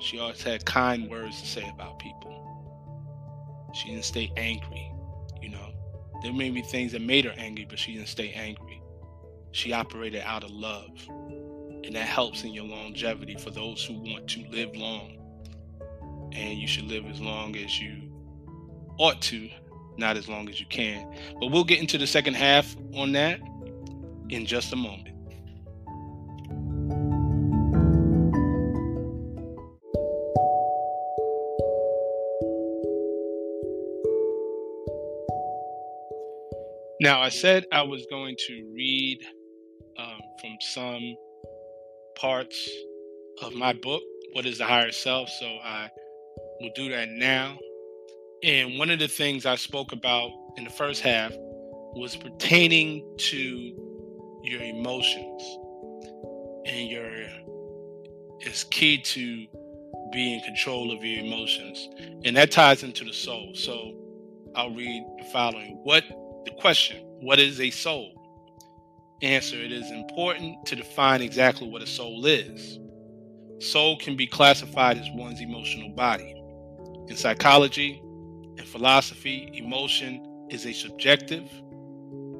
She 0.00 0.18
always 0.18 0.42
had 0.42 0.64
kind 0.64 1.08
words 1.08 1.40
to 1.40 1.46
say 1.46 1.70
about 1.72 2.00
people. 2.00 3.70
She 3.72 3.90
didn't 3.90 4.04
stay 4.04 4.32
angry 4.36 4.92
you 5.42 5.50
know 5.50 5.72
there 6.22 6.32
may 6.32 6.50
be 6.50 6.62
things 6.62 6.92
that 6.92 7.02
made 7.02 7.24
her 7.24 7.34
angry 7.36 7.66
but 7.68 7.78
she 7.78 7.94
didn't 7.94 8.08
stay 8.08 8.32
angry 8.32 8.80
she 9.52 9.72
operated 9.72 10.22
out 10.24 10.44
of 10.44 10.50
love 10.50 10.90
and 11.08 11.94
that 11.94 12.06
helps 12.06 12.44
in 12.44 12.52
your 12.52 12.64
longevity 12.64 13.34
for 13.34 13.50
those 13.50 13.84
who 13.84 13.94
want 13.94 14.28
to 14.28 14.44
live 14.50 14.74
long 14.76 15.18
and 16.32 16.58
you 16.58 16.66
should 16.66 16.84
live 16.84 17.04
as 17.06 17.20
long 17.20 17.56
as 17.56 17.80
you 17.80 18.10
ought 18.98 19.20
to 19.20 19.48
not 19.96 20.16
as 20.16 20.28
long 20.28 20.48
as 20.48 20.60
you 20.60 20.66
can. 20.66 21.14
But 21.40 21.50
we'll 21.50 21.64
get 21.64 21.80
into 21.80 21.98
the 21.98 22.06
second 22.06 22.34
half 22.34 22.76
on 22.94 23.12
that 23.12 23.40
in 24.28 24.46
just 24.46 24.72
a 24.72 24.76
moment. 24.76 25.08
Now, 37.02 37.20
I 37.20 37.30
said 37.30 37.66
I 37.72 37.82
was 37.82 38.06
going 38.10 38.36
to 38.46 38.72
read 38.72 39.18
um, 39.98 40.20
from 40.40 40.52
some 40.60 41.16
parts 42.14 42.70
of 43.42 43.54
my 43.54 43.72
book, 43.72 44.00
What 44.34 44.46
is 44.46 44.58
the 44.58 44.66
Higher 44.66 44.92
Self? 44.92 45.28
So 45.28 45.46
I 45.46 45.90
will 46.60 46.70
do 46.76 46.90
that 46.90 47.08
now. 47.08 47.58
And 48.44 48.78
one 48.78 48.88
of 48.88 49.00
the 49.00 49.08
things 49.08 49.46
I 49.46 49.56
spoke 49.56 49.90
about 49.90 50.30
in 50.56 50.62
the 50.62 50.70
first 50.70 51.00
half 51.00 51.32
was 51.96 52.14
pertaining 52.14 53.04
to 53.18 53.38
your 54.44 54.62
emotions. 54.62 55.42
And 56.66 56.88
your 56.88 57.10
is 58.42 58.62
key 58.70 58.98
to 58.98 59.46
be 60.12 60.34
in 60.34 60.40
control 60.42 60.92
of 60.92 61.02
your 61.02 61.24
emotions. 61.24 61.88
And 62.24 62.36
that 62.36 62.52
ties 62.52 62.84
into 62.84 63.02
the 63.04 63.12
soul. 63.12 63.54
So 63.56 63.90
I'll 64.54 64.70
read 64.70 65.04
the 65.18 65.24
following. 65.32 65.80
What 65.82 66.04
the 66.44 66.50
question, 66.60 66.98
what 67.20 67.38
is 67.38 67.60
a 67.60 67.70
soul? 67.70 68.18
Answer, 69.22 69.56
it 69.56 69.72
is 69.72 69.90
important 69.90 70.66
to 70.66 70.76
define 70.76 71.22
exactly 71.22 71.68
what 71.68 71.82
a 71.82 71.86
soul 71.86 72.26
is. 72.26 72.78
Soul 73.60 73.96
can 73.98 74.16
be 74.16 74.26
classified 74.26 74.98
as 74.98 75.08
one's 75.14 75.40
emotional 75.40 75.90
body. 75.90 76.34
In 77.08 77.16
psychology, 77.16 78.02
and 78.58 78.66
philosophy, 78.66 79.50
emotion 79.54 80.46
is 80.50 80.66
a 80.66 80.72
subjective, 80.72 81.48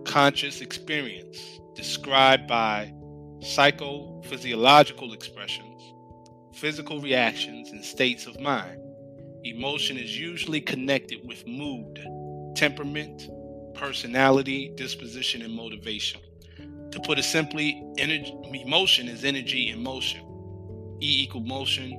conscious 0.04 0.60
experience 0.60 1.60
described 1.74 2.46
by 2.46 2.92
psychophysiological 3.38 5.14
expressions, 5.14 5.82
physical 6.54 7.00
reactions, 7.00 7.70
and 7.70 7.84
states 7.84 8.26
of 8.26 8.38
mind. 8.40 8.78
Emotion 9.44 9.96
is 9.96 10.18
usually 10.18 10.60
connected 10.60 11.26
with 11.26 11.46
mood, 11.46 11.98
temperament, 12.54 13.22
personality, 13.74 14.72
disposition, 14.76 15.42
and 15.42 15.54
motivation. 15.54 16.20
To 16.92 17.00
put 17.00 17.18
it 17.18 17.24
simply, 17.24 17.82
energy, 17.98 18.34
emotion 18.52 19.08
is 19.08 19.24
energy 19.24 19.70
in 19.70 19.82
motion. 19.82 20.20
E 21.00 21.22
equals 21.22 21.46
motion, 21.48 21.90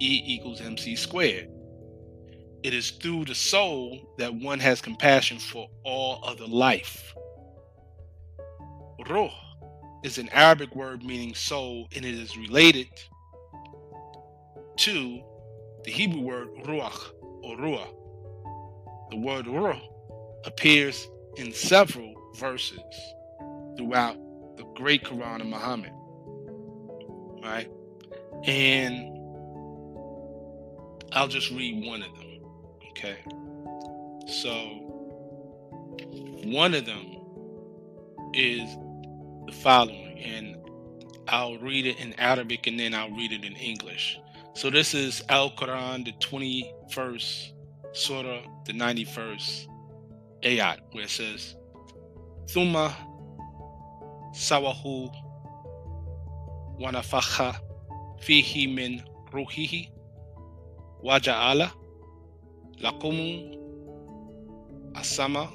E 0.00 0.22
equals 0.26 0.60
mc 0.60 0.96
squared. 0.96 1.48
It 2.62 2.72
is 2.72 2.92
through 2.92 3.26
the 3.26 3.34
soul 3.34 4.14
that 4.18 4.34
one 4.34 4.58
has 4.60 4.80
compassion 4.80 5.38
for 5.38 5.68
all 5.84 6.20
other 6.24 6.46
life. 6.46 7.14
Ruh 9.08 9.30
is 10.02 10.18
an 10.18 10.28
Arabic 10.30 10.74
word 10.74 11.02
meaning 11.02 11.34
soul, 11.34 11.88
and 11.94 12.04
it 12.04 12.14
is 12.14 12.36
related 12.36 12.86
to 14.78 15.20
the 15.84 15.90
Hebrew 15.90 16.22
word 16.22 16.48
ruach 16.64 17.12
or 17.42 17.56
ruah. 17.56 17.88
The 19.10 19.16
word 19.16 19.46
ruh 19.46 19.80
appears 20.46 21.08
in 21.36 21.52
several 21.52 22.14
verses 22.36 22.78
throughout 23.76 24.16
the 24.56 24.64
great 24.74 25.04
Quran 25.04 25.40
of 25.40 25.46
Muhammad. 25.46 25.92
Right? 27.42 27.70
And 28.44 29.10
I'll 31.12 31.28
just 31.28 31.50
read 31.50 31.86
one 31.86 32.02
of 32.02 32.14
them. 32.14 32.40
Okay. 32.90 33.16
So 34.26 34.52
one 36.44 36.74
of 36.74 36.86
them 36.86 37.16
is 38.32 38.62
the 39.46 39.52
following, 39.52 40.18
and 40.18 40.56
I'll 41.28 41.58
read 41.58 41.86
it 41.86 41.98
in 42.00 42.14
Arabic 42.18 42.66
and 42.66 42.78
then 42.78 42.94
I'll 42.94 43.10
read 43.10 43.32
it 43.32 43.44
in 43.44 43.54
English. 43.54 44.18
So 44.54 44.70
this 44.70 44.94
is 44.94 45.22
Al 45.28 45.50
Quran, 45.50 46.04
the 46.04 46.12
21st 46.12 47.52
Surah, 47.92 48.40
the 48.66 48.72
91st 48.72 49.66
ayat, 50.44 50.78
where 50.92 51.04
it 51.04 51.10
says, 51.10 51.56
Thumma 52.46 52.92
sawahu 54.32 55.08
wanafakha 56.80 57.54
fihi 58.20 58.68
min 58.68 59.02
ruhihi 59.32 59.90
waja'ala 61.02 61.70
lakum 62.82 63.16
asama 64.94 65.48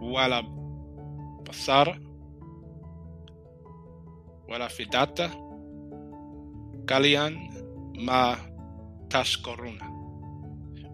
wala 0.00 0.42
basara 1.44 1.96
wala 4.48 4.68
fidata 4.68 5.30
kalian 6.86 7.38
ma 7.96 8.36
tashkoruna 9.08 9.91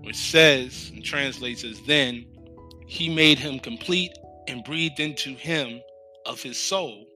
which 0.08 0.16
says 0.16 0.90
and 0.94 1.04
translates 1.04 1.64
as 1.64 1.78
then 1.82 2.24
he 2.86 3.14
made 3.14 3.38
him 3.38 3.58
complete 3.58 4.10
and 4.46 4.64
breathed 4.64 4.98
into 5.00 5.34
him 5.34 5.82
of 6.24 6.42
his 6.42 6.56
soul 6.56 7.06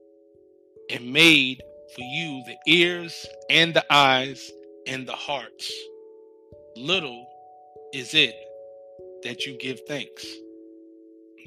and 0.91 1.11
made 1.11 1.59
for 1.95 2.01
you 2.01 2.43
the 2.45 2.55
ears 2.71 3.25
and 3.49 3.73
the 3.73 3.83
eyes 3.91 4.51
and 4.85 5.07
the 5.07 5.15
hearts 5.15 5.73
little 6.75 7.25
is 7.95 8.13
it 8.13 8.35
that 9.23 9.47
you 9.47 9.57
give 9.57 9.79
thanks. 9.87 10.27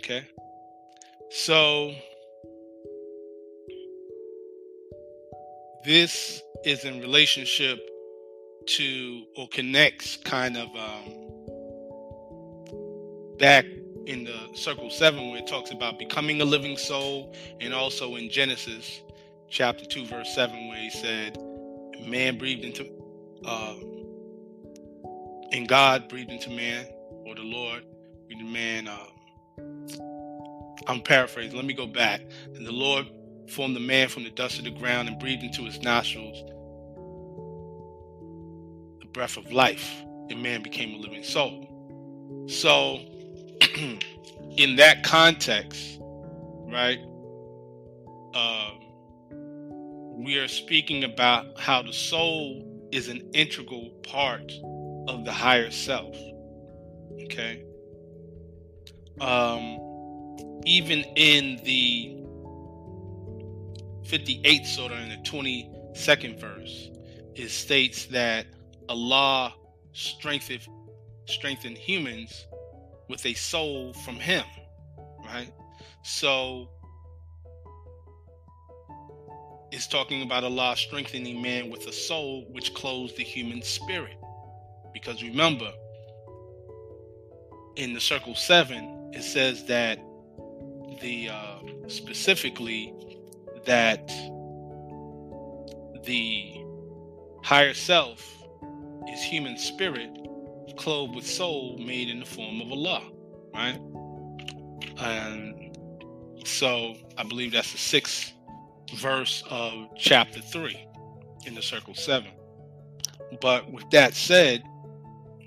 Okay? 0.00 0.26
So, 1.30 1.94
this 5.84 6.42
is 6.64 6.84
in 6.84 7.00
relationship 7.00 7.78
to 8.66 9.22
or 9.36 9.46
connects 9.46 10.16
kind 10.16 10.56
of 10.56 10.68
um, 10.74 11.25
back 13.38 13.64
in 14.06 14.24
the 14.24 14.38
circle 14.54 14.90
seven 14.90 15.30
where 15.30 15.38
it 15.38 15.46
talks 15.46 15.70
about 15.70 15.98
becoming 15.98 16.40
a 16.40 16.44
living 16.44 16.76
soul 16.76 17.34
and 17.60 17.74
also 17.74 18.14
in 18.16 18.30
genesis 18.30 19.00
chapter 19.48 19.84
2 19.84 20.06
verse 20.06 20.34
7 20.34 20.68
where 20.68 20.78
he 20.78 20.90
said 20.90 21.36
man 22.06 22.38
breathed 22.38 22.64
into 22.64 22.88
uh, 23.44 23.74
and 25.52 25.68
God 25.68 26.08
breathed 26.08 26.30
into 26.30 26.50
man, 26.50 26.86
or 27.24 27.34
the 27.34 27.42
Lord 27.42 27.84
breathed 28.26 28.40
into 28.40 28.52
man. 28.52 28.88
Um, 28.88 29.86
I'm 30.86 31.00
paraphrasing. 31.00 31.56
Let 31.56 31.64
me 31.64 31.74
go 31.74 31.86
back. 31.86 32.20
And 32.54 32.66
the 32.66 32.72
Lord 32.72 33.06
formed 33.48 33.76
the 33.76 33.80
man 33.80 34.08
from 34.08 34.24
the 34.24 34.30
dust 34.30 34.58
of 34.58 34.64
the 34.64 34.70
ground 34.70 35.08
and 35.08 35.18
breathed 35.18 35.42
into 35.42 35.62
his 35.62 35.80
nostrils 35.80 36.42
the 39.00 39.06
breath 39.06 39.36
of 39.36 39.52
life, 39.52 40.02
and 40.30 40.42
man 40.42 40.62
became 40.62 40.94
a 40.94 40.98
living 40.98 41.22
soul. 41.22 42.44
So, 42.48 43.00
in 44.56 44.76
that 44.76 45.02
context, 45.04 46.00
right, 46.68 46.98
um, 48.34 48.80
we 50.24 50.38
are 50.38 50.48
speaking 50.48 51.04
about 51.04 51.58
how 51.58 51.82
the 51.82 51.92
soul 51.92 52.88
is 52.92 53.08
an 53.08 53.30
integral 53.34 53.90
part 54.02 54.52
of 55.08 55.24
the 55.24 55.32
higher 55.32 55.70
self. 55.70 56.16
Okay? 57.24 57.66
um, 59.20 59.78
even 60.64 61.00
in 61.16 61.56
the 61.64 62.16
58th 64.08 64.66
surah 64.66 64.96
in 64.96 65.08
the 65.10 65.16
22nd 65.28 66.38
verse, 66.38 66.90
it 67.34 67.50
states 67.50 68.06
that 68.06 68.46
Allah 68.88 69.54
strengthened 69.92 70.66
strengthen 71.26 71.74
humans 71.74 72.46
with 73.08 73.24
a 73.26 73.34
soul 73.34 73.92
from 73.92 74.16
Him, 74.16 74.44
right? 75.24 75.52
So 76.02 76.68
it's 79.72 79.86
talking 79.86 80.22
about 80.22 80.44
Allah 80.44 80.76
strengthening 80.76 81.42
man 81.42 81.70
with 81.70 81.86
a 81.86 81.92
soul 81.92 82.46
which 82.52 82.74
clothes 82.74 83.14
the 83.16 83.22
human 83.22 83.62
spirit. 83.62 84.16
Because 84.92 85.22
remember, 85.22 85.70
in 87.76 87.92
the 87.92 88.00
circle 88.00 88.34
seven, 88.34 89.10
it 89.12 89.22
says 89.22 89.64
that 89.66 89.98
the 91.02 91.28
uh, 91.28 91.58
specifically 91.88 92.94
that 93.66 94.08
the 96.04 96.54
higher 97.42 97.74
self 97.74 98.20
is 99.08 99.22
human 99.22 99.58
spirit 99.58 100.10
clothed 100.74 101.14
with 101.14 101.26
soul 101.26 101.78
made 101.78 102.08
in 102.08 102.20
the 102.20 102.26
form 102.26 102.60
of 102.60 102.70
Allah, 102.70 103.02
right? 103.54 103.80
And 104.98 105.76
so 106.44 106.94
I 107.16 107.22
believe 107.24 107.52
that's 107.52 107.72
the 107.72 107.78
sixth 107.78 108.32
verse 108.94 109.42
of 109.50 109.88
chapter 109.96 110.40
three 110.40 110.86
in 111.44 111.54
the 111.54 111.62
circle 111.62 111.94
seven. 111.94 112.30
But 113.40 113.70
with 113.70 113.88
that 113.90 114.14
said, 114.14 114.62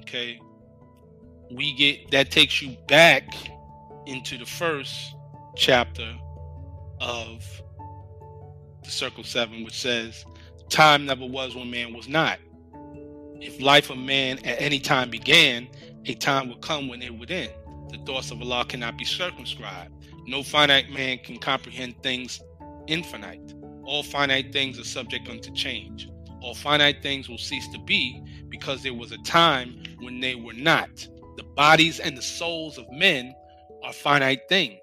okay, 0.02 0.40
we 1.52 1.74
get 1.74 2.12
that 2.12 2.32
takes 2.32 2.62
you 2.62 2.78
back 2.88 3.24
into 4.06 4.38
the 4.38 4.46
first 4.46 5.16
chapter 5.56 6.16
of 7.02 7.44
the 8.84 8.90
circle 8.90 9.24
seven, 9.24 9.64
which 9.64 9.80
says, 9.80 10.26
Time 10.70 11.06
never 11.06 11.26
was 11.26 11.56
when 11.56 11.72
man 11.72 11.94
was 11.94 12.08
not. 12.08 12.40
If 13.42 13.62
life 13.62 13.90
of 13.90 13.98
man 13.98 14.40
at 14.40 14.62
any 14.62 14.80
time 14.80 15.10
began, 15.10 15.70
a 16.06 16.14
time 16.14 16.50
will 16.50 16.58
come 16.58 16.90
when 16.90 17.02
it 17.02 17.18
would 17.18 17.32
end. 17.32 17.54
The 17.90 17.98
thoughts 18.00 18.32
of 18.32 18.42
Allah 18.42 18.66
cannot 18.66 18.98
be 18.98 19.06
circumscribed. 19.06 19.94
No 20.28 20.44
finite 20.44 20.90
man 20.90 21.20
can 21.20 21.38
comprehend 21.38 22.04
things 22.04 22.42
infinite. 22.88 23.54
All 23.84 24.04
finite 24.04 24.52
things 24.52 24.78
are 24.78 24.84
subject 24.84 25.30
unto 25.30 25.54
change. 25.54 26.10
All 26.42 26.54
finite 26.54 27.02
things 27.02 27.30
will 27.30 27.38
cease 27.38 27.68
to 27.70 27.80
be 27.80 28.22
because 28.50 28.84
there 28.84 28.94
was 28.94 29.14
a 29.14 29.18
time 29.20 29.82
when 30.00 30.20
they 30.20 30.36
were 30.36 30.54
not. 30.54 30.90
The 31.38 31.44
bodies 31.56 32.02
and 32.02 32.18
the 32.18 32.22
souls 32.22 32.78
of 32.78 32.92
men 32.92 33.34
are 33.84 33.94
finite 33.94 34.42
things, 34.50 34.82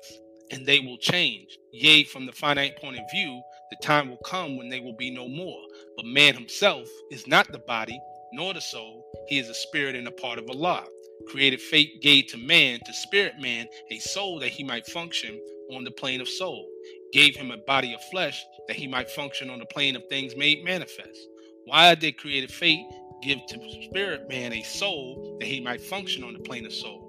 and 0.50 0.64
they 0.64 0.80
will 0.80 0.98
change. 0.98 1.58
Yea, 1.72 2.04
from 2.04 2.24
the 2.24 2.32
finite 2.32 2.76
point 2.78 2.98
of 2.98 3.04
view, 3.12 3.42
the 3.70 3.76
time 3.82 4.08
will 4.08 4.16
come 4.24 4.56
when 4.56 4.70
they 4.70 4.80
will 4.80 4.96
be 4.96 5.10
no 5.10 5.28
more. 5.28 5.60
But 5.96 6.06
man 6.06 6.34
himself 6.34 6.88
is 7.10 7.26
not 7.26 7.52
the 7.52 7.58
body 7.58 8.00
nor 8.36 8.54
the 8.54 8.60
soul, 8.60 9.04
he 9.28 9.38
is 9.38 9.48
a 9.48 9.54
spirit 9.54 9.96
and 9.96 10.06
a 10.06 10.12
part 10.12 10.38
of 10.38 10.48
Allah. 10.48 10.84
Creative 11.28 11.60
fate 11.60 12.00
gave 12.02 12.28
to 12.28 12.38
man, 12.38 12.78
to 12.86 12.92
spirit 12.92 13.34
man, 13.40 13.66
a 13.90 13.98
soul 13.98 14.38
that 14.38 14.50
he 14.50 14.62
might 14.62 14.86
function 14.86 15.40
on 15.74 15.82
the 15.82 15.90
plane 15.90 16.20
of 16.20 16.28
soul. 16.28 16.68
Gave 17.12 17.34
him 17.34 17.50
a 17.50 17.56
body 17.56 17.94
of 17.94 18.00
flesh 18.10 18.44
that 18.68 18.76
he 18.76 18.86
might 18.86 19.10
function 19.10 19.50
on 19.50 19.58
the 19.58 19.66
plane 19.66 19.96
of 19.96 20.06
things 20.08 20.36
made 20.36 20.64
manifest. 20.64 21.18
Why 21.64 21.94
did 21.96 22.18
creative 22.18 22.50
fate 22.50 22.86
give 23.22 23.44
to 23.46 23.58
spirit 23.82 24.28
man 24.28 24.52
a 24.52 24.62
soul 24.62 25.36
that 25.40 25.46
he 25.46 25.60
might 25.60 25.80
function 25.80 26.22
on 26.22 26.32
the 26.32 26.38
plane 26.40 26.66
of 26.66 26.72
soul. 26.72 27.02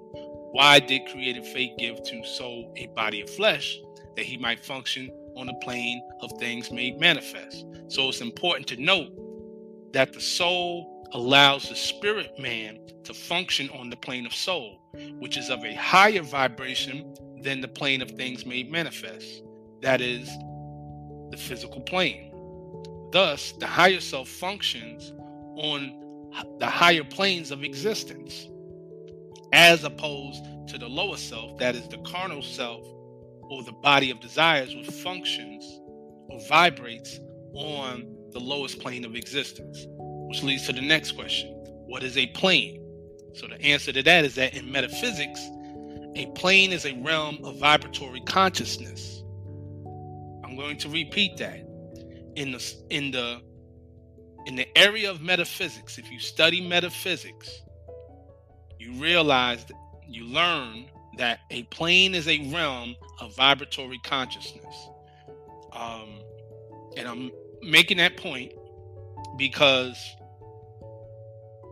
Why 0.52 0.80
did 0.80 1.06
creative 1.06 1.46
fate 1.46 1.76
give 1.78 2.02
to 2.02 2.24
soul 2.24 2.72
a 2.76 2.86
body 2.88 3.20
of 3.20 3.30
flesh 3.30 3.78
that 4.16 4.24
he 4.24 4.36
might 4.36 4.64
function 4.64 5.10
on 5.36 5.46
the 5.46 5.54
plane 5.62 6.02
of 6.22 6.32
things 6.38 6.70
made 6.70 6.98
manifest? 6.98 7.66
So 7.88 8.08
it's 8.08 8.20
important 8.20 8.66
to 8.68 8.82
note 8.82 9.12
that 9.92 10.12
the 10.12 10.20
soul 10.20 10.97
allows 11.12 11.68
the 11.68 11.76
spirit 11.76 12.38
man 12.38 12.78
to 13.04 13.14
function 13.14 13.70
on 13.70 13.90
the 13.90 13.96
plane 13.96 14.26
of 14.26 14.34
soul, 14.34 14.80
which 15.18 15.36
is 15.36 15.50
of 15.50 15.64
a 15.64 15.74
higher 15.74 16.22
vibration 16.22 17.14
than 17.42 17.60
the 17.60 17.68
plane 17.68 18.02
of 18.02 18.10
things 18.12 18.44
made 18.44 18.70
manifest. 18.70 19.42
That 19.80 20.00
is 20.00 20.28
the 21.30 21.36
physical 21.36 21.80
plane. 21.80 22.32
Thus, 23.12 23.52
the 23.52 23.66
higher 23.66 24.00
self 24.00 24.28
functions 24.28 25.12
on 25.56 25.94
the 26.58 26.66
higher 26.66 27.04
planes 27.04 27.50
of 27.50 27.64
existence, 27.64 28.48
as 29.52 29.84
opposed 29.84 30.44
to 30.68 30.78
the 30.78 30.88
lower 30.88 31.16
self, 31.16 31.58
that 31.58 31.74
is 31.74 31.88
the 31.88 31.98
carnal 31.98 32.42
self 32.42 32.86
or 33.50 33.62
the 33.62 33.72
body 33.72 34.10
of 34.10 34.20
desires, 34.20 34.74
which 34.74 34.90
functions 34.90 35.80
or 36.28 36.38
vibrates 36.48 37.18
on 37.54 38.14
the 38.32 38.40
lowest 38.40 38.78
plane 38.80 39.04
of 39.04 39.14
existence. 39.16 39.86
Which 40.28 40.42
leads 40.42 40.66
to 40.66 40.72
the 40.72 40.82
next 40.82 41.12
question 41.12 41.48
What 41.86 42.02
is 42.02 42.16
a 42.16 42.26
plane? 42.28 42.84
So, 43.34 43.46
the 43.46 43.60
answer 43.62 43.92
to 43.92 44.02
that 44.02 44.24
is 44.24 44.34
that 44.34 44.54
in 44.54 44.70
metaphysics, 44.70 45.40
a 46.16 46.26
plane 46.34 46.72
is 46.72 46.84
a 46.84 46.94
realm 46.94 47.38
of 47.44 47.58
vibratory 47.58 48.20
consciousness. 48.20 49.22
I'm 50.44 50.56
going 50.56 50.76
to 50.78 50.88
repeat 50.88 51.36
that. 51.38 51.64
In 52.36 52.52
the 52.52 52.74
in 52.90 53.10
the 53.10 53.40
in 54.46 54.56
the 54.56 54.66
area 54.76 55.10
of 55.10 55.22
metaphysics, 55.22 55.98
if 55.98 56.10
you 56.10 56.18
study 56.18 56.60
metaphysics, 56.60 57.62
you 58.78 58.92
realize 58.92 59.64
you 60.06 60.24
learn 60.24 60.86
that 61.18 61.40
a 61.50 61.64
plane 61.64 62.14
is 62.14 62.28
a 62.28 62.50
realm 62.52 62.94
of 63.20 63.34
vibratory 63.36 63.98
consciousness. 64.04 64.88
Um, 65.72 66.20
and 66.96 67.08
I'm 67.08 67.30
making 67.62 67.98
that 67.98 68.16
point 68.16 68.52
because 69.36 69.98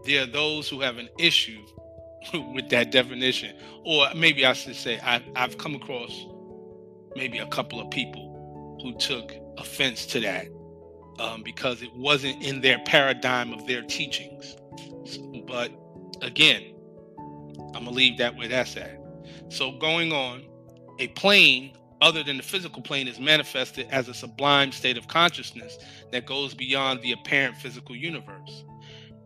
there 0.07 0.23
are 0.23 0.27
those 0.27 0.69
who 0.69 0.81
have 0.81 0.99
an 0.99 1.09
issue 1.19 1.61
with 2.55 2.71
that 2.71 2.91
definition, 2.91 3.57
or 3.85 4.07
maybe 4.15 4.47
I 4.47 4.53
should 4.53 4.77
say, 4.77 4.99
I, 5.01 5.23
I've 5.35 5.59
come 5.59 5.75
across 5.75 6.27
maybe 7.17 7.39
a 7.39 7.47
couple 7.47 7.81
of 7.81 7.91
people 7.91 8.79
who 8.83 8.97
took 8.99 9.33
offense 9.59 10.07
to 10.07 10.21
that 10.21 10.47
um, 11.19 11.43
because 11.43 11.83
it 11.83 11.93
wasn't 11.95 12.43
in 12.43 12.61
their 12.61 12.79
paradigm 12.81 13.53
of 13.53 13.67
their 13.67 13.83
teachings. 13.83 14.57
But 15.47 15.71
again, 16.23 16.75
I'm 17.75 17.85
gonna 17.85 17.91
leave 17.91 18.19
that 18.19 18.37
where 18.37 18.49
that's 18.49 18.77
at. 18.77 19.01
So 19.49 19.73
going 19.73 20.13
on, 20.13 20.45
a 20.99 21.09
plane 21.09 21.77
other 22.01 22.23
than 22.23 22.37
the 22.37 22.43
physical 22.43 22.83
plane 22.83 23.09
is 23.09 23.19
manifested 23.19 23.87
as 23.91 24.09
a 24.09 24.15
sublime 24.15 24.73
state 24.73 24.99
of 24.99 25.09
consciousness 25.09 25.79
that 26.13 26.27
goes 26.27 26.55
beyond 26.55 27.01
the 27.03 27.13
apparent 27.13 27.57
physical 27.57 27.97
universe. 27.97 28.65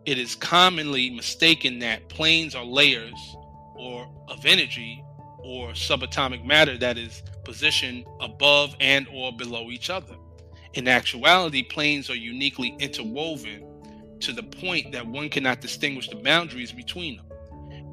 It 0.07 0.19
is 0.19 0.35
commonly 0.35 1.11
mistaken 1.11 1.79
that 1.81 2.09
planes 2.09 2.55
are 2.55 2.65
layers 2.65 3.37
or 3.75 4.09
of 4.29 4.47
energy 4.47 5.05
or 5.39 5.71
subatomic 5.71 6.45
matter 6.45 6.79
that 6.79 6.99
is 6.99 7.23
positioned 7.45 8.07
above 8.21 8.75
and 8.81 9.07
or 9.13 9.33
below 9.33 9.71
each 9.71 9.91
other. 9.91 10.17
In 10.75 10.89
actuality, 10.89 11.63
planes 11.63 12.09
are 12.11 12.15
uniquely 12.17 12.77
interwoven 12.79 13.67
to 14.21 14.33
the 14.33 14.43
point 14.43 14.93
that 14.93 15.07
one 15.07 15.29
cannot 15.29 15.61
distinguish 15.61 16.09
the 16.09 16.17
boundaries 16.17 16.73
between 16.73 17.17
them. 17.17 17.27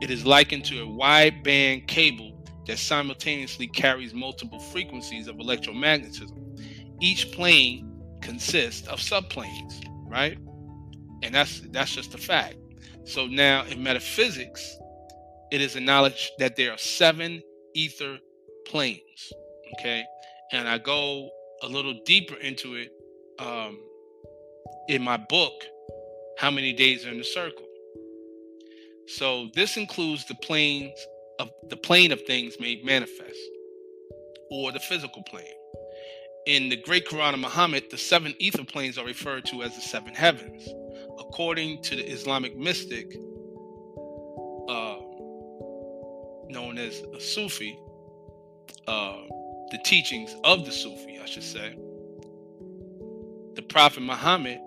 It 0.02 0.12
is 0.12 0.26
likened 0.26 0.66
to 0.66 0.84
a 0.84 0.86
wideband 0.86 1.88
cable 1.88 2.34
that 2.68 2.78
simultaneously 2.78 3.68
carries 3.68 4.14
multiple 4.14 4.60
frequencies 4.60 5.28
of 5.28 5.38
electromagnetism. 5.38 6.60
Each 7.02 7.32
plane 7.32 7.90
consists 8.22 8.88
of 8.88 9.00
subplanes, 9.00 9.82
right? 10.08 10.38
And 11.24 11.34
that's 11.34 11.62
that's 11.72 11.94
just 11.94 12.14
a 12.14 12.18
fact. 12.18 12.56
So 13.06 13.26
now 13.26 13.64
in 13.66 13.82
metaphysics, 13.82 14.78
it 15.52 15.62
is 15.62 15.76
a 15.76 15.80
knowledge 15.80 16.32
that 16.40 16.56
there 16.56 16.72
are 16.72 16.78
seven 16.78 17.42
ether 17.74 18.18
planes. 18.66 19.34
Okay. 19.80 20.04
And 20.52 20.68
I 20.68 20.78
go 20.78 21.30
a 21.64 21.68
little 21.68 22.00
deeper 22.06 22.36
into 22.36 22.76
it 22.76 22.92
um, 23.40 23.80
in 24.88 25.02
my 25.02 25.18
book, 25.18 25.54
How 26.38 26.52
Many 26.52 26.74
Days 26.74 27.06
Are 27.06 27.10
in 27.10 27.18
the 27.18 27.24
Circle. 27.24 27.66
So 29.08 29.50
this 29.54 29.78
includes 29.78 30.26
the 30.26 30.36
planes 30.36 30.98
of 31.40 31.50
the 31.70 31.78
plane 31.78 32.12
of 32.12 32.22
things 32.24 32.60
made 32.60 32.84
manifest, 32.84 33.40
or 34.50 34.72
the 34.72 34.80
physical 34.80 35.24
plane. 35.24 35.46
In 36.46 36.70
the 36.70 36.78
Great 36.78 37.08
Quran 37.08 37.34
of 37.34 37.40
Muhammad, 37.40 37.86
the 37.92 37.98
seven 37.98 38.34
ether 38.40 38.64
planes 38.64 38.98
are 38.98 39.06
referred 39.06 39.46
to 39.46 39.64
as 39.64 39.76
the 39.76 39.82
seven 39.82 40.14
heavens. 40.14 40.68
According 41.20 41.82
to 41.84 41.96
the 41.96 42.04
Islamic 42.10 42.58
mystic, 42.58 43.16
uh, 44.70 44.98
known 46.50 46.78
as 46.78 47.02
a 47.14 47.20
Sufi, 47.20 47.78
uh, 48.88 49.18
the 49.72 49.80
teachings 49.84 50.36
of 50.44 50.66
the 50.66 50.72
Sufi, 50.72 51.20
I 51.22 51.26
should 51.26 51.44
say, 51.44 51.76
the 53.56 53.62
Prophet 53.64 54.02
Muhammad, 54.02 54.60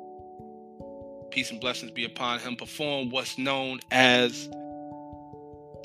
peace 1.30 1.50
and 1.50 1.60
blessings 1.60 1.92
be 1.92 2.04
upon 2.04 2.40
him, 2.40 2.56
performed 2.56 3.12
what's 3.12 3.38
known 3.38 3.80
as 3.90 4.48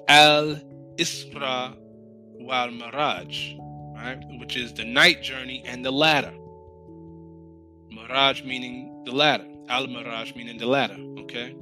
Al 0.07 0.59
Isra 0.97 1.75
wal 2.39 2.69
Miraj, 2.69 3.57
right? 3.95 4.19
Which 4.39 4.57
is 4.57 4.73
the 4.73 4.85
night 4.85 5.21
journey 5.21 5.63
and 5.65 5.85
the 5.85 5.91
ladder. 5.91 6.33
Miraj 7.93 8.45
meaning 8.45 9.03
the 9.05 9.11
ladder. 9.11 9.54
Al 9.69 9.87
Miraj 9.87 10.35
meaning 10.35 10.57
the 10.57 10.65
ladder. 10.65 10.97
Okay. 11.19 11.55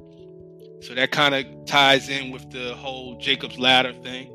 So 0.80 0.94
that 0.94 1.10
kind 1.10 1.34
of 1.34 1.44
ties 1.66 2.08
in 2.08 2.30
with 2.30 2.50
the 2.50 2.74
whole 2.74 3.16
Jacob's 3.18 3.58
ladder 3.58 3.92
thing, 4.02 4.30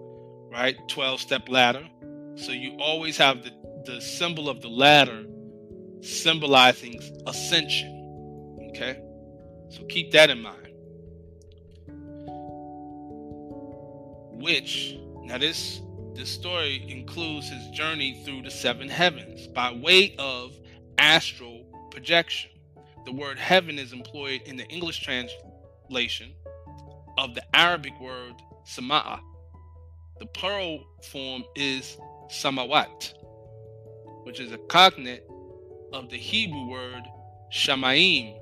right? 0.51 0.75
12 0.87 1.21
step 1.21 1.47
ladder. 1.47 1.87
So 2.35 2.51
you 2.51 2.75
always 2.79 3.17
have 3.17 3.43
the, 3.43 3.51
the 3.85 4.01
symbol 4.01 4.49
of 4.49 4.61
the 4.61 4.69
ladder 4.69 5.25
symbolizing 6.01 6.99
ascension. 7.27 8.69
Okay. 8.69 8.99
So 9.69 9.83
keep 9.85 10.11
that 10.11 10.29
in 10.29 10.41
mind. 10.41 10.67
Which 14.41 14.97
now 15.23 15.37
this 15.37 15.81
this 16.15 16.29
story 16.29 16.85
includes 16.89 17.49
his 17.49 17.69
journey 17.69 18.23
through 18.25 18.41
the 18.41 18.51
seven 18.51 18.89
heavens 18.89 19.47
by 19.47 19.71
way 19.71 20.15
of 20.17 20.51
astral 20.97 21.63
projection. 21.91 22.51
The 23.09 23.15
word 23.15 23.39
heaven 23.39 23.79
is 23.79 23.91
employed 23.91 24.43
in 24.45 24.55
the 24.55 24.67
English 24.67 24.99
translation 24.99 26.31
of 27.17 27.33
the 27.33 27.41
Arabic 27.55 27.99
word 27.99 28.35
sama'a. 28.67 29.19
The 30.19 30.27
plural 30.27 30.83
form 31.11 31.43
is 31.55 31.97
samawat, 32.27 33.15
which 34.25 34.39
is 34.39 34.51
a 34.51 34.59
cognate 34.59 35.23
of 35.91 36.11
the 36.11 36.17
Hebrew 36.17 36.69
word 36.69 37.01
shamayim, 37.51 38.37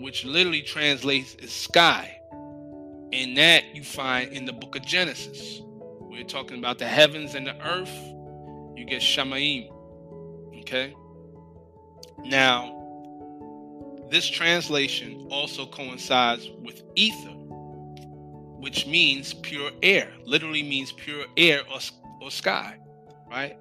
which 0.00 0.24
literally 0.24 0.62
translates 0.62 1.36
as 1.40 1.52
sky. 1.52 2.18
And 3.12 3.36
that 3.36 3.76
you 3.76 3.84
find 3.84 4.32
in 4.32 4.44
the 4.44 4.52
book 4.52 4.74
of 4.74 4.84
Genesis. 4.84 5.60
We're 6.00 6.24
talking 6.24 6.58
about 6.58 6.80
the 6.80 6.88
heavens 6.88 7.36
and 7.36 7.46
the 7.46 7.64
earth. 7.64 7.96
You 8.76 8.86
get 8.86 9.02
shamayim. 9.02 9.70
Okay? 10.62 10.96
Now, 12.24 12.80
this 14.10 14.26
translation 14.26 15.26
also 15.30 15.66
coincides 15.66 16.50
with 16.62 16.82
ether, 16.94 17.34
which 18.60 18.86
means 18.86 19.34
pure 19.34 19.70
air, 19.82 20.12
literally 20.24 20.62
means 20.62 20.92
pure 20.92 21.24
air 21.36 21.62
or, 21.70 21.78
or 22.20 22.30
sky, 22.30 22.78
right? 23.30 23.56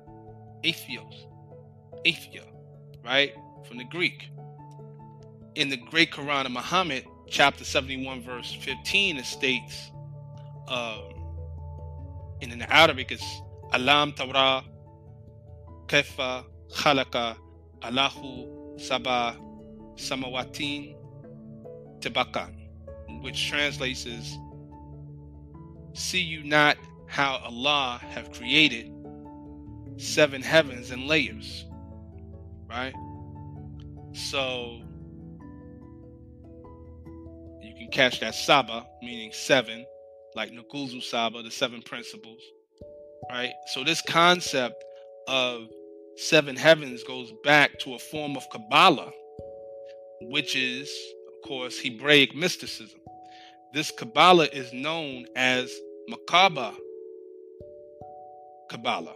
Atheos, 0.64 1.28
athia, 2.06 2.46
right? 3.04 3.34
From 3.68 3.78
the 3.78 3.86
Greek. 3.86 4.30
In 5.56 5.70
the 5.70 5.78
Great 5.78 6.12
Quran 6.12 6.46
of 6.46 6.52
Muhammad, 6.52 7.06
chapter 7.28 7.64
71, 7.64 8.24
verse 8.24 8.54
15, 8.62 9.18
it 9.18 9.26
states, 9.26 9.92
um, 10.68 11.14
in 12.42 12.58
the 12.58 12.74
Arabic, 12.74 13.12
it's 13.12 13.42
Alam 13.74 14.14
Tawra 14.14 14.64
Kefa 15.88 16.46
Khalaka 16.76 17.36
Allahu 17.84 18.76
Sabah 18.78 19.36
Samawatin 19.96 20.96
Tibakan, 22.00 23.22
which 23.22 23.48
translates 23.50 24.06
as 24.06 24.38
See 25.94 26.22
you 26.22 26.44
not 26.44 26.78
how 27.08 27.40
Allah 27.46 28.02
have 28.10 28.32
created 28.32 28.92
seven 29.98 30.42
heavens 30.42 30.90
and 30.90 31.08
layers. 31.08 31.66
Right? 32.68 32.94
So 34.14 34.82
you 37.62 37.76
can 37.78 37.90
catch 37.92 38.20
that 38.22 38.34
Saba, 38.34 38.88
meaning 39.04 39.32
seven, 39.32 39.86
like 40.36 40.52
Nguzo 40.52 41.02
Saba, 41.04 41.44
the 41.44 41.52
seven 41.52 41.84
principles. 41.84 42.42
Right? 43.30 43.54
So 43.68 43.84
this 43.84 44.02
concept 44.02 44.84
of 45.28 45.70
seven 46.18 46.56
heavens 46.56 47.04
goes 47.04 47.32
back 47.44 47.78
to 47.80 47.94
a 47.94 48.00
form 48.00 48.36
of 48.36 48.50
Kabbalah, 48.50 49.12
which 50.30 50.56
is, 50.56 50.90
of 51.28 51.48
course, 51.48 51.80
Hebraic 51.80 52.36
mysticism. 52.36 53.00
This 53.74 53.92
Kabbalah 53.92 54.50
is 54.54 54.72
known 54.72 55.26
as 55.36 55.74
Merkabah 56.10 56.76
Kabbalah. 58.70 59.16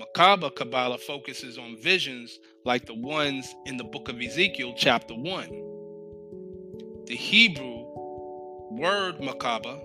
Merkabah 0.00 0.54
Kabbalah 0.54 0.98
focuses 0.98 1.58
on 1.58 1.76
visions 1.80 2.38
like 2.64 2.86
the 2.86 2.94
ones 2.94 3.54
in 3.66 3.76
the 3.76 3.84
book 3.84 4.08
of 4.08 4.20
Ezekiel, 4.20 4.74
chapter 4.76 5.14
1. 5.14 7.04
The 7.06 7.16
Hebrew 7.16 7.84
word 8.70 9.18
Merkabah, 9.18 9.80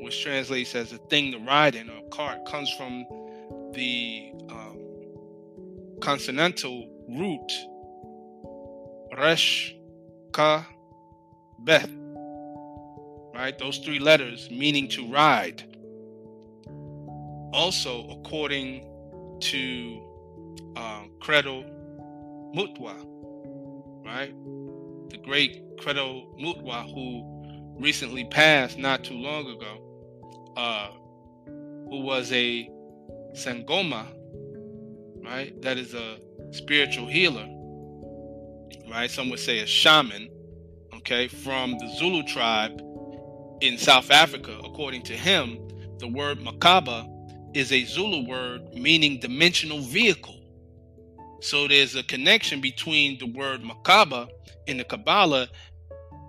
which 0.00 0.22
translates 0.22 0.74
as 0.74 0.92
a 0.92 0.98
thing 0.98 1.32
to 1.32 1.38
ride 1.38 1.74
in 1.74 1.88
or 1.90 1.98
a 1.98 2.08
cart, 2.10 2.44
comes 2.46 2.70
from 2.72 3.04
the 3.72 4.32
um, 4.48 4.78
consonantal 6.00 6.88
root 7.08 7.52
Resh 9.20 9.74
Ka 10.32 10.66
Beth. 11.58 11.90
Right? 13.34 13.54
Those 13.58 13.78
three 13.78 13.98
letters 13.98 14.50
meaning 14.50 14.88
to 14.88 15.06
ride. 15.12 15.62
Also, 17.52 18.08
according 18.08 18.86
to 19.40 20.02
um, 20.76 21.10
Credo 21.20 21.64
Mutwa, 22.54 22.94
right? 24.06 24.32
The 25.10 25.18
great 25.18 25.76
Credo 25.78 26.34
Mutwa, 26.40 26.84
who 26.94 27.76
recently 27.78 28.24
passed 28.24 28.78
not 28.78 29.04
too 29.04 29.16
long 29.16 29.46
ago, 29.50 30.54
uh, 30.56 30.90
who 31.90 32.00
was 32.00 32.32
a 32.32 32.70
Sangoma, 33.34 34.06
right? 35.22 35.60
That 35.60 35.76
is 35.76 35.92
a 35.92 36.18
spiritual 36.52 37.06
healer, 37.06 37.46
right? 38.90 39.10
Some 39.10 39.30
would 39.30 39.38
say 39.38 39.60
a 39.60 39.66
shaman, 39.66 40.28
okay, 40.96 41.28
from 41.28 41.78
the 41.78 41.88
Zulu 41.96 42.22
tribe 42.24 42.82
in 43.60 43.78
South 43.78 44.10
Africa. 44.10 44.58
According 44.64 45.02
to 45.04 45.12
him, 45.12 45.58
the 45.98 46.08
word 46.08 46.38
Makaba 46.38 47.06
is 47.54 47.72
a 47.72 47.84
Zulu 47.84 48.26
word 48.26 48.74
meaning 48.74 49.20
dimensional 49.20 49.80
vehicle. 49.80 50.36
So 51.40 51.68
there's 51.68 51.96
a 51.96 52.02
connection 52.02 52.60
between 52.60 53.18
the 53.18 53.26
word 53.26 53.62
Makaba 53.62 54.28
in 54.66 54.76
the 54.76 54.84
Kabbalah, 54.84 55.48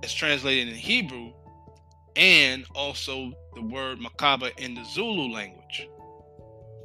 as 0.03 0.13
translated 0.13 0.69
in 0.69 0.75
Hebrew, 0.75 1.31
and 2.15 2.65
also 2.75 3.31
the 3.55 3.61
word 3.61 3.99
Makaba 3.99 4.57
in 4.57 4.75
the 4.75 4.83
Zulu 4.85 5.33
language. 5.33 5.87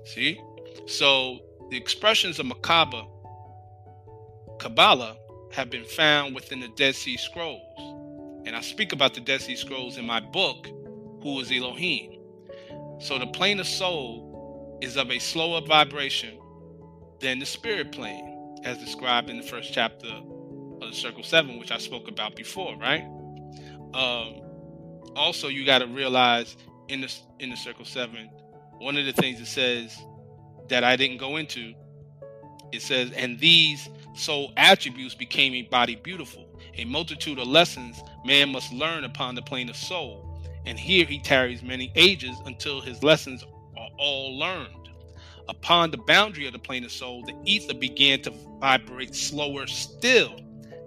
See? 0.05 0.41
So 0.87 1.39
the 1.71 1.77
expressions 1.77 2.39
of 2.39 2.47
Makaba, 2.47 3.07
Kabbalah, 4.59 5.17
have 5.57 5.71
been 5.71 5.85
found 5.87 6.35
within 6.35 6.61
the 6.61 6.69
Dead 6.69 6.95
Sea 6.95 7.17
Scrolls. 7.17 7.63
And 8.47 8.55
I 8.55 8.61
speak 8.61 8.93
about 8.93 9.15
the 9.15 9.23
Dead 9.23 9.41
Sea 9.41 9.57
Scrolls 9.57 9.97
in 9.97 10.07
my 10.07 10.21
book, 10.21 10.69
Who 11.23 11.41
is 11.41 11.51
Elohim. 11.51 12.21
So 13.01 13.19
the 13.19 13.27
plane 13.27 13.59
of 13.59 13.67
soul 13.67 14.79
is 14.83 14.99
of 14.99 15.11
a 15.11 15.19
slower 15.19 15.63
vibration 15.63 16.39
than 17.21 17.39
the 17.39 17.47
spirit 17.47 17.91
plane, 17.91 18.61
as 18.65 18.77
described 18.77 19.31
in 19.31 19.39
the 19.39 19.43
first 19.43 19.73
chapter 19.73 20.09
of 20.09 20.91
the 20.91 20.95
Circle 20.95 21.23
7, 21.23 21.59
which 21.59 21.71
I 21.73 21.79
spoke 21.79 22.07
about 22.07 22.37
before, 22.37 22.77
right? 22.77 23.05
Um, 23.95 24.43
also, 25.17 25.49
you 25.49 25.65
got 25.65 25.79
to 25.79 25.87
realize 25.87 26.55
in 26.89 27.01
the, 27.01 27.15
in 27.41 27.49
the 27.49 27.57
Circle 27.57 27.87
7, 27.87 28.29
one 28.79 28.99
of 28.99 29.07
the 29.07 29.13
things 29.13 29.41
it 29.41 29.47
says 29.47 29.97
that 30.69 30.85
I 30.85 30.97
didn't 30.97 31.17
go 31.17 31.37
into. 31.37 31.73
It 32.73 32.83
says, 32.83 33.11
and 33.13 33.39
these 33.39 33.89
soul 34.17 34.53
attributes 34.57 35.15
became 35.15 35.55
a 35.55 35.63
body 35.63 35.97
beautiful. 35.97 36.47
A 36.77 36.85
multitude 36.85 37.39
of 37.39 37.47
lessons 37.47 38.01
man 38.25 38.51
must 38.51 38.73
learn 38.73 39.05
upon 39.05 39.35
the 39.35 39.43
plane 39.43 39.69
of 39.69 39.77
soul. 39.77 40.43
And 40.65 40.79
here 40.79 41.05
he 41.05 41.21
tarries 41.21 41.63
many 41.63 41.93
ages 41.95 42.37
until 42.45 42.81
his 42.81 43.03
lessons 43.03 43.45
are 43.77 43.89
all 43.99 44.39
learned. 44.39 44.89
Upon 45.49 45.91
the 45.91 45.99
boundary 45.99 46.47
of 46.47 46.53
the 46.53 46.59
plane 46.59 46.85
of 46.85 46.91
soul, 46.91 47.25
the 47.25 47.37
ether 47.45 47.75
began 47.75 48.21
to 48.23 48.33
vibrate 48.61 49.15
slower 49.15 49.67
still. 49.67 50.41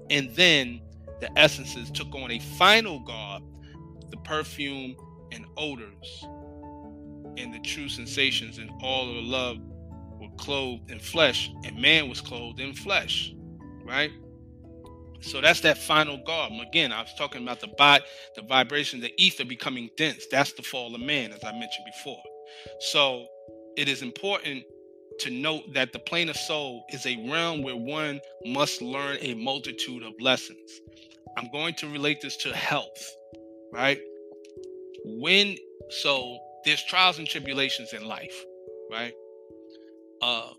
And 0.10 0.36
then 0.36 0.82
the 1.22 1.38
essences 1.40 1.90
took 1.92 2.14
on 2.14 2.32
a 2.32 2.40
final 2.40 3.00
garb, 3.00 3.44
the 4.10 4.18
perfume 4.18 4.96
and 5.32 5.46
odors 5.56 6.26
and 7.38 7.54
the 7.54 7.60
true 7.60 7.88
sensations 7.88 8.58
and 8.58 8.70
all 8.82 9.08
of 9.10 9.16
the 9.16 9.22
love 9.22 9.58
clothed 10.40 10.90
in 10.90 11.00
flesh, 11.00 11.52
and 11.64 11.80
man 11.80 12.10
was 12.10 12.22
clothed 12.22 12.60
in 12.60 12.74
flesh, 12.74 13.34
right? 13.86 14.12
So 15.22 15.42
that's 15.42 15.62
that 15.62 15.78
final 15.78 16.18
garb. 16.26 16.54
Again, 16.62 16.92
I 16.92 17.02
was 17.02 17.14
talking 17.18 17.44
about 17.44 17.60
the 17.60 17.68
bot, 17.78 18.02
the 18.36 18.42
vibration, 18.44 19.02
the 19.02 19.14
ether 19.18 19.44
becoming 19.46 19.90
dense. 19.98 20.26
That's 20.32 20.54
the 20.54 20.64
fall 20.64 20.96
of 20.96 21.02
man, 21.02 21.34
as 21.34 21.44
I 21.44 21.52
mentioned 21.52 21.86
before. 21.86 22.22
So 22.80 23.26
it 23.76 23.90
is 23.90 24.02
important 24.02 24.64
to 25.20 25.30
note 25.30 25.74
that 25.74 25.92
the 25.92 26.00
plane 26.00 26.30
of 26.30 26.38
soul 26.38 26.86
is 26.90 27.06
a 27.06 27.30
realm 27.30 27.62
where 27.62 27.76
one 27.76 28.22
must 28.46 28.82
learn 28.82 29.18
a 29.20 29.34
multitude 29.34 30.04
of 30.04 30.14
lessons. 30.22 30.80
I'm 31.38 31.52
going 31.52 31.74
to 31.76 31.90
relate 31.90 32.22
this 32.22 32.38
to 32.38 32.54
health, 32.54 33.16
right? 33.74 34.00
When 35.06 35.58
so 35.90 36.38
there's 36.66 36.84
trials 36.86 37.20
and 37.20 37.28
tribulations 37.28 37.94
in 37.94 38.06
life, 38.06 38.46
right? 38.92 39.14
Um, 40.22 40.54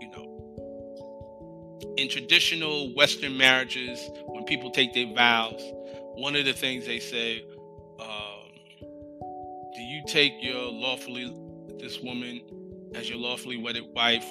you 0.00 0.08
know, 0.10 1.94
in 1.96 2.08
traditional 2.08 2.94
Western 2.94 3.36
marriages, 3.36 4.00
when 4.26 4.44
people 4.44 4.70
take 4.70 4.94
their 4.94 5.12
vows, 5.14 5.60
one 6.14 6.36
of 6.36 6.44
the 6.44 6.52
things 6.52 6.86
they 6.86 7.00
say, 7.00 7.44
um, 7.98 8.48
"Do 9.74 9.82
you 9.82 10.02
take 10.06 10.32
your 10.40 10.70
lawfully 10.70 11.34
this 11.78 12.00
woman 12.00 12.40
as 12.94 13.08
your 13.08 13.18
lawfully 13.18 13.58
wedded 13.58 13.84
wife 13.94 14.26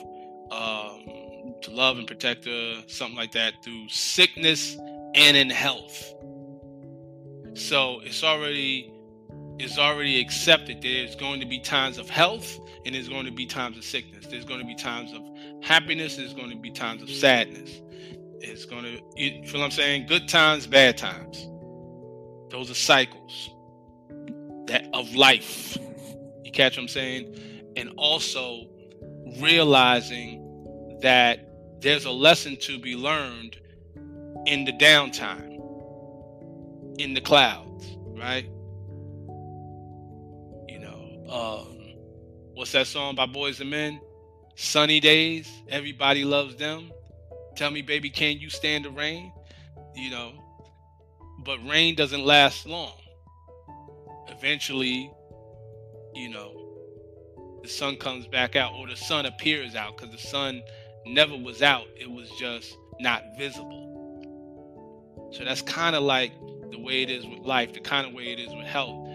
um, 0.52 1.54
to 1.62 1.72
love 1.72 1.98
and 1.98 2.08
protect 2.08 2.46
her, 2.46 2.84
something 2.88 3.18
like 3.18 3.34
that, 3.34 3.54
through 3.64 3.90
sickness 3.90 4.76
and 5.14 5.38
in 5.38 5.50
health?" 5.50 6.14
So 7.54 8.00
it's 8.04 8.24
already 8.24 8.92
is 9.60 9.78
already 9.78 10.20
accepted. 10.20 10.82
There's 10.82 11.16
going 11.16 11.40
to 11.42 11.46
be 11.46 11.60
times 11.60 11.98
of 11.98 12.10
health 12.10 12.60
and 12.86 12.96
there's 12.96 13.10
going 13.10 13.26
to 13.26 13.32
be 13.32 13.46
times 13.46 13.78
of 13.78 13.84
sickness. 13.84 14.26
There's 14.28 14.46
going 14.46 14.60
to 14.62 14.66
be 14.66 14.76
times 14.76 15.14
of 15.14 15.22
happiness. 15.62 16.16
There's 16.16 16.34
going 16.34 16.50
to 16.50 16.58
be 16.58 16.72
times 16.72 17.02
of 17.02 17.10
sadness. 17.10 17.82
It's 18.42 18.66
going 18.66 18.84
to, 18.84 19.02
you 19.16 19.46
feel 19.46 19.60
what 19.60 19.66
I'm 19.66 19.72
saying? 19.72 20.08
Good 20.08 20.28
times, 20.30 20.66
bad 20.66 20.98
times. 20.98 21.48
Those 22.52 22.72
are 22.72 22.76
cycles 22.76 23.50
that 24.68 24.88
of 24.94 25.14
life. 25.14 25.78
You 26.44 26.52
catch 26.52 26.78
what 26.78 26.84
I'm 26.84 26.88
saying? 26.88 27.72
And 27.76 27.92
also 27.98 28.66
realizing 29.40 30.98
that 31.02 31.40
there's 31.82 32.06
a 32.06 32.12
lesson 32.12 32.58
to 32.62 32.80
be 32.80 32.96
learned 32.96 33.58
in 34.46 34.64
the 34.66 34.74
downtime, 34.74 35.58
in 36.98 37.14
the 37.14 37.22
clouds, 37.22 37.98
right? 38.18 38.50
Um, 41.30 41.94
what's 42.56 42.72
that 42.72 42.88
song 42.88 43.14
by 43.14 43.28
Boyz 43.28 43.62
II 43.62 43.68
Men? 43.68 44.02
Sunny 44.56 45.00
days, 45.00 45.48
everybody 45.70 46.26
loves 46.26 46.56
them. 46.56 46.92
Tell 47.56 47.70
me, 47.70 47.84
baby, 47.84 48.10
can 48.10 48.40
you 48.40 48.50
stand 48.50 48.86
the 48.86 48.90
rain? 48.90 49.32
You 49.96 50.10
know, 50.10 50.34
but 51.46 51.60
rain 51.68 51.94
doesn't 51.94 52.26
last 52.26 52.66
long. 52.66 52.94
Eventually, 54.28 55.12
you 56.16 56.30
know, 56.30 57.60
the 57.62 57.70
sun 57.70 57.98
comes 57.98 58.26
back 58.26 58.56
out 58.56 58.74
or 58.74 58.88
the 58.88 58.96
sun 58.96 59.28
appears 59.28 59.76
out 59.76 59.98
because 59.98 60.12
the 60.12 60.22
sun 60.22 60.64
never 61.06 61.38
was 61.38 61.62
out, 61.62 61.86
it 61.96 62.10
was 62.10 62.30
just 62.40 62.76
not 63.00 63.22
visible. 63.38 63.86
So 65.32 65.46
that's 65.46 65.62
kind 65.62 65.96
of 65.96 66.02
like 66.02 66.32
the 66.72 66.80
way 66.80 67.04
it 67.04 67.12
is 67.12 67.24
with 67.28 67.40
life, 67.40 67.74
the 67.74 67.82
kind 67.82 68.08
of 68.08 68.14
way 68.14 68.32
it 68.32 68.40
is 68.40 68.50
with 68.50 68.66
health 68.66 69.08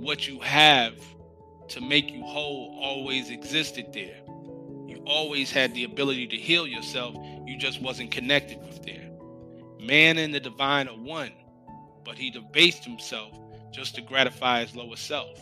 what 0.00 0.26
you 0.26 0.40
have 0.40 0.94
to 1.68 1.80
make 1.80 2.10
you 2.10 2.22
whole 2.22 2.78
always 2.82 3.30
existed 3.30 3.92
there. 3.92 4.20
You 4.86 5.02
always 5.06 5.52
had 5.52 5.74
the 5.74 5.84
ability 5.84 6.26
to 6.28 6.36
heal 6.36 6.66
yourself. 6.66 7.14
You 7.46 7.58
just 7.58 7.80
wasn't 7.80 8.10
connected 8.10 8.58
with 8.62 8.82
there. 8.82 9.10
Man 9.78 10.18
and 10.18 10.34
the 10.34 10.40
divine 10.40 10.88
are 10.88 10.96
one, 10.96 11.32
but 12.04 12.16
he 12.16 12.30
debased 12.30 12.84
himself 12.84 13.38
just 13.72 13.94
to 13.94 14.02
gratify 14.02 14.64
his 14.64 14.74
lower 14.74 14.96
self. 14.96 15.38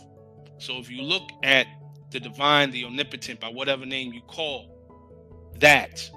So 0.59 0.77
if 0.77 0.91
you 0.91 1.01
look 1.01 1.29
at 1.43 1.65
the 2.11 2.19
divine, 2.19 2.71
the 2.71 2.85
omnipotent, 2.85 3.39
by 3.39 3.49
whatever 3.49 3.85
name 3.85 4.13
you 4.13 4.21
call 4.21 4.75
that, 5.59 6.09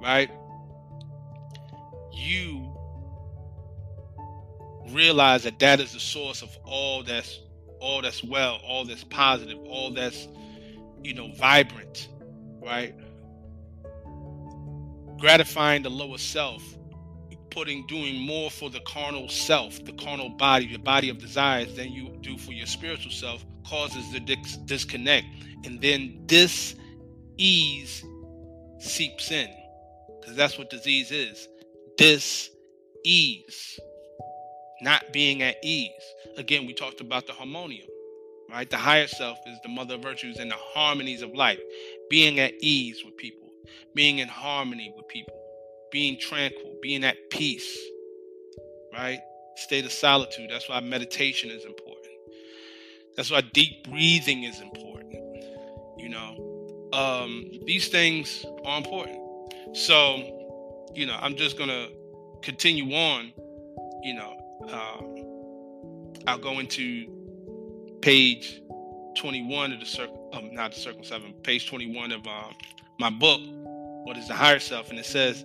right? 0.00 0.30
You 2.12 2.68
realize 4.90 5.44
that 5.44 5.58
that 5.60 5.80
is 5.80 5.92
the 5.92 6.00
source 6.00 6.42
of 6.42 6.56
all 6.64 7.02
that's 7.02 7.40
all 7.82 8.00
that's 8.00 8.22
well, 8.22 8.60
all 8.64 8.84
that's 8.84 9.04
positive, 9.04 9.58
all 9.66 9.90
that's, 9.90 10.28
you 11.02 11.12
know, 11.14 11.32
vibrant, 11.32 12.08
right? 12.62 12.94
Gratifying 15.18 15.82
the 15.82 15.90
lower 15.90 16.18
self, 16.18 16.62
putting, 17.50 17.86
doing 17.88 18.20
more 18.20 18.50
for 18.50 18.70
the 18.70 18.80
carnal 18.80 19.28
self, 19.28 19.84
the 19.84 19.92
carnal 19.92 20.30
body, 20.30 20.70
the 20.72 20.78
body 20.78 21.08
of 21.08 21.18
desires 21.18 21.74
than 21.74 21.90
you 21.92 22.16
do 22.20 22.38
for 22.38 22.52
your 22.52 22.66
spiritual 22.66 23.10
self 23.10 23.44
causes 23.66 24.10
the 24.12 24.20
dis- 24.20 24.56
disconnect. 24.58 25.26
And 25.64 25.80
then 25.80 26.22
this 26.26 26.76
ease 27.36 28.04
seeps 28.78 29.30
in 29.30 29.50
because 30.20 30.36
that's 30.36 30.56
what 30.56 30.70
disease 30.70 31.10
is. 31.10 31.48
This 31.98 32.48
ease 33.04 33.80
not 34.82 35.12
being 35.12 35.42
at 35.42 35.56
ease. 35.62 35.90
Again, 36.36 36.66
we 36.66 36.74
talked 36.74 37.00
about 37.00 37.26
the 37.26 37.32
harmonium, 37.32 37.86
right? 38.50 38.68
The 38.68 38.76
higher 38.76 39.06
self 39.06 39.38
is 39.46 39.58
the 39.62 39.68
mother 39.68 39.94
of 39.94 40.02
virtues 40.02 40.38
and 40.38 40.50
the 40.50 40.56
harmonies 40.56 41.22
of 41.22 41.32
life. 41.34 41.60
Being 42.10 42.40
at 42.40 42.52
ease 42.60 43.02
with 43.04 43.16
people, 43.16 43.48
being 43.94 44.18
in 44.18 44.28
harmony 44.28 44.92
with 44.96 45.06
people, 45.08 45.38
being 45.90 46.18
tranquil, 46.18 46.76
being 46.82 47.04
at 47.04 47.16
peace, 47.30 47.78
right? 48.92 49.20
State 49.56 49.84
of 49.84 49.92
solitude. 49.92 50.50
That's 50.50 50.68
why 50.68 50.80
meditation 50.80 51.50
is 51.50 51.64
important. 51.64 52.06
That's 53.16 53.30
why 53.30 53.42
deep 53.52 53.88
breathing 53.88 54.44
is 54.44 54.60
important. 54.60 55.14
You 55.98 56.08
know, 56.08 56.88
um, 56.92 57.50
these 57.66 57.88
things 57.88 58.44
are 58.64 58.78
important. 58.78 59.18
So, 59.74 60.88
you 60.94 61.06
know, 61.06 61.16
I'm 61.20 61.36
just 61.36 61.56
gonna 61.56 61.88
continue 62.42 62.92
on. 62.94 63.32
You 64.02 64.14
know, 64.14 64.41
um, 64.70 65.22
I'll 66.26 66.38
go 66.38 66.58
into 66.58 67.06
page 68.00 68.60
21 69.16 69.72
of 69.72 69.80
the 69.80 69.86
circle, 69.86 70.30
um, 70.32 70.54
not 70.54 70.72
the 70.72 70.78
circle 70.78 71.04
seven, 71.04 71.32
page 71.42 71.68
21 71.68 72.12
of 72.12 72.26
um, 72.26 72.54
my 72.98 73.10
book, 73.10 73.40
What 74.04 74.16
is 74.16 74.28
the 74.28 74.34
Higher 74.34 74.58
Self? 74.58 74.90
And 74.90 74.98
it 74.98 75.06
says, 75.06 75.44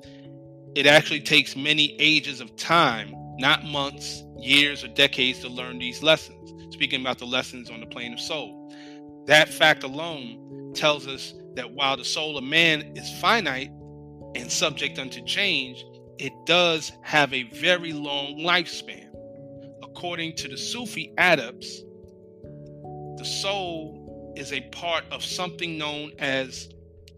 it 0.76 0.86
actually 0.86 1.22
takes 1.22 1.56
many 1.56 1.96
ages 2.00 2.42
of 2.42 2.56
time, 2.56 3.14
not 3.40 3.64
months, 3.64 4.24
years, 4.38 4.84
or 4.84 4.90
decades 4.90 5.40
to 5.40 5.50
learn 5.50 5.80
these 5.80 6.04
lessons. 6.04 6.54
Speaking 6.74 7.02
about 7.02 7.18
the 7.18 7.26
lessons 7.26 7.70
on 7.70 7.80
the 7.80 7.88
plane 7.88 8.14
of 8.14 8.20
soul. 8.20 8.72
That 9.26 9.50
fact 9.50 9.84
alone 9.84 10.74
tells 10.76 11.08
us 11.08 11.34
that 11.56 11.72
while 11.72 11.98
the 11.98 12.06
soul 12.06 12.38
of 12.38 12.44
man 12.44 12.96
is 12.96 13.10
finite 13.20 13.72
and 14.36 14.52
subject 14.52 15.00
unto 15.00 15.24
change, 15.24 15.84
it 16.20 16.34
does 16.46 16.92
have 17.02 17.34
a 17.34 17.44
very 17.44 17.94
long 17.94 18.38
lifespan 18.38 19.07
according 19.98 20.32
to 20.36 20.48
the 20.48 20.58
Sufi 20.58 21.12
adepts, 21.18 21.82
the 23.18 23.26
soul 23.26 24.32
is 24.38 24.54
a 24.54 24.62
part 24.70 25.04
of 25.10 25.24
something 25.26 25.76
known 25.76 26.12
as 26.20 26.70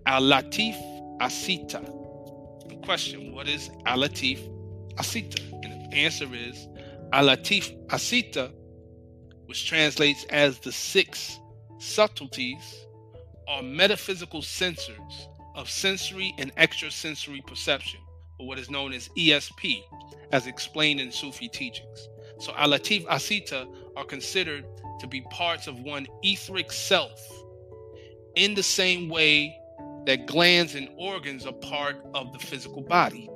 Al 0.05 0.21
Latif 0.21 0.77
Asita. 1.19 1.83
Question 2.85 3.33
What 3.33 3.49
is 3.49 3.69
Al 3.85 3.97
Latif 3.97 4.39
Asita? 4.95 5.41
And 5.61 5.91
the 5.91 5.97
answer 5.97 6.25
is 6.33 6.69
Al 7.11 7.25
Latif 7.25 7.75
Asita, 7.87 8.49
which 9.47 9.67
translates 9.67 10.23
as 10.29 10.59
the 10.59 10.71
six 10.71 11.37
subtleties, 11.79 12.85
are 13.49 13.61
metaphysical 13.61 14.41
sensors 14.41 15.27
of 15.53 15.69
sensory 15.69 16.33
and 16.37 16.53
extrasensory 16.55 17.41
perception, 17.45 17.99
or 18.39 18.47
what 18.47 18.57
is 18.57 18.69
known 18.69 18.93
as 18.93 19.09
ESP, 19.17 19.83
as 20.31 20.47
explained 20.47 21.01
in 21.01 21.11
Sufi 21.11 21.49
teachings. 21.49 22.07
So 22.39 22.53
Alatif 22.53 23.05
Asita 23.05 23.67
are 23.95 24.05
considered 24.05 24.65
to 24.99 25.07
be 25.07 25.21
parts 25.29 25.67
of 25.67 25.79
one 25.81 26.07
etheric 26.23 26.71
self 26.71 27.19
in 28.35 28.53
the 28.53 28.63
same 28.63 29.09
way 29.09 29.55
that 30.05 30.25
glands 30.25 30.75
and 30.75 30.89
organs 30.97 31.45
are 31.45 31.53
part 31.53 31.97
of 32.13 32.31
the 32.33 32.39
physical 32.39 32.81
body. 32.81 33.29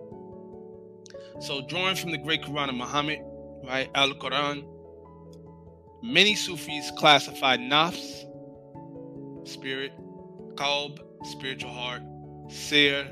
So, 1.39 1.61
drawing 1.67 1.95
from 1.95 2.11
the 2.11 2.17
great 2.17 2.43
Quran 2.43 2.69
of 2.69 2.75
Muhammad, 2.75 3.19
right, 3.63 3.89
Al 3.95 4.13
Quran, 4.13 4.63
many 6.01 6.35
Sufis 6.35 6.91
classify 6.91 7.57
nafs, 7.57 8.23
spirit, 9.47 9.91
qalb, 10.55 10.99
spiritual 11.25 11.71
heart, 11.71 12.01
sir, 12.49 13.03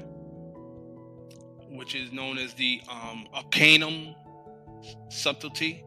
which 1.70 1.96
is 1.96 2.12
known 2.12 2.38
as 2.38 2.54
the 2.54 2.82
um, 2.90 3.28
arcanum, 3.34 4.16
subtlety, 5.10 5.84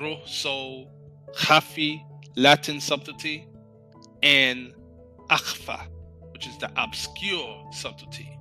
ruh, 0.00 0.24
soul, 0.26 0.90
khafi, 1.36 2.00
Latin 2.36 2.80
subtlety, 2.80 3.46
and 4.22 4.72
akhfa, 5.30 5.86
which 6.32 6.46
is 6.46 6.56
the 6.58 6.70
obscure 6.76 7.64
subtlety, 7.72 8.38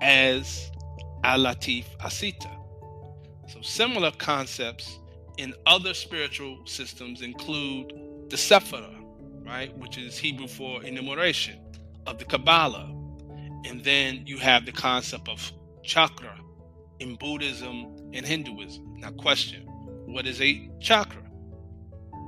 as 0.00 0.70
alatif 1.24 1.84
asita. 1.98 2.56
So 3.48 3.60
similar 3.62 4.10
concepts 4.12 4.98
in 5.38 5.54
other 5.66 5.94
spiritual 5.94 6.58
systems 6.66 7.22
include 7.22 7.92
the 8.28 8.36
Sephirah, 8.36 9.02
right, 9.44 9.76
which 9.78 9.98
is 9.98 10.16
Hebrew 10.16 10.46
for 10.46 10.82
enumeration 10.84 11.58
of 12.06 12.18
the 12.18 12.24
Kabbalah. 12.24 12.94
And 13.66 13.82
then 13.84 14.22
you 14.26 14.38
have 14.38 14.66
the 14.66 14.72
concept 14.72 15.28
of 15.28 15.52
chakra 15.82 16.38
in 17.00 17.16
Buddhism 17.16 17.96
and 18.12 18.24
Hinduism. 18.24 18.89
Now, 19.00 19.10
question 19.12 19.66
what 20.06 20.26
is 20.26 20.40
a 20.40 20.68
chakra? 20.80 21.22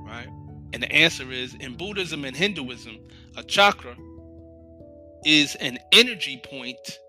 Right? 0.05 0.27
And 0.73 0.81
the 0.81 0.91
answer 0.91 1.31
is 1.31 1.53
in 1.55 1.75
Buddhism 1.75 2.25
and 2.25 2.35
Hinduism, 2.35 2.97
a 3.35 3.43
chakra 3.43 3.95
is 5.25 5.55
an 5.55 5.77
energy 5.91 6.41
point 6.43 6.99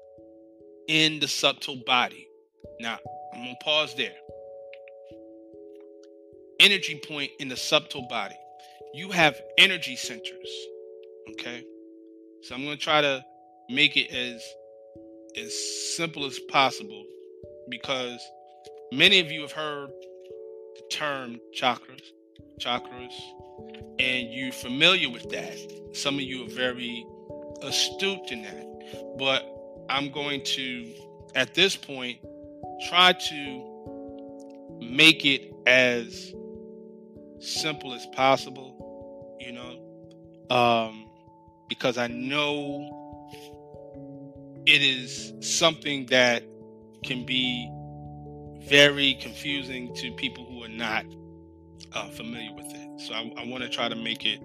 in 0.89 1.21
the 1.21 1.29
subtle 1.29 1.83
body. 1.87 2.29
Now, 2.81 2.99
I'm 3.33 3.43
going 3.43 3.57
to 3.59 3.65
pause 3.65 3.95
there. 3.95 4.15
Energy 6.61 7.01
point 7.07 7.31
in 7.41 7.49
the 7.49 7.57
subtle 7.57 8.07
body. 8.09 8.37
You 8.93 9.11
have 9.11 9.41
energy 9.59 9.97
centers. 9.97 10.51
Okay? 11.31 11.65
So 12.43 12.55
I'm 12.55 12.65
going 12.65 12.77
to 12.77 12.83
try 12.83 13.01
to 13.01 13.25
make 13.71 13.97
it 13.97 14.11
as 14.13 14.45
as 15.37 15.53
simple 15.97 16.27
as 16.27 16.39
possible 16.49 17.05
because 17.69 18.21
many 18.93 19.21
of 19.21 19.31
you 19.31 19.43
have 19.43 19.53
heard 19.53 19.91
the 20.77 20.83
term 20.91 21.41
chakras, 21.55 22.03
chakras, 22.61 23.13
and 23.99 24.33
you're 24.33 24.53
familiar 24.53 25.11
with 25.11 25.29
that. 25.31 25.57
Some 25.95 26.15
of 26.15 26.23
you 26.23 26.45
are 26.45 26.51
very 26.51 27.07
astute 27.63 28.31
in 28.31 28.43
that. 28.43 29.17
But 29.19 29.45
I'm 29.89 30.11
going 30.11 30.43
to, 30.45 30.93
at 31.35 31.55
this 31.55 31.77
point, 31.77 32.19
try 32.89 33.13
to 33.13 34.79
make 34.81 35.25
it 35.25 35.53
as 35.67 36.35
simple 37.39 37.93
as 37.95 38.07
possible, 38.07 39.37
you 39.41 39.53
know, 39.53 40.55
um, 40.55 41.07
because 41.69 41.99
I 41.99 42.09
know 42.09 42.91
it 44.67 44.83
is 44.83 45.33
something 45.41 46.07
that 46.07 46.43
can 47.05 47.25
be 47.27 47.71
very 48.69 49.15
confusing 49.15 49.95
to 49.95 50.13
people 50.13 50.45
who 50.45 50.63
are 50.65 50.69
not 50.69 51.05
uh, 51.93 52.09
familiar 52.11 52.53
with 52.55 52.67
it. 52.67 53.01
So 53.01 53.15
I, 53.15 53.33
I 53.39 53.47
want 53.47 53.63
to 53.63 53.69
try 53.69 53.89
to 53.89 53.97
make 53.97 54.25
it 54.25 54.41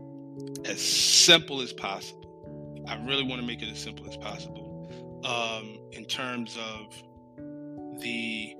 as 0.65 0.81
simple 0.81 1.61
as 1.61 1.73
possible. 1.73 2.85
I 2.87 2.95
really 3.05 3.23
want 3.23 3.41
to 3.41 3.47
make 3.47 3.61
it 3.61 3.69
as 3.69 3.79
simple 3.79 4.07
as 4.07 4.17
possible 4.17 5.21
um, 5.23 5.79
in 5.91 6.05
terms 6.05 6.57
of 6.57 8.01
the 8.01 8.55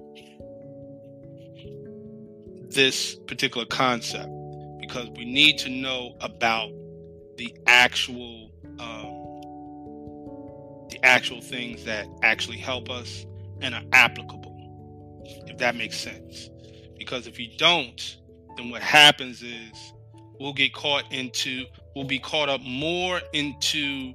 this 2.69 3.15
particular 3.25 3.65
concept 3.65 4.29
because 4.79 5.09
we 5.17 5.25
need 5.25 5.57
to 5.57 5.69
know 5.69 6.15
about 6.21 6.69
the 7.37 7.55
actual 7.65 8.51
um, 8.79 9.15
the 10.89 10.99
actual 11.03 11.41
things 11.41 11.83
that 11.85 12.05
actually 12.21 12.57
help 12.57 12.89
us 12.89 13.25
and 13.61 13.73
are 13.73 13.83
applicable 13.93 14.48
if 15.47 15.57
that 15.57 15.75
makes 15.75 15.97
sense 15.97 16.49
because 16.97 17.27
if 17.27 17.39
you 17.39 17.49
don't 17.57 18.17
then 18.57 18.69
what 18.69 18.81
happens 18.81 19.41
is 19.41 19.93
we'll 20.39 20.53
get 20.53 20.73
caught 20.73 21.03
into 21.11 21.65
we'll 21.95 22.05
be 22.05 22.19
caught 22.19 22.49
up 22.49 22.61
more 22.61 23.21
into 23.33 24.13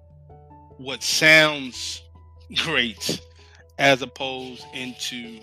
what 0.78 1.02
sounds 1.02 2.02
great 2.56 3.20
as 3.78 4.02
opposed 4.02 4.64
into 4.72 5.40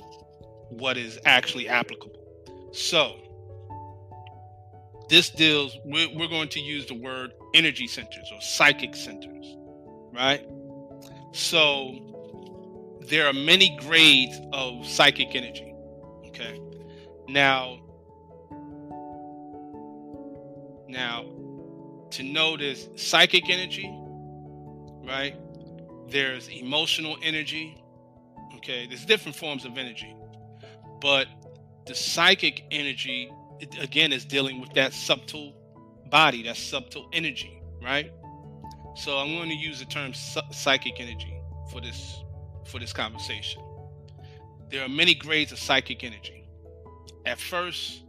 what 0.70 0.98
is 0.98 1.20
actually 1.26 1.68
applicable. 1.68 2.18
So, 2.72 3.18
this 5.10 5.30
deals, 5.30 5.78
we're, 5.84 6.08
we're 6.16 6.30
going 6.30 6.48
to 6.50 6.60
use 6.60 6.86
the 6.86 6.94
word 6.94 7.34
energy 7.54 7.88
centers 7.88 8.32
or 8.34 8.42
psychic 8.42 8.96
centers, 8.96 9.58
right? 10.14 10.46
So, 11.34 12.21
there 13.08 13.28
are 13.28 13.34
many 13.34 13.78
grades 13.78 14.40
of 14.54 14.86
psychic 14.86 15.36
energy, 15.36 15.74
okay? 16.28 16.60
Now, 17.28 17.80
now, 20.88 21.26
to 22.12 22.58
this 22.58 22.90
psychic 22.96 23.50
energy, 23.50 23.90
right? 25.06 25.36
There's 26.10 26.50
emotional 26.50 27.18
energy. 27.24 27.82
Okay, 28.58 28.86
there's 28.88 29.06
different 29.06 29.36
forms 29.38 29.66
of 29.66 29.78
energy. 29.78 30.16
But 31.00 31.28
the 31.86 31.96
psychic 31.96 32.64
energy, 32.70 33.32
again, 33.80 34.12
is 34.12 34.26
dealing 34.26 34.60
with 34.62 34.74
that 34.74 34.94
subtle 34.94 35.54
body, 36.10 36.44
that 36.44 36.58
subtle 36.58 37.10
energy, 37.14 37.62
right? 37.82 38.12
So 38.96 39.18
I'm 39.18 39.34
going 39.36 39.50
to 39.50 39.56
use 39.56 39.80
the 39.80 39.86
term 39.86 40.14
psychic 40.14 41.00
energy 41.00 41.42
for 41.72 41.80
this 41.80 42.22
for 42.66 42.80
this 42.80 42.94
conversation. 42.94 43.62
There 44.70 44.84
are 44.84 44.90
many 44.90 45.14
grades 45.16 45.52
of 45.52 45.60
psychic 45.60 46.04
energy. 46.04 46.48
At 47.26 47.40
first, 47.40 48.04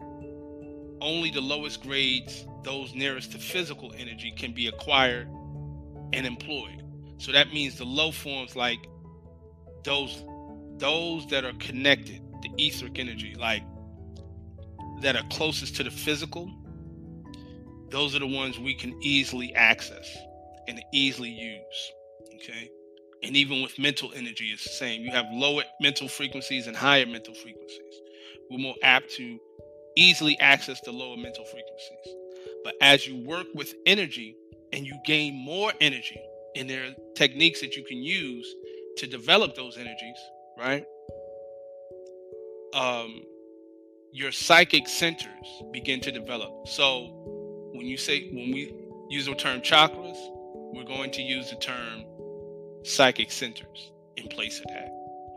only 1.00 1.30
the 1.30 1.40
lowest 1.40 1.82
grades, 1.82 2.46
those 2.62 2.94
nearest 2.94 3.32
to 3.32 3.38
physical 3.38 3.92
energy, 3.96 4.32
can 4.36 4.52
be 4.52 4.68
acquired 4.68 5.28
and 6.12 6.26
employed. 6.26 6.82
So 7.18 7.32
that 7.32 7.52
means 7.52 7.78
the 7.78 7.84
low 7.84 8.12
forms 8.12 8.56
like 8.56 8.78
those 9.84 10.24
those 10.78 11.26
that 11.28 11.44
are 11.44 11.52
connected, 11.54 12.20
the 12.42 12.50
etheric 12.58 12.98
energy, 12.98 13.36
like 13.38 13.62
that 15.02 15.16
are 15.16 15.22
closest 15.30 15.76
to 15.76 15.84
the 15.84 15.90
physical, 15.90 16.50
those 17.90 18.16
are 18.16 18.20
the 18.20 18.26
ones 18.26 18.58
we 18.58 18.74
can 18.74 18.98
easily 19.02 19.54
access 19.54 20.16
and 20.66 20.82
easily 20.92 21.30
use. 21.30 21.92
Okay. 22.34 22.70
And 23.22 23.36
even 23.36 23.62
with 23.62 23.78
mental 23.78 24.10
energy, 24.14 24.46
it's 24.46 24.64
the 24.64 24.70
same. 24.70 25.02
You 25.02 25.12
have 25.12 25.26
lower 25.32 25.62
mental 25.80 26.08
frequencies 26.08 26.66
and 26.66 26.76
higher 26.76 27.06
mental 27.06 27.34
frequencies. 27.34 28.00
We're 28.50 28.58
more 28.58 28.74
apt 28.82 29.10
to 29.14 29.38
easily 29.96 30.38
access 30.40 30.80
the 30.80 30.92
lower 30.92 31.16
mental 31.16 31.44
frequencies. 31.44 32.14
But 32.64 32.74
as 32.80 33.06
you 33.06 33.24
work 33.24 33.46
with 33.54 33.74
energy 33.86 34.36
and 34.72 34.86
you 34.86 34.98
gain 35.06 35.34
more 35.34 35.72
energy, 35.80 36.20
and 36.56 36.68
there 36.68 36.84
are 36.84 36.94
techniques 37.14 37.60
that 37.60 37.76
you 37.76 37.84
can 37.84 37.98
use 37.98 38.54
to 38.98 39.06
develop 39.06 39.54
those 39.54 39.78
energies, 39.78 40.18
right? 40.58 40.84
Um, 42.74 43.22
your 44.12 44.32
psychic 44.32 44.88
centers 44.88 45.62
begin 45.72 46.00
to 46.00 46.12
develop. 46.12 46.68
So 46.68 47.70
when 47.72 47.86
you 47.86 47.96
say 47.96 48.28
when 48.28 48.52
we 48.52 48.74
use 49.08 49.26
the 49.26 49.34
term 49.34 49.60
chakras, 49.60 50.16
we're 50.74 50.84
going 50.84 51.10
to 51.12 51.22
use 51.22 51.50
the 51.50 51.56
term 51.56 52.04
psychic 52.84 53.30
centers 53.30 53.92
in 54.16 54.28
place 54.28 54.58
of 54.60 54.66
that. 54.66 54.90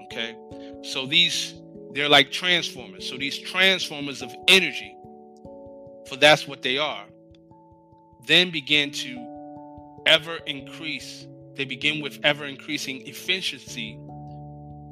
Okay. 0.06 0.36
So 0.84 1.06
these 1.06 1.56
they're 1.96 2.10
like 2.10 2.30
transformers. 2.30 3.10
So 3.10 3.18
these 3.18 3.38
transformers 3.38 4.22
of 4.22 4.36
energy, 4.50 4.96
for 6.08 6.18
that's 6.18 6.46
what 6.46 6.62
they 6.62 6.78
are, 6.78 7.06
then 8.28 8.52
begin 8.52 8.92
to 8.92 10.02
ever 10.06 10.36
increase, 10.46 11.26
they 11.56 11.64
begin 11.64 12.02
with 12.02 12.20
ever 12.24 12.46
increasing 12.46 13.08
efficiency 13.08 13.98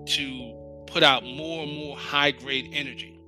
to 0.05 0.83
put 0.87 1.03
out 1.03 1.25
more 1.25 1.63
and 1.63 1.75
more 1.75 1.97
high 1.97 2.31
grade 2.31 2.69
energy. 2.73 3.19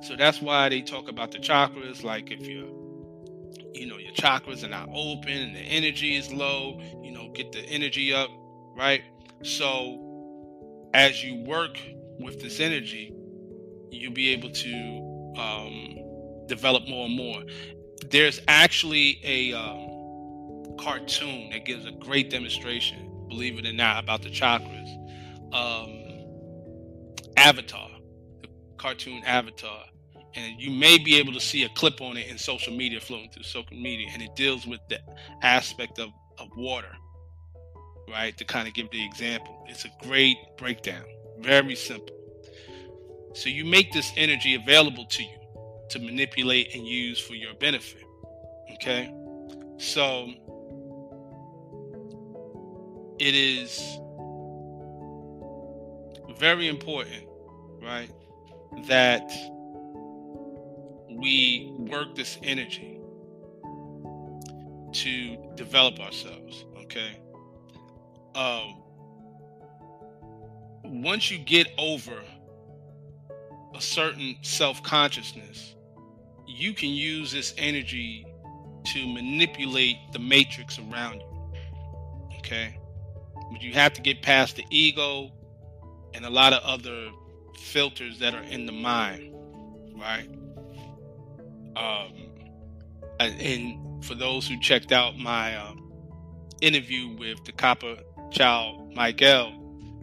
So 0.00 0.16
that's 0.16 0.40
why 0.40 0.70
they 0.70 0.80
talk 0.80 1.08
about 1.08 1.32
the 1.32 1.38
chakras. 1.38 2.02
Like 2.02 2.30
if 2.30 2.46
you're, 2.46 2.68
you 3.74 3.86
know, 3.86 3.96
your 3.98 4.12
chakras 4.12 4.64
are 4.64 4.68
not 4.68 4.88
open 4.92 5.32
and 5.32 5.56
the 5.56 5.60
energy 5.60 6.16
is 6.16 6.32
low, 6.32 6.80
you 7.02 7.12
know, 7.12 7.30
get 7.32 7.52
the 7.52 7.60
energy 7.60 8.12
up, 8.12 8.30
right? 8.76 9.02
So 9.42 10.90
as 10.94 11.22
you 11.22 11.44
work 11.44 11.78
with 12.18 12.40
this 12.40 12.60
energy, 12.60 13.12
you'll 13.90 14.12
be 14.12 14.30
able 14.30 14.50
to 14.50 15.34
um, 15.38 16.46
develop 16.46 16.88
more 16.88 17.06
and 17.06 17.16
more. 17.16 17.42
There's 18.10 18.40
actually 18.48 19.20
a 19.22 19.52
um, 19.52 20.76
cartoon 20.78 21.50
that 21.50 21.64
gives 21.64 21.86
a 21.86 21.92
great 21.92 22.30
demonstration, 22.30 23.26
believe 23.28 23.58
it 23.58 23.66
or 23.66 23.72
not, 23.72 24.02
about 24.02 24.22
the 24.22 24.30
chakras. 24.30 24.88
Um, 25.52 26.04
Avatar, 27.36 27.90
the 28.42 28.48
cartoon 28.76 29.22
Avatar. 29.24 29.84
And 30.34 30.60
you 30.60 30.70
may 30.70 30.98
be 30.98 31.16
able 31.16 31.32
to 31.32 31.40
see 31.40 31.64
a 31.64 31.68
clip 31.70 32.00
on 32.00 32.16
it 32.16 32.28
in 32.28 32.38
social 32.38 32.74
media, 32.74 33.00
flowing 33.00 33.30
through 33.30 33.44
social 33.44 33.76
media, 33.76 34.08
and 34.12 34.22
it 34.22 34.34
deals 34.36 34.66
with 34.66 34.80
the 34.88 35.00
aspect 35.42 35.98
of, 35.98 36.10
of 36.38 36.48
water, 36.56 36.94
right? 38.10 38.36
To 38.36 38.44
kind 38.44 38.68
of 38.68 38.74
give 38.74 38.90
the 38.90 39.04
example. 39.04 39.64
It's 39.68 39.84
a 39.84 39.90
great 40.02 40.36
breakdown, 40.56 41.04
very 41.40 41.74
simple. 41.74 42.14
So 43.34 43.48
you 43.48 43.64
make 43.64 43.92
this 43.92 44.12
energy 44.16 44.54
available 44.54 45.06
to 45.06 45.22
you 45.22 45.38
to 45.90 45.98
manipulate 45.98 46.74
and 46.74 46.86
use 46.86 47.18
for 47.18 47.34
your 47.34 47.54
benefit. 47.54 48.04
Okay? 48.74 49.12
So 49.78 50.28
it 53.18 53.34
is 53.34 53.98
very 56.38 56.68
important, 56.68 57.24
right, 57.82 58.10
that 58.86 59.28
we 61.18 61.72
work 61.76 62.14
this 62.14 62.38
energy 62.42 63.00
to 64.92 65.36
develop 65.56 66.00
ourselves, 66.00 66.64
okay? 66.84 67.20
Um, 68.34 68.82
once 70.84 71.30
you 71.30 71.38
get 71.38 71.68
over 71.76 72.22
a 73.74 73.80
certain 73.80 74.36
self 74.42 74.82
consciousness, 74.82 75.74
you 76.46 76.72
can 76.72 76.90
use 76.90 77.32
this 77.32 77.52
energy 77.58 78.24
to 78.86 79.06
manipulate 79.06 79.96
the 80.12 80.18
matrix 80.18 80.78
around 80.78 81.20
you. 81.20 82.36
Okay? 82.38 82.78
But 83.52 83.62
you 83.62 83.72
have 83.74 83.92
to 83.94 84.00
get 84.00 84.22
past 84.22 84.56
the 84.56 84.64
ego 84.70 85.30
and 86.14 86.24
a 86.24 86.30
lot 86.30 86.52
of 86.52 86.62
other 86.62 87.10
filters 87.58 88.18
that 88.20 88.34
are 88.34 88.42
in 88.42 88.66
the 88.66 88.72
mind, 88.72 89.34
right? 89.98 90.28
Um, 91.76 92.12
and 93.20 94.04
for 94.04 94.14
those 94.14 94.48
who 94.48 94.58
checked 94.60 94.92
out 94.92 95.18
my 95.18 95.56
um, 95.56 95.92
interview 96.60 97.16
with 97.16 97.44
the 97.44 97.52
Copper 97.52 97.96
Child 98.30 98.94
Miguel, 98.94 99.52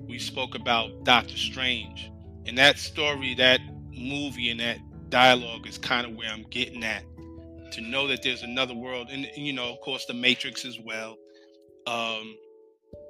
we 0.07 0.19
spoke 0.19 0.55
about 0.55 1.03
Doctor 1.03 1.37
Strange. 1.37 2.11
And 2.45 2.57
that 2.57 2.77
story, 2.77 3.33
that 3.35 3.59
movie, 3.91 4.49
and 4.49 4.59
that 4.59 4.77
dialogue 5.09 5.67
is 5.67 5.77
kind 5.77 6.05
of 6.05 6.15
where 6.15 6.29
I'm 6.29 6.45
getting 6.49 6.83
at. 6.83 7.03
To 7.71 7.81
know 7.81 8.07
that 8.07 8.21
there's 8.21 8.43
another 8.43 8.73
world, 8.73 9.09
and 9.11 9.27
you 9.35 9.51
know, 9.51 9.73
of 9.73 9.81
course, 9.81 10.05
the 10.05 10.13
Matrix 10.13 10.63
as 10.63 10.79
well. 10.79 11.17
Um, 11.87 12.35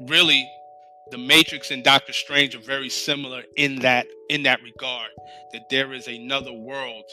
really, 0.01 0.47
the 1.11 1.17
Matrix 1.17 1.71
and 1.71 1.83
Doctor 1.83 2.13
Strange 2.13 2.55
are 2.55 2.59
very 2.59 2.89
similar 2.89 3.43
in 3.57 3.75
that 3.77 4.07
in 4.29 4.43
that 4.43 4.61
regard. 4.63 5.09
That 5.53 5.69
there 5.69 5.93
is 5.93 6.07
another 6.07 6.53
world, 6.53 7.03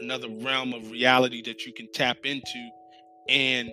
another 0.00 0.28
realm 0.28 0.72
of 0.72 0.90
reality 0.90 1.42
that 1.42 1.66
you 1.66 1.72
can 1.72 1.88
tap 1.92 2.18
into, 2.24 2.70
and 3.28 3.70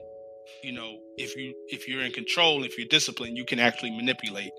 you 0.63 0.71
know, 0.71 0.97
if 1.17 1.35
you 1.35 1.53
if 1.69 1.87
you're 1.87 2.01
in 2.01 2.11
control, 2.11 2.63
if 2.63 2.77
you're 2.77 2.87
disciplined, 2.87 3.37
you 3.37 3.45
can 3.45 3.59
actually 3.59 3.91
manipulate. 3.91 4.51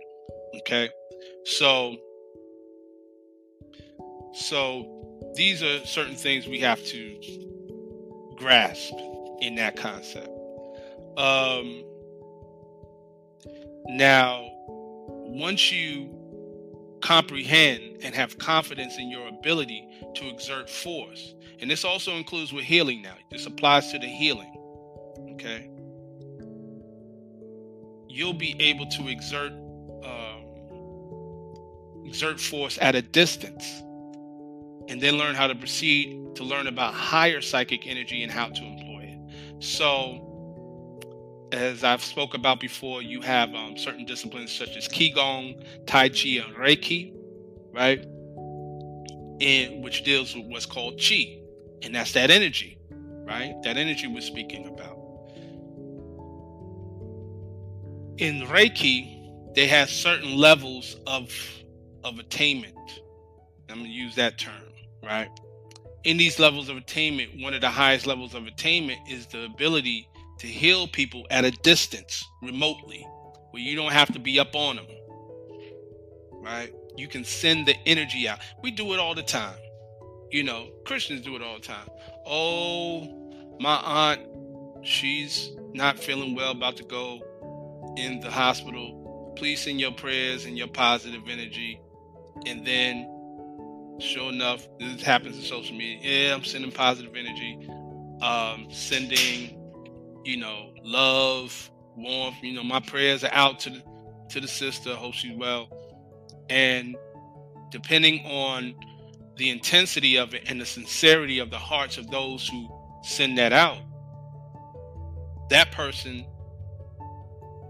Okay, 0.56 0.88
so 1.44 1.96
so 4.34 5.32
these 5.34 5.62
are 5.62 5.84
certain 5.84 6.16
things 6.16 6.46
we 6.46 6.60
have 6.60 6.82
to 6.84 7.20
grasp 8.36 8.94
in 9.40 9.54
that 9.56 9.76
concept. 9.76 10.28
Um, 11.16 11.82
now, 13.88 14.48
once 14.68 15.72
you 15.72 16.14
comprehend 17.00 17.98
and 18.02 18.14
have 18.14 18.38
confidence 18.38 18.98
in 18.98 19.10
your 19.10 19.28
ability 19.28 19.88
to 20.14 20.28
exert 20.28 20.68
force, 20.68 21.34
and 21.60 21.70
this 21.70 21.84
also 21.84 22.16
includes 22.16 22.52
with 22.52 22.64
healing 22.64 23.02
now, 23.02 23.14
this 23.30 23.46
applies 23.46 23.90
to 23.92 23.98
the 23.98 24.06
healing, 24.06 24.52
okay? 25.34 25.70
You'll 28.08 28.32
be 28.32 28.56
able 28.60 28.86
to 28.86 29.08
exert 29.08 29.52
exert 32.08 32.40
force 32.40 32.78
at 32.80 32.94
a 32.94 33.02
distance, 33.02 33.82
and 34.88 35.00
then 35.00 35.18
learn 35.18 35.34
how 35.34 35.46
to 35.46 35.54
proceed 35.54 36.34
to 36.34 36.42
learn 36.42 36.66
about 36.66 36.94
higher 36.94 37.40
psychic 37.40 37.86
energy 37.86 38.22
and 38.22 38.32
how 38.32 38.48
to 38.48 38.64
employ 38.64 39.14
it. 39.14 39.62
So, 39.62 40.24
as 41.52 41.84
I've 41.84 42.02
spoke 42.02 42.34
about 42.34 42.60
before, 42.60 43.02
you 43.02 43.20
have 43.20 43.54
um, 43.54 43.76
certain 43.76 44.04
disciplines 44.04 44.52
such 44.52 44.76
as 44.76 44.88
Qigong, 44.88 45.62
Tai 45.86 46.08
Chi, 46.08 46.40
and 46.44 46.56
Reiki, 46.56 47.12
right? 47.72 48.00
And 49.40 49.84
which 49.84 50.02
deals 50.04 50.34
with 50.34 50.46
what's 50.46 50.66
called 50.66 50.98
Qi, 50.98 51.37
and 51.82 51.94
that's 51.94 52.12
that 52.12 52.30
energy, 52.30 52.78
right? 52.90 53.54
That 53.62 53.76
energy 53.76 54.06
we're 54.06 54.20
speaking 54.20 54.66
about. 54.66 54.96
In 58.18 58.42
Reiki, 58.48 59.54
they 59.54 59.66
have 59.66 59.88
certain 59.90 60.36
levels 60.36 60.96
of 61.06 61.32
of 62.04 62.18
attainment. 62.18 62.74
I'm 63.68 63.78
going 63.78 63.86
to 63.86 63.92
use 63.92 64.14
that 64.16 64.38
term, 64.38 64.72
right? 65.02 65.28
In 66.04 66.16
these 66.16 66.38
levels 66.38 66.68
of 66.68 66.76
attainment, 66.76 67.40
one 67.42 67.54
of 67.54 67.60
the 67.60 67.68
highest 67.68 68.06
levels 68.06 68.34
of 68.34 68.46
attainment 68.46 69.00
is 69.08 69.26
the 69.26 69.44
ability 69.44 70.08
to 70.38 70.46
heal 70.46 70.86
people 70.88 71.26
at 71.30 71.44
a 71.44 71.50
distance, 71.50 72.24
remotely, 72.42 73.06
where 73.50 73.62
you 73.62 73.76
don't 73.76 73.92
have 73.92 74.12
to 74.12 74.18
be 74.18 74.38
up 74.38 74.54
on 74.54 74.76
them, 74.76 74.86
right? 76.34 76.72
You 76.96 77.08
can 77.08 77.24
send 77.24 77.66
the 77.66 77.74
energy 77.86 78.28
out. 78.28 78.38
We 78.62 78.70
do 78.70 78.92
it 78.94 79.00
all 79.00 79.14
the 79.14 79.22
time. 79.22 79.58
You 80.30 80.44
know, 80.44 80.68
Christians 80.84 81.22
do 81.22 81.36
it 81.36 81.42
all 81.42 81.54
the 81.54 81.66
time. 81.66 81.88
Oh, 82.26 83.56
my 83.60 83.76
aunt, 83.76 84.20
she's 84.84 85.50
not 85.72 85.98
feeling 85.98 86.34
well, 86.34 86.52
about 86.52 86.76
to 86.76 86.84
go 86.84 87.20
in 87.96 88.20
the 88.20 88.30
hospital. 88.30 89.34
Please 89.36 89.60
send 89.60 89.80
your 89.80 89.92
prayers 89.92 90.44
and 90.44 90.58
your 90.58 90.68
positive 90.68 91.22
energy 91.28 91.80
and 92.46 92.66
then 92.66 93.08
sure 94.00 94.32
enough, 94.32 94.66
this 94.78 95.02
happens 95.02 95.36
in 95.36 95.42
social 95.42 95.76
media. 95.76 96.28
Yeah, 96.28 96.34
I'm 96.34 96.44
sending 96.44 96.70
positive 96.70 97.14
energy, 97.16 97.68
um, 98.22 98.68
sending, 98.70 99.58
you 100.24 100.36
know, 100.36 100.72
love, 100.82 101.70
warmth. 101.96 102.36
You 102.42 102.54
know, 102.54 102.62
my 102.62 102.80
prayers 102.80 103.24
are 103.24 103.32
out 103.32 103.60
to 103.60 103.70
the 103.70 103.82
to 104.30 104.40
the 104.40 104.48
sister. 104.48 104.94
Hope 104.94 105.14
she's 105.14 105.36
well. 105.36 105.68
And 106.48 106.96
depending 107.70 108.24
on 108.26 108.74
the 109.38 109.50
intensity 109.50 110.16
of 110.16 110.34
it 110.34 110.44
and 110.46 110.60
the 110.60 110.66
sincerity 110.66 111.38
of 111.38 111.50
the 111.50 111.58
hearts 111.58 111.96
of 111.96 112.10
those 112.10 112.46
who 112.48 112.68
send 113.02 113.38
that 113.38 113.52
out, 113.52 113.78
that 115.50 115.72
person 115.72 116.26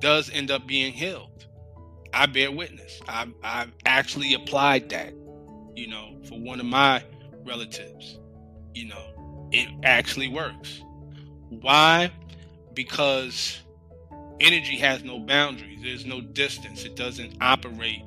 does 0.00 0.30
end 0.30 0.50
up 0.50 0.66
being 0.66 0.92
healed. 0.92 1.46
I 2.12 2.26
bear 2.26 2.50
witness. 2.50 3.00
I've, 3.06 3.32
I've 3.42 3.72
actually 3.84 4.34
applied 4.34 4.88
that, 4.90 5.12
you 5.76 5.88
know, 5.88 6.18
for 6.28 6.40
one 6.40 6.58
of 6.58 6.66
my 6.66 7.04
relatives. 7.44 8.18
You 8.74 8.88
know, 8.88 9.48
it 9.52 9.68
actually 9.84 10.28
works. 10.28 10.82
Why? 11.50 12.10
Because 12.74 13.60
energy 14.40 14.76
has 14.78 15.04
no 15.04 15.18
boundaries, 15.18 15.80
there's 15.82 16.06
no 16.06 16.20
distance, 16.20 16.84
it 16.84 16.96
doesn't 16.96 17.36
operate 17.40 18.02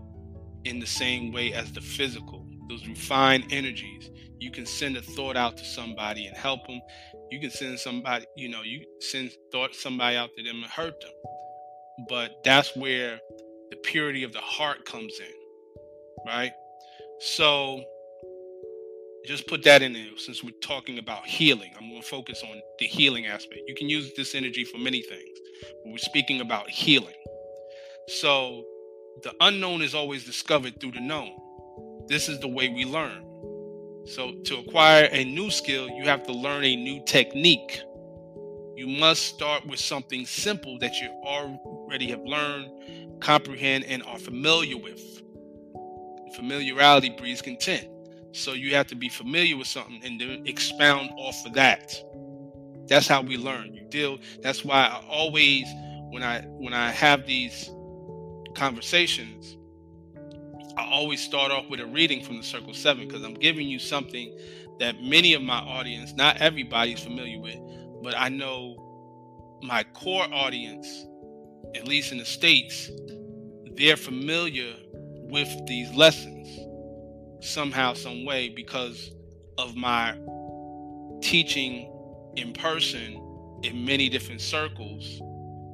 in 0.63 0.79
the 0.79 0.85
same 0.85 1.31
way 1.31 1.53
as 1.53 1.71
the 1.73 1.81
physical. 1.81 2.40
Those 2.71 2.87
refined 2.87 3.51
energies, 3.51 4.09
you 4.39 4.49
can 4.49 4.65
send 4.65 4.95
a 4.95 5.01
thought 5.01 5.35
out 5.35 5.57
to 5.57 5.65
somebody 5.65 6.27
and 6.27 6.37
help 6.37 6.65
them. 6.67 6.79
You 7.29 7.41
can 7.41 7.51
send 7.51 7.77
somebody, 7.77 8.25
you 8.37 8.47
know, 8.47 8.61
you 8.61 8.85
send 9.01 9.31
thought 9.51 9.75
somebody 9.75 10.15
out 10.15 10.29
to 10.37 10.43
them 10.43 10.63
and 10.63 10.71
hurt 10.71 10.93
them. 11.01 11.11
But 12.07 12.31
that's 12.45 12.73
where 12.77 13.19
the 13.71 13.75
purity 13.83 14.23
of 14.23 14.31
the 14.31 14.39
heart 14.39 14.85
comes 14.85 15.19
in, 15.19 16.25
right? 16.25 16.53
So 17.19 17.83
just 19.25 19.47
put 19.47 19.63
that 19.63 19.81
in 19.81 19.91
there 19.91 20.05
since 20.15 20.41
we're 20.41 20.51
talking 20.63 20.97
about 20.97 21.25
healing. 21.25 21.73
I'm 21.77 21.89
going 21.89 22.01
to 22.01 22.07
focus 22.07 22.41
on 22.41 22.61
the 22.79 22.85
healing 22.85 23.25
aspect. 23.25 23.63
You 23.67 23.75
can 23.75 23.89
use 23.89 24.13
this 24.15 24.33
energy 24.33 24.63
for 24.63 24.77
many 24.77 25.01
things, 25.01 25.39
but 25.83 25.91
we're 25.91 25.97
speaking 25.97 26.39
about 26.39 26.69
healing. 26.69 27.15
So 28.07 28.63
the 29.23 29.33
unknown 29.41 29.81
is 29.81 29.93
always 29.93 30.23
discovered 30.23 30.79
through 30.79 30.93
the 30.93 31.01
known. 31.01 31.33
This 32.11 32.29
is 32.29 32.39
the 32.39 32.47
way 32.47 32.69
we 32.69 32.85
learn. 32.85 33.25
So 34.05 34.33
to 34.45 34.57
acquire 34.57 35.07
a 35.11 35.23
new 35.23 35.49
skill, 35.49 35.89
you 35.89 36.03
have 36.03 36.23
to 36.27 36.33
learn 36.33 36.63
a 36.63 36.75
new 36.75 37.03
technique. 37.05 37.81
You 38.75 38.87
must 38.87 39.23
start 39.23 39.65
with 39.65 39.79
something 39.79 40.25
simple 40.25 40.77
that 40.79 40.99
you 40.99 41.09
already 41.23 42.09
have 42.09 42.21
learned 42.23 42.69
comprehend, 43.21 43.85
and 43.85 44.03
are 44.03 44.17
familiar 44.17 44.77
with. 44.77 45.21
Familiarity 46.35 47.09
breeds 47.09 47.41
content. 47.41 47.87
So 48.33 48.53
you 48.53 48.75
have 48.75 48.87
to 48.87 48.95
be 48.95 49.09
familiar 49.09 49.57
with 49.57 49.67
something 49.67 50.01
and 50.03 50.19
then 50.19 50.43
expound 50.45 51.11
off 51.17 51.45
of 51.45 51.53
that. 51.53 51.95
That's 52.87 53.07
how 53.07 53.21
we 53.21 53.37
learn. 53.37 53.73
You 53.73 53.85
deal. 53.89 54.17
That's 54.41 54.65
why 54.65 54.85
I 54.87 55.05
always, 55.07 55.65
when 56.09 56.23
I 56.23 56.41
when 56.41 56.73
I 56.73 56.91
have 56.91 57.25
these 57.25 57.69
conversations, 58.55 59.57
I 60.77 60.89
always 60.89 61.21
start 61.21 61.51
off 61.51 61.69
with 61.69 61.79
a 61.79 61.85
reading 61.85 62.23
from 62.23 62.37
the 62.37 62.43
Circle 62.43 62.73
Seven 62.73 63.07
because 63.07 63.23
I'm 63.23 63.33
giving 63.33 63.67
you 63.67 63.79
something 63.79 64.37
that 64.79 65.01
many 65.01 65.33
of 65.33 65.41
my 65.41 65.59
audience, 65.59 66.13
not 66.13 66.37
everybody, 66.37 66.93
is 66.93 66.99
familiar 66.99 67.39
with, 67.39 67.57
but 68.01 68.15
I 68.17 68.29
know 68.29 69.59
my 69.61 69.83
core 69.93 70.25
audience 70.31 71.05
at 71.75 71.87
least 71.87 72.11
in 72.11 72.17
the 72.17 72.25
States, 72.25 72.89
they're 73.75 73.97
familiar 73.97 74.73
with 75.29 75.49
these 75.67 75.93
lessons 75.93 76.47
somehow, 77.39 77.93
some 77.93 78.25
way, 78.25 78.49
because 78.49 79.11
of 79.57 79.75
my 79.75 80.15
teaching 81.21 81.91
in 82.35 82.53
person 82.53 83.59
in 83.63 83.85
many 83.85 84.09
different 84.09 84.41
circles 84.41 85.21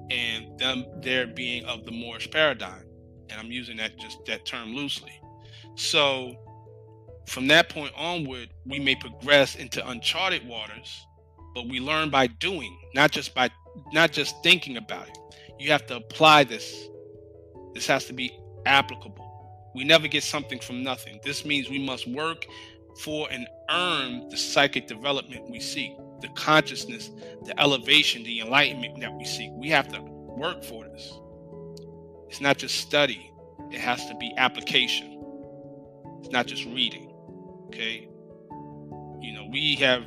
and 0.09 0.57
them 0.59 0.85
there 1.01 1.27
being 1.27 1.65
of 1.65 1.85
the 1.85 1.91
Moorish 1.91 2.29
paradigm. 2.31 2.83
And 3.30 3.39
I'm 3.39 3.51
using 3.51 3.78
that 3.78 3.97
just 3.97 4.25
that 4.25 4.45
term 4.45 4.75
loosely. 4.75 5.19
So 5.75 6.36
from 7.28 7.47
that 7.47 7.69
point 7.69 7.91
onward, 7.95 8.49
we 8.65 8.80
may 8.80 8.95
progress 8.95 9.55
into 9.55 9.88
uncharted 9.88 10.47
waters, 10.47 11.05
but 11.53 11.67
we 11.67 11.80
learn 11.80 12.09
by 12.09 12.28
doing, 12.28 12.78
not 12.95 13.11
just 13.11 13.36
by 13.36 13.49
not 13.93 14.11
just 14.11 14.41
thinking 14.43 14.78
about 14.78 15.07
it 15.07 15.17
you 15.59 15.71
have 15.71 15.86
to 15.88 15.95
apply 15.95 16.43
this. 16.43 16.88
This 17.73 17.88
has 17.88 18.05
to 18.05 18.13
be 18.13 18.38
applicable. 18.65 19.71
We 19.75 19.84
never 19.84 20.07
get 20.07 20.23
something 20.23 20.59
from 20.59 20.84
nothing. 20.84 21.19
This 21.23 21.45
means 21.45 21.69
we 21.69 21.84
must 21.84 22.07
work 22.07 22.45
for 23.01 23.28
and 23.32 23.47
earn 23.69 24.30
the 24.30 24.38
psychic 24.38 24.88
development 24.88 25.49
we 25.49 25.59
seek. 25.59 25.91
the 26.19 26.30
consciousness, 26.30 27.11
the 27.45 27.59
elevation, 27.61 28.23
the 28.23 28.39
enlightenment 28.39 28.99
that 28.99 29.13
we 29.13 29.23
seek. 29.23 29.51
We 29.53 29.69
have 29.69 29.88
to 29.89 30.01
work 30.01 30.63
for 30.63 30.84
this. 30.86 31.13
It's 32.28 32.41
not 32.41 32.57
just 32.57 32.75
study, 32.75 33.32
it 33.71 33.80
has 33.80 34.05
to 34.07 34.15
be 34.15 34.34
application. 34.38 35.13
It's 36.19 36.30
not 36.30 36.47
just 36.47 36.65
reading. 36.65 37.13
Okay? 37.67 38.07
You 39.21 39.34
know, 39.34 39.47
we 39.51 39.75
have 39.75 40.05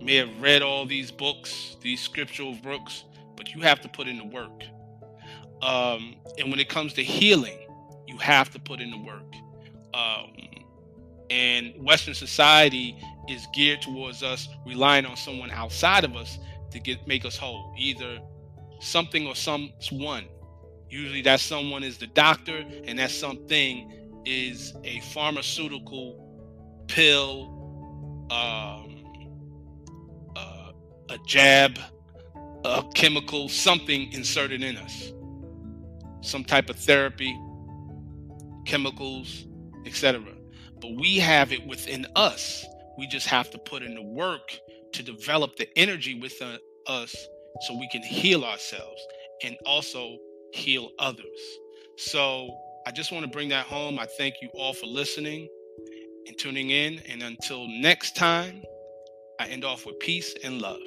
may 0.00 0.14
have 0.16 0.40
read 0.40 0.62
all 0.62 0.86
these 0.86 1.10
books, 1.10 1.76
these 1.80 2.00
scriptural 2.00 2.54
books, 2.54 3.04
but 3.36 3.52
you 3.54 3.60
have 3.62 3.80
to 3.80 3.88
put 3.88 4.06
in 4.06 4.18
the 4.18 4.24
work. 4.24 4.62
Um, 5.60 6.16
and 6.38 6.50
when 6.50 6.60
it 6.60 6.68
comes 6.68 6.92
to 6.94 7.02
healing, 7.02 7.58
you 8.06 8.16
have 8.18 8.50
to 8.52 8.58
put 8.60 8.80
in 8.80 8.90
the 8.90 8.98
work. 8.98 9.34
Um, 9.92 10.32
and 11.30 11.74
Western 11.84 12.14
society 12.14 12.96
is 13.28 13.46
geared 13.52 13.82
towards 13.82 14.22
us 14.22 14.48
relying 14.66 15.04
on 15.04 15.16
someone 15.16 15.50
outside 15.50 16.04
of 16.04 16.16
us 16.16 16.38
to 16.70 16.78
get 16.78 17.06
make 17.06 17.24
us 17.24 17.36
whole, 17.36 17.74
either 17.76 18.18
something 18.80 19.26
or 19.26 19.34
someone. 19.34 20.26
Usually, 20.90 21.22
that 21.22 21.40
someone 21.40 21.82
is 21.82 21.98
the 21.98 22.06
doctor, 22.08 22.64
and 22.84 22.98
that 22.98 23.10
something 23.10 24.22
is 24.24 24.74
a 24.84 25.00
pharmaceutical 25.00 26.84
pill, 26.88 28.26
um, 28.30 29.04
uh, 30.36 30.72
a 31.10 31.18
jab, 31.26 31.78
a 32.64 32.82
chemical, 32.94 33.48
something 33.48 34.12
inserted 34.12 34.62
in 34.62 34.76
us, 34.76 35.12
some 36.20 36.44
type 36.44 36.70
of 36.70 36.76
therapy, 36.76 37.36
chemicals, 38.66 39.46
etc. 39.86 40.22
But 40.80 40.94
we 40.96 41.18
have 41.18 41.52
it 41.52 41.66
within 41.66 42.06
us. 42.16 42.64
We 42.98 43.06
just 43.06 43.26
have 43.26 43.50
to 43.50 43.58
put 43.58 43.82
in 43.82 43.94
the 43.94 44.02
work 44.02 44.58
to 44.92 45.02
develop 45.02 45.56
the 45.56 45.68
energy 45.78 46.18
within 46.20 46.58
us 46.86 47.14
so 47.62 47.76
we 47.78 47.88
can 47.88 48.02
heal 48.02 48.44
ourselves 48.44 49.00
and 49.42 49.56
also 49.66 50.18
heal 50.52 50.90
others. 50.98 51.58
So 51.96 52.48
I 52.86 52.90
just 52.90 53.12
want 53.12 53.24
to 53.24 53.30
bring 53.30 53.48
that 53.50 53.66
home. 53.66 53.98
I 53.98 54.06
thank 54.16 54.36
you 54.40 54.48
all 54.54 54.72
for 54.72 54.86
listening 54.86 55.48
and 56.26 56.38
tuning 56.38 56.70
in. 56.70 57.00
And 57.08 57.22
until 57.22 57.66
next 57.68 58.16
time, 58.16 58.62
I 59.40 59.46
end 59.46 59.64
off 59.64 59.86
with 59.86 59.98
peace 60.00 60.34
and 60.42 60.60
love. 60.60 60.80